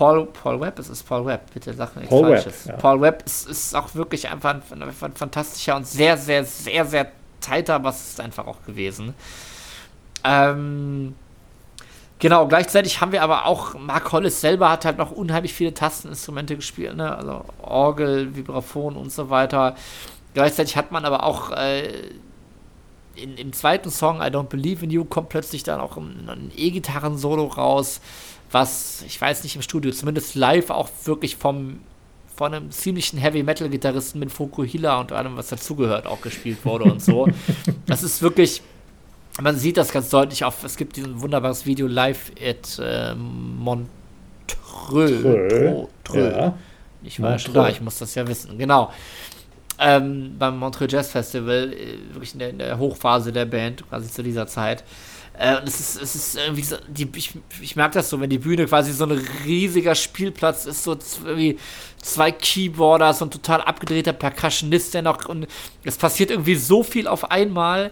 [0.00, 2.66] Paul, Paul Webb, es ist Paul Webb, bitte sag nichts Paul Falsches.
[2.66, 2.80] Webb, ja.
[2.80, 7.12] Paul Webb ist, ist auch wirklich einfach ein, ein, fantastischer und sehr, sehr, sehr, sehr
[7.42, 9.12] tighter Bass ist einfach auch gewesen.
[10.24, 11.14] Ähm,
[12.18, 16.56] genau, gleichzeitig haben wir aber auch, Mark Hollis selber hat halt noch unheimlich viele Tasteninstrumente
[16.56, 17.14] gespielt, ne?
[17.14, 19.74] also Orgel, Vibraphon und so weiter.
[20.32, 21.92] Gleichzeitig hat man aber auch äh,
[23.16, 26.52] in, im zweiten Song, I Don't Believe in You, kommt plötzlich dann auch ein, ein
[26.56, 28.00] E-Gitarren-Solo raus
[28.52, 31.80] was, ich weiß nicht, im Studio, zumindest live auch wirklich vom
[32.40, 37.28] von einem ziemlichen Heavy-Metal-Gitarristen mit Fukuhila und allem, was dazugehört, auch gespielt wurde und so.
[37.86, 38.62] Das ist wirklich,
[39.42, 43.90] man sieht das ganz deutlich auf, es gibt diesen wunderbares Video live at äh, Montreux.
[44.88, 46.30] Trö, Trö.
[46.30, 46.58] Ja.
[47.02, 48.56] Ich war ja schon da, ich muss das ja wissen.
[48.56, 48.90] Genau.
[49.78, 54.10] Ähm, beim Montreux Jazz Festival, äh, wirklich in der, in der, Hochphase der Band, quasi
[54.10, 54.82] zu dieser Zeit.
[55.40, 57.32] Äh, und es ist, es ist irgendwie so, die, ich,
[57.62, 61.58] ich merke das so, wenn die Bühne quasi so ein riesiger Spielplatz ist, so irgendwie
[61.96, 65.46] zwei Keyboarder, so ein total abgedrehter Percussionist, der noch, und
[65.82, 67.90] es passiert irgendwie so viel auf einmal.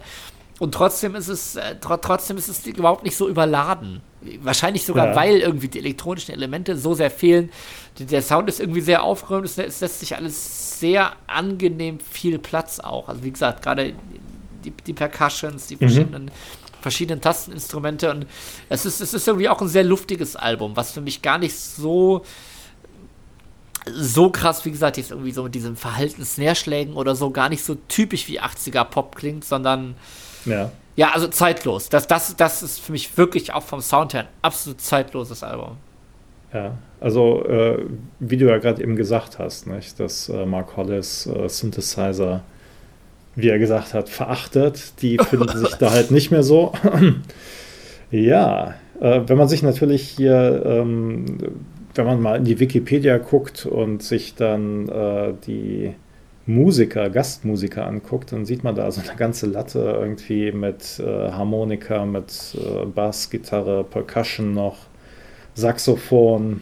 [0.59, 4.01] Und trotzdem ist es, äh, tr trotzdem ist es überhaupt nicht so überladen.
[4.41, 5.15] Wahrscheinlich sogar, ja.
[5.15, 7.49] weil irgendwie die elektronischen Elemente so sehr fehlen.
[7.97, 13.09] Der Sound ist irgendwie sehr aufgeräumt, es, lässt sich alles sehr angenehm viel Platz auch.
[13.09, 13.95] Also wie gesagt, gerade
[14.63, 15.79] die, die Percussions, die mhm.
[15.79, 16.31] verschiedenen.
[16.81, 18.11] Verschiedenen Tasteninstrumente.
[18.11, 18.25] Und
[18.69, 21.55] es ist, es ist irgendwie auch ein sehr luftiges Album, was für mich gar nicht
[21.55, 22.23] so
[23.91, 27.63] so krass, wie gesagt, jetzt irgendwie so mit diesem Verhalten Snare-Schlägen oder so gar nicht
[27.63, 29.95] so typisch wie 80er Pop klingt, sondern
[30.45, 30.71] ja.
[30.99, 31.87] Ja, also zeitlos.
[31.87, 35.77] Das, das, das ist für mich wirklich auch vom Sound her ein absolut zeitloses Album.
[36.53, 37.85] Ja, also äh,
[38.19, 42.41] wie du ja gerade eben gesagt hast, nicht, dass äh, Mark Hollis äh, Synthesizer,
[43.41, 46.73] wie er gesagt hat, verachtet, die finden sich da halt nicht mehr so.
[48.11, 51.25] ja, äh, wenn man sich natürlich hier, ähm,
[51.95, 55.93] wenn man mal in die Wikipedia guckt und sich dann äh, die
[56.45, 62.05] Musiker, Gastmusiker anguckt, dann sieht man da so eine ganze Latte irgendwie mit äh, Harmonika,
[62.05, 64.77] mit äh, Bass, Gitarre, Percussion noch,
[65.53, 66.61] Saxophon.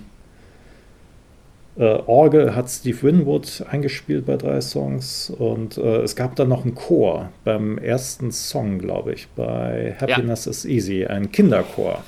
[1.78, 6.64] Äh, Orgel hat Steve Winwood eingespielt bei drei Songs und äh, es gab dann noch
[6.64, 10.52] einen Chor beim ersten Song, glaube ich, bei Happiness ja.
[10.52, 12.04] is Easy, ein Kinderchor.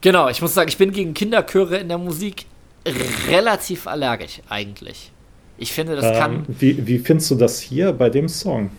[0.00, 2.46] Genau, ich muss sagen, ich bin gegen Kinderchöre in der Musik
[3.28, 5.10] relativ allergisch eigentlich.
[5.58, 6.46] Ich finde, das ähm, kann.
[6.46, 8.70] Wie, wie findest du das hier bei dem Song?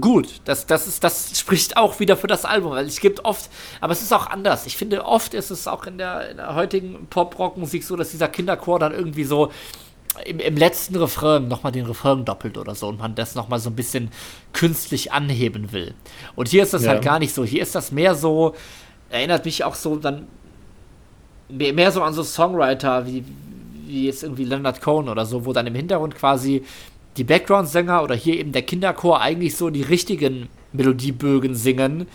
[0.00, 3.50] Gut, das, das, ist, das spricht auch wieder für das Album, weil es gibt oft,
[3.80, 4.66] aber es ist auch anders.
[4.66, 8.28] Ich finde, oft ist es auch in der, in der heutigen Pop-Rock-Musik so, dass dieser
[8.28, 9.50] Kinderchor dann irgendwie so
[10.24, 13.70] im, im letzten Refrain nochmal den Refrain doppelt oder so und man das nochmal so
[13.70, 14.10] ein bisschen
[14.52, 15.94] künstlich anheben will.
[16.34, 16.90] Und hier ist das ja.
[16.90, 17.44] halt gar nicht so.
[17.44, 18.54] Hier ist das mehr so,
[19.10, 20.26] erinnert mich auch so dann
[21.48, 23.24] mehr, mehr so an so Songwriter wie,
[23.86, 26.64] wie jetzt irgendwie Leonard Cohen oder so, wo dann im Hintergrund quasi
[27.16, 32.06] die Background-Sänger oder hier eben der Kinderchor eigentlich so die richtigen Melodiebögen singen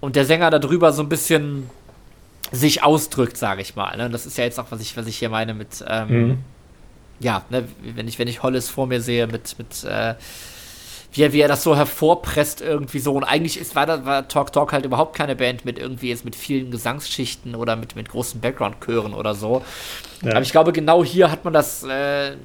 [0.00, 1.68] und der Sänger darüber so ein bisschen
[2.52, 3.96] sich ausdrückt, sage ich mal.
[3.96, 4.10] Ne?
[4.10, 6.38] Das ist ja jetzt auch, was ich, was ich hier meine mit, ähm, mhm.
[7.20, 10.14] ja, ne, wenn ich, wenn ich Hollis vor mir sehe mit, mit, äh,
[11.12, 13.14] wie er, wie er das so hervorpresst irgendwie so.
[13.14, 16.24] Und eigentlich ist, war, da, war Talk Talk halt überhaupt keine Band mit irgendwie jetzt
[16.24, 19.64] mit vielen Gesangsschichten oder mit, mit großen Background-Chören oder so.
[20.22, 20.32] Ja.
[20.32, 22.36] Aber ich glaube, genau hier hat man das, äh,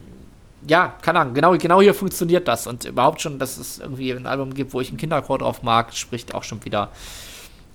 [0.67, 2.67] ja, keine Ahnung, genau, genau hier funktioniert das.
[2.67, 5.93] Und überhaupt schon, dass es irgendwie ein Album gibt, wo ich einen Kinderchor drauf mag,
[5.93, 6.89] spricht auch schon wieder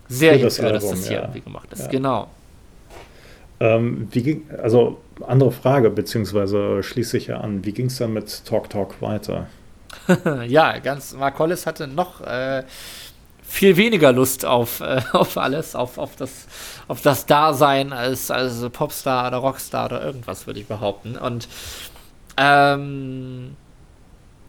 [0.08, 1.22] sehr für hierfür, das dass das hier ja.
[1.22, 1.82] irgendwie gemacht ist.
[1.82, 1.88] Ja.
[1.88, 2.28] Genau.
[3.60, 8.12] Ähm, wie ging, also andere Frage, beziehungsweise schließe ich ja an, wie ging es dann
[8.12, 9.48] mit Talk Talk weiter?
[10.46, 12.62] ja, ganz, Mark Hollis hatte noch äh,
[13.42, 16.46] viel weniger Lust auf, äh, auf alles, auf, auf, das,
[16.86, 21.16] auf das Dasein als, als Popstar oder Rockstar oder irgendwas, würde ich behaupten.
[21.16, 21.48] Und
[22.38, 23.56] ähm,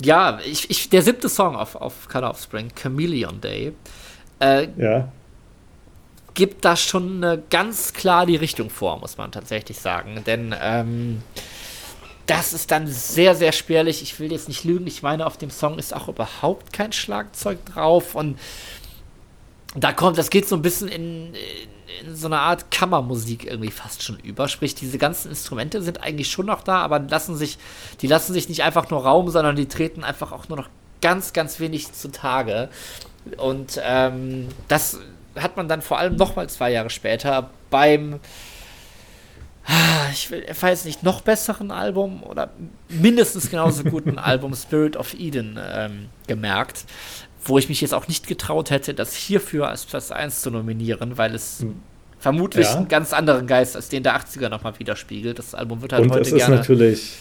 [0.02, 3.74] ja, ich, ich, der siebte Song auf, auf Cut Off Spring, Chameleon Day,
[4.40, 5.12] äh, ja.
[6.36, 10.24] gibt da schon äh, ganz klar die Richtung vor, muss man tatsächlich sagen.
[10.26, 11.22] Denn ähm,
[12.28, 14.02] das ist dann sehr, sehr spärlich.
[14.04, 14.86] Ich will jetzt nicht lügen.
[14.86, 18.14] Ich meine, auf dem Song ist auch überhaupt kein Schlagzeug drauf.
[18.14, 18.40] Und
[19.76, 21.70] da kommt, das geht so ein bisschen in, in
[22.14, 24.48] so eine Art Kammermusik irgendwie fast schon über.
[24.48, 27.58] Sprich, diese ganzen Instrumente sind eigentlich schon noch da, aber lassen sich,
[28.02, 30.70] die lassen sich nicht einfach nur Raum, sondern die treten einfach auch nur noch
[31.02, 32.70] ganz, ganz wenig zutage.
[33.38, 35.00] Und ähm, das
[35.36, 38.20] hat man dann vor allem nochmal zwei Jahre später beim
[40.12, 42.50] ich will, ich weiß nicht, noch besseren Album oder
[42.88, 46.86] mindestens genauso guten Album Spirit of Eden ähm, gemerkt,
[47.44, 51.18] wo ich mich jetzt auch nicht getraut hätte, das hierfür als Platz 1 zu nominieren,
[51.18, 51.76] weil es hm.
[52.20, 52.76] vermutlich ja.
[52.76, 55.40] einen ganz anderen Geist als den der 80er nochmal widerspiegelt.
[55.40, 57.18] Das Album wird halt Und heute es ist gerne natürlich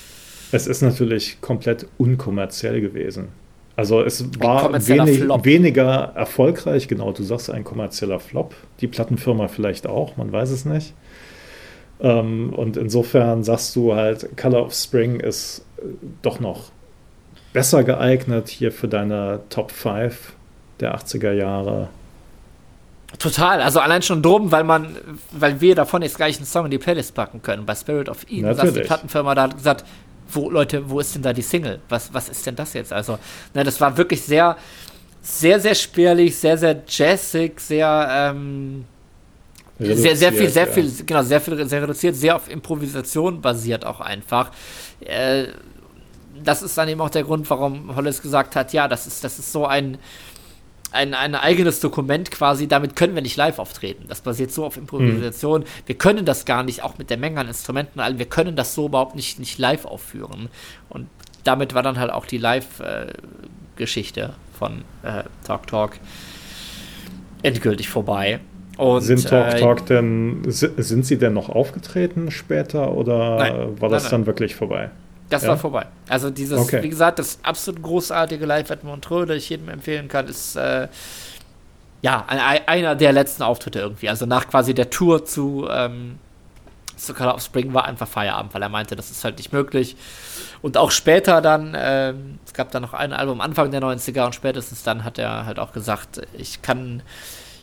[0.52, 3.28] es ist natürlich komplett unkommerziell gewesen.
[3.76, 8.54] Also es war wenig, weniger erfolgreich, genau, du sagst ein kommerzieller Flop.
[8.80, 10.94] Die Plattenfirma vielleicht auch, man weiß es nicht.
[12.00, 15.82] Ähm, und insofern sagst du halt, Color of Spring ist äh,
[16.22, 16.72] doch noch
[17.58, 20.32] besser geeignet hier für deine Top 5
[20.78, 21.88] der 80er Jahre.
[23.18, 24.94] Total, also allein schon drum, weil man,
[25.32, 27.66] weil wir davon jetzt gleich einen Song in die Playlist packen können.
[27.66, 29.84] Bei Spirit of Eden saß die Plattenfirma da hat gesagt,
[30.30, 31.80] wo, Leute, wo ist denn da die Single?
[31.88, 32.92] Was, was ist denn das jetzt?
[32.92, 33.18] Also,
[33.54, 34.56] ne, das war wirklich sehr,
[35.20, 38.84] sehr, sehr spärlich, sehr, sehr jazzig, sehr, ähm,
[39.80, 40.72] sehr, sehr viel, sehr ja.
[40.72, 44.52] viel, genau, sehr viel, sehr reduziert, sehr auf Improvisation basiert auch einfach.
[45.00, 45.46] Äh,
[46.44, 49.38] das ist dann eben auch der Grund, warum Hollis gesagt hat, ja, das ist, das
[49.38, 49.98] ist so ein,
[50.92, 54.04] ein, ein eigenes Dokument quasi, damit können wir nicht live auftreten.
[54.08, 55.62] Das basiert so auf Improvisation.
[55.62, 55.66] Mhm.
[55.86, 58.86] Wir können das gar nicht, auch mit der Menge an Instrumenten, wir können das so
[58.86, 60.48] überhaupt nicht, nicht live aufführen.
[60.88, 61.08] Und
[61.44, 65.92] damit war dann halt auch die Live-Geschichte von äh, Talk Talk
[67.42, 68.40] endgültig vorbei.
[68.76, 73.88] Und, sind Talk äh, Talk denn, sind sie denn noch aufgetreten später oder nein, war
[73.88, 74.20] das nein, nein.
[74.20, 74.90] dann wirklich vorbei?
[75.28, 75.50] Das ja?
[75.50, 75.86] war vorbei.
[76.08, 76.82] Also dieses, okay.
[76.82, 80.88] wie gesagt, das absolut großartige Live at Montreux, das ich jedem empfehlen kann, ist äh,
[82.02, 84.08] ja ein, einer der letzten Auftritte irgendwie.
[84.08, 86.18] Also nach quasi der Tour zu, ähm,
[86.96, 89.96] zu Color of Spring war einfach Feierabend, weil er meinte, das ist halt nicht möglich.
[90.62, 94.34] Und auch später dann, ähm, es gab dann noch ein Album Anfang der 90er und
[94.34, 97.02] spätestens dann hat er halt auch gesagt, ich kann,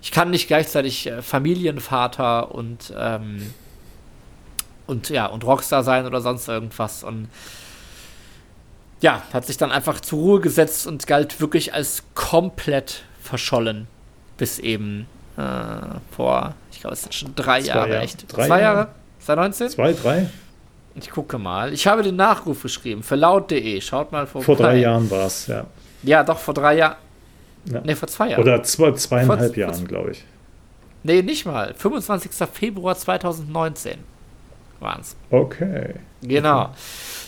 [0.01, 3.53] ich kann nicht gleichzeitig äh, Familienvater und ähm,
[4.87, 7.03] und ja, und Rockstar sein oder sonst irgendwas.
[7.03, 7.29] Und
[9.01, 13.87] ja, hat sich dann einfach zur Ruhe gesetzt und galt wirklich als komplett verschollen.
[14.37, 15.07] Bis eben
[15.37, 15.41] äh,
[16.15, 18.25] vor, ich glaube, es sind schon drei Zwei Jahre, Jahre, echt.
[18.35, 18.87] Drei Zwei Jahre?
[19.19, 19.69] 2019?
[19.69, 20.29] Zwei, drei?
[20.95, 21.73] Ich gucke mal.
[21.73, 23.81] Ich habe den Nachruf geschrieben für laut.de.
[23.81, 24.45] Schaut mal vorbei.
[24.45, 25.65] Vor drei Jahren war es, ja.
[26.03, 26.95] Ja, doch, vor drei Jahren.
[27.65, 27.81] Ja.
[27.81, 28.41] Ne, vor zwei Jahren.
[28.41, 30.23] Oder zwei, zweieinhalb vor, Jahren, glaube ich.
[31.03, 31.73] Nee, nicht mal.
[31.73, 32.31] 25.
[32.51, 33.99] Februar 2019
[34.79, 35.15] waren es.
[35.29, 35.95] Okay.
[36.21, 36.69] Genau.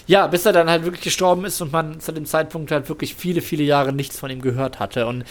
[0.07, 3.15] Ja, bis er dann halt wirklich gestorben ist und man zu dem Zeitpunkt halt wirklich
[3.15, 5.05] viele, viele Jahre nichts von ihm gehört hatte.
[5.05, 5.25] Und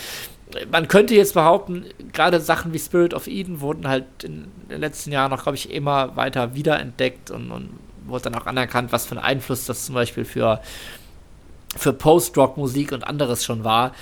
[0.71, 5.13] man könnte jetzt behaupten, gerade Sachen wie Spirit of Eden wurden halt in den letzten
[5.13, 7.71] Jahren noch, glaube ich, immer weiter wiederentdeckt und, und
[8.07, 10.61] wurde dann auch anerkannt, was für einen Einfluss das zum Beispiel für,
[11.77, 13.93] für Post-Rock-Musik und anderes schon war.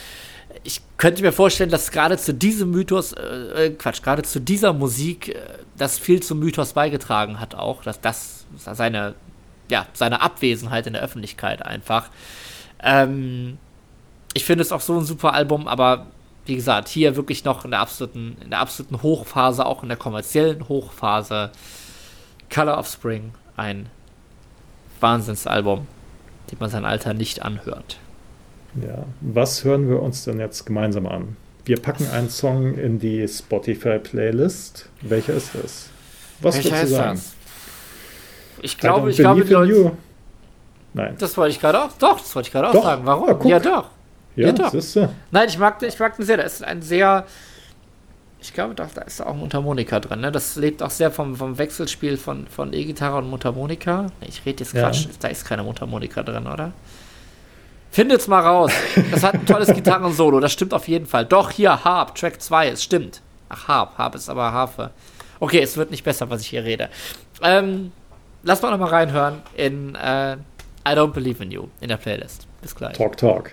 [0.63, 4.73] Ich könnte mir vorstellen, dass gerade zu diesem Mythos, äh, äh Quatsch, gerade zu dieser
[4.73, 5.41] Musik äh,
[5.77, 9.15] das viel zum Mythos beigetragen hat auch, dass das seine,
[9.69, 12.11] ja, seine Abwesenheit in der Öffentlichkeit einfach.
[12.83, 13.59] Ähm,
[14.33, 16.07] ich finde es auch so ein super Album, aber
[16.47, 19.99] wie gesagt, hier wirklich noch in der absoluten, in der absoluten Hochphase, auch in der
[19.99, 21.51] kommerziellen Hochphase.
[22.51, 23.89] Color of Spring, ein
[25.01, 25.87] Wahnsinnsalbum,
[26.51, 27.99] dem man sein Alter nicht anhört.
[28.83, 31.37] Ja, was hören wir uns denn jetzt gemeinsam an?
[31.65, 34.89] Wir packen einen Song in die Spotify-Playlist.
[35.03, 35.89] Welcher ist das?
[36.41, 37.15] Was Welcher würdest du sagen?
[37.15, 37.35] Das?
[38.63, 39.93] Ich glaube, ich glaube, you.
[40.93, 41.17] Nein.
[41.19, 41.93] Das wollte ich gerade auch.
[41.99, 43.03] Doch, das wollte ich gerade auch sagen.
[43.05, 43.29] Warum?
[43.43, 43.91] Ja, ja doch.
[44.37, 44.71] Ja, ja doch.
[44.71, 45.09] Du?
[45.31, 46.37] Nein, ich mag, ich mag den sehr.
[46.37, 47.27] Das ist ein sehr.
[48.41, 50.21] Ich glaube, doch, da ist auch Mundharmonika drin.
[50.21, 50.31] Ne?
[50.31, 54.09] Das lebt auch sehr vom, vom Wechselspiel von, von E-Gitarre und Mundharmonika.
[54.21, 55.05] Ich rede jetzt Quatsch.
[55.05, 55.11] Ja.
[55.21, 56.73] Da ist keine Mundharmonika drin, oder?
[57.95, 58.73] Findet's mal raus.
[59.13, 61.27] Das hat ein tolles Gitarrensolo, das stimmt auf jeden Fall.
[61.27, 63.23] Doch, hier, Harp, Track 2, es stimmt.
[63.49, 64.91] Ach, Harp, Harp ist aber Harfe.
[65.39, 66.89] Okay, es wird nicht besser, was ich hier rede.
[67.41, 67.93] Ähm,
[68.43, 72.49] lass mal nochmal reinhören in äh, I Don't Believe in You in der Playlist.
[72.63, 72.97] Bis gleich.
[72.97, 73.53] Talk, talk.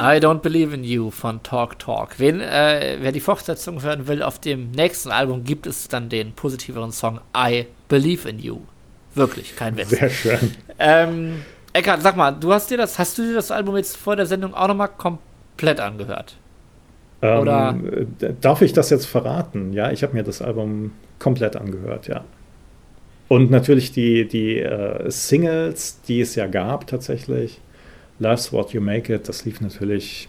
[0.00, 2.18] I Don't Believe in You von Talk Talk.
[2.18, 6.32] Wen, äh, wer die Fortsetzung hören will, auf dem nächsten Album gibt es dann den
[6.32, 8.62] positiveren Song I Believe in You.
[9.14, 9.90] Wirklich, kein Witz.
[9.90, 10.54] Sehr schön.
[10.78, 11.42] Ähm,
[11.72, 14.26] Eckhard, sag mal, du hast dir das, hast du dir das Album jetzt vor der
[14.26, 16.36] Sendung auch nochmal komplett angehört?
[17.22, 17.76] Ähm, Oder?
[18.40, 19.72] Darf ich das jetzt verraten?
[19.72, 22.24] Ja, ich habe mir das Album komplett angehört, ja.
[23.28, 27.60] Und natürlich die, die äh, Singles, die es ja gab tatsächlich.
[28.18, 30.28] Love's What You Make It, das lief natürlich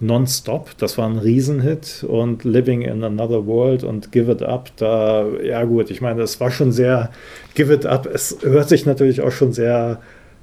[0.00, 0.76] Nonstop.
[0.78, 5.64] Das war ein Riesenhit und Living in Another World und Give It Up, da, ja
[5.64, 7.10] gut, ich meine, es war schon sehr,
[7.54, 10.00] Give It Up, es hört sich natürlich auch schon sehr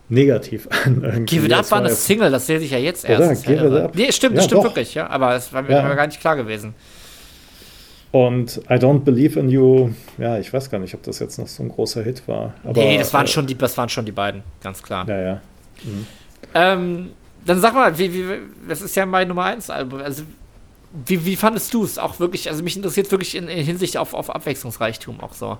[0.09, 1.03] negativ an.
[1.03, 1.35] Irgendwie.
[1.37, 3.47] Give It Up war eine Single, das sehe ich ja jetzt erst.
[3.47, 3.55] Oder?
[3.55, 3.95] Give It Up.
[3.95, 4.65] Nee, stimmt, ja, stimmt doch.
[4.65, 5.93] wirklich, ja, aber es war mir ja.
[5.95, 6.73] gar nicht klar gewesen.
[8.11, 11.47] Und I Don't Believe in You, ja, ich weiß gar nicht, ob das jetzt noch
[11.47, 12.53] so ein großer Hit war.
[12.63, 15.05] Aber, nee, das waren, äh, schon die, das waren schon die beiden, ganz klar.
[15.09, 15.41] Ja, ja.
[15.83, 16.07] Mhm.
[16.53, 17.09] Ähm,
[17.45, 18.25] dann sag mal, wie, wie,
[18.67, 19.99] das ist ja mein Nummer 1 Album.
[19.99, 20.23] Also,
[21.05, 22.49] wie, wie fandest du es auch wirklich?
[22.49, 25.57] Also, mich interessiert wirklich in, in Hinsicht auf, auf Abwechslungsreichtum auch so.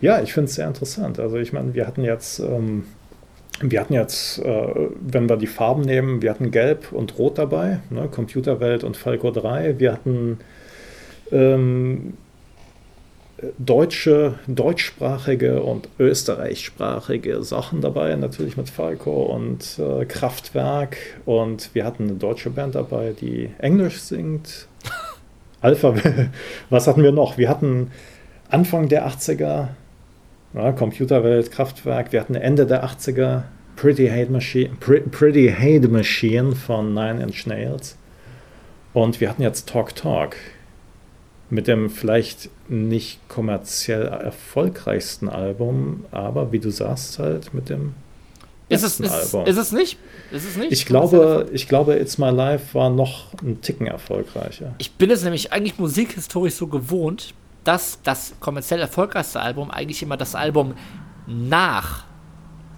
[0.00, 1.18] Ja, ich finde es sehr interessant.
[1.18, 2.84] Also, ich meine, wir hatten jetzt, ähm,
[3.60, 7.80] wir hatten jetzt, äh, wenn wir die Farben nehmen, wir hatten Gelb und Rot dabei,
[7.90, 8.08] ne?
[8.08, 9.78] Computerwelt und Falco 3.
[9.78, 10.38] Wir hatten
[11.30, 12.14] ähm,
[13.58, 20.96] deutsche, deutschsprachige und österreichsprachige Sachen dabei, natürlich mit Falco und äh, Kraftwerk.
[21.24, 24.66] Und wir hatten eine deutsche Band dabei, die Englisch singt.
[25.60, 25.94] Alpha,
[26.70, 27.38] was hatten wir noch?
[27.38, 27.90] Wir hatten
[28.50, 29.68] Anfang der 80er
[30.54, 32.12] ja, Computerwelt, Kraftwerk.
[32.12, 33.42] Wir hatten Ende der 80er
[33.76, 37.96] Pretty Hate Machine, Pretty Hate Machine von Nine Inch Nails.
[38.92, 40.34] Und wir hatten jetzt Talk Talk
[41.50, 47.94] mit dem vielleicht nicht kommerziell erfolgreichsten Album, aber wie du sagst, halt mit dem
[48.68, 49.46] ist es, ist, Album.
[49.46, 49.98] Ist es nicht?
[50.30, 50.72] Ist es nicht?
[50.72, 54.74] Ich glaube, ich glaube, It's My Life war noch ein Ticken erfolgreicher.
[54.76, 57.32] Ich bin es nämlich eigentlich musikhistorisch so gewohnt,
[57.64, 60.74] dass das kommerziell erfolgreichste Album eigentlich immer das Album
[61.26, 62.04] nach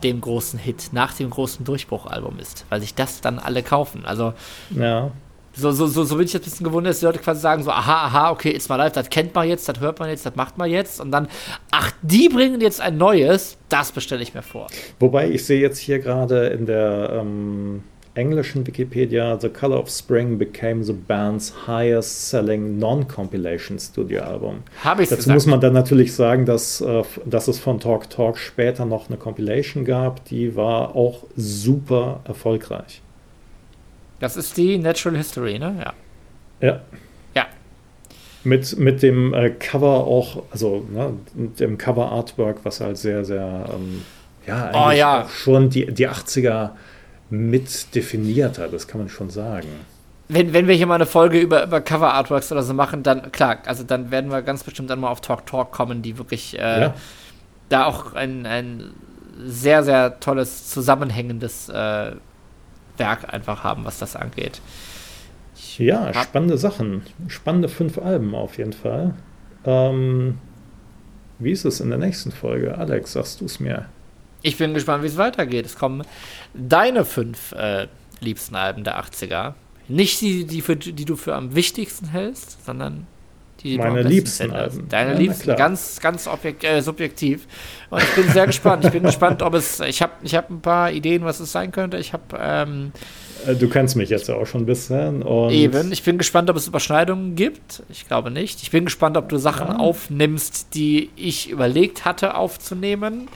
[0.05, 4.05] dem großen Hit, nach dem großen Durchbruchalbum ist, weil sich das dann alle kaufen.
[4.05, 4.33] Also
[4.71, 5.11] ja.
[5.53, 7.63] So, so, so, so bin ich jetzt ein bisschen gewundert, dass die Leute quasi sagen
[7.63, 10.25] so, aha, aha, okay, ist mal live, das kennt man jetzt, das hört man jetzt,
[10.25, 11.29] das macht man jetzt und dann,
[11.71, 14.69] ach, die bringen jetzt ein neues, das bestelle ich mir vor.
[15.01, 17.83] Wobei ich sehe jetzt hier gerade in der ähm,
[18.15, 24.63] englischen Wikipedia, The Color of Spring became the band's highest selling non-compilation Studio Album.
[24.85, 25.35] Habe ich Dazu gesagt.
[25.35, 29.17] muss man dann natürlich sagen, dass, äh, dass es von Talk Talk später noch eine
[29.17, 33.03] Compilation gab, die war auch super erfolgreich.
[34.21, 35.75] Das ist die Natural History, ne?
[35.83, 35.93] Ja.
[36.61, 36.81] Ja.
[37.35, 37.47] Ja.
[38.45, 43.67] Mit, mit dem äh, Cover auch, also ne, dem Cover Artwork, was halt sehr, sehr,
[43.75, 44.03] ähm,
[44.47, 45.27] ja, oh, ja.
[45.29, 46.71] schon die, die 80er
[47.31, 49.69] mit definiert hat, das kann man schon sagen.
[50.29, 53.33] Wenn, wenn wir hier mal eine Folge über, über Cover Artworks oder so machen, dann,
[53.33, 56.59] klar, also dann werden wir ganz bestimmt dann mal auf Talk Talk kommen, die wirklich
[56.59, 56.95] äh, ja.
[57.69, 58.91] da auch ein, ein
[59.45, 62.13] sehr, sehr tolles, zusammenhängendes äh,
[63.01, 64.61] Werk einfach haben, was das angeht.
[65.57, 67.03] Ich ja, spannende Sachen.
[67.27, 69.15] Spannende fünf Alben auf jeden Fall.
[69.65, 70.39] Ähm,
[71.41, 72.79] wie ist es in der nächsten Folge?
[72.79, 73.87] Alex, sagst du es mir?
[74.43, 75.67] Ich bin gespannt, wie es weitergeht.
[75.67, 76.05] Es kommen
[76.55, 77.89] deine fünf äh,
[78.21, 79.55] liebsten Alben der 80er.
[79.89, 83.07] Nicht die, die, für, die du für am wichtigsten hältst, sondern
[83.63, 84.89] die, Meine liebsten Alben.
[84.89, 87.47] Deine ja, liebsten, ganz, ganz objekt, äh, subjektiv.
[87.91, 88.85] Und ich bin sehr gespannt.
[88.85, 89.81] Ich bin gespannt, ob es.
[89.81, 91.99] Ich habe ich hab ein paar Ideen, was es sein könnte.
[91.99, 92.23] Ich habe.
[92.39, 92.93] Ähm,
[93.47, 95.25] äh, du kennst mich jetzt ja auch schon ein bisschen.
[95.51, 95.93] Eben.
[95.93, 97.83] Ich bin gespannt, ob es Überschneidungen gibt.
[97.89, 98.63] Ich glaube nicht.
[98.63, 99.77] Ich bin gespannt, ob du Sachen ja.
[99.77, 103.29] aufnimmst, die ich überlegt hatte aufzunehmen.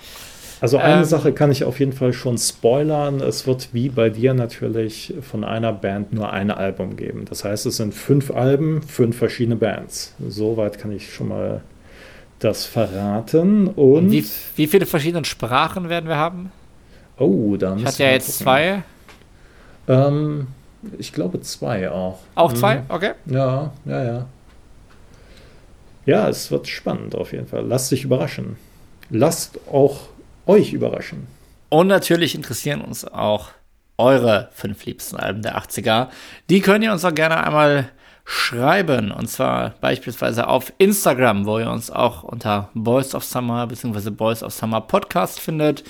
[0.60, 3.20] Also eine ähm, Sache kann ich auf jeden Fall schon spoilern.
[3.20, 7.24] Es wird wie bei dir natürlich von einer Band nur ein Album geben.
[7.28, 10.14] Das heißt, es sind fünf Alben, fünf verschiedene Bands.
[10.26, 11.60] Soweit kann ich schon mal
[12.38, 13.68] das verraten.
[13.68, 14.24] Und, Und wie,
[14.56, 16.52] wie, viele verschiedene Sprachen werden wir haben?
[17.18, 17.78] Oh, dann.
[17.78, 18.44] Ich hatte ja jetzt gucken.
[18.44, 18.82] zwei.
[19.88, 20.46] Ähm,
[20.98, 22.18] ich glaube zwei auch.
[22.34, 22.76] Auch zwei?
[22.76, 22.82] Mhm.
[22.88, 23.10] Okay.
[23.26, 24.26] Ja, ja, ja.
[26.06, 27.64] Ja, es wird spannend auf jeden Fall.
[27.66, 28.56] Lasst sich überraschen.
[29.10, 30.08] Lasst auch
[30.46, 31.26] euch überraschen.
[31.68, 33.50] Und natürlich interessieren uns auch
[33.96, 36.08] eure fünf liebsten Alben der 80er.
[36.50, 37.90] Die könnt ihr uns auch gerne einmal
[38.24, 39.10] schreiben.
[39.10, 44.10] Und zwar beispielsweise auf Instagram, wo ihr uns auch unter Boys of Summer bzw.
[44.10, 45.84] Boys of Summer Podcast findet.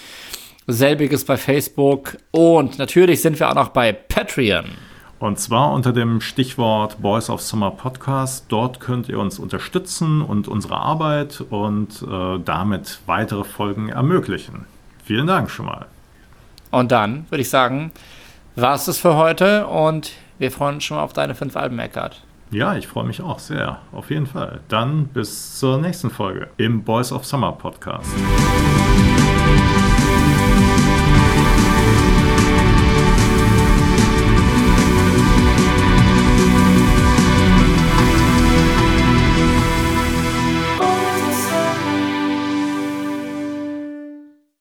[0.67, 2.17] Selbiges bei Facebook.
[2.31, 4.71] Und natürlich sind wir auch noch bei Patreon.
[5.19, 8.47] Und zwar unter dem Stichwort Boys of Summer Podcast.
[8.49, 14.67] Dort könnt ihr uns unterstützen und unsere Arbeit und äh, damit weitere Folgen ermöglichen.
[15.05, 15.87] Vielen Dank schon mal.
[16.71, 17.93] Und dann würde ich sagen,
[18.57, 21.79] war es das für heute und wir freuen uns schon mal auf deine fünf Alben,
[21.79, 22.23] Eckart.
[22.51, 23.79] Ja, ich freue mich auch sehr.
[23.93, 24.61] Auf jeden Fall.
[24.69, 28.09] Dann bis zur nächsten Folge im Boys of Summer Podcast.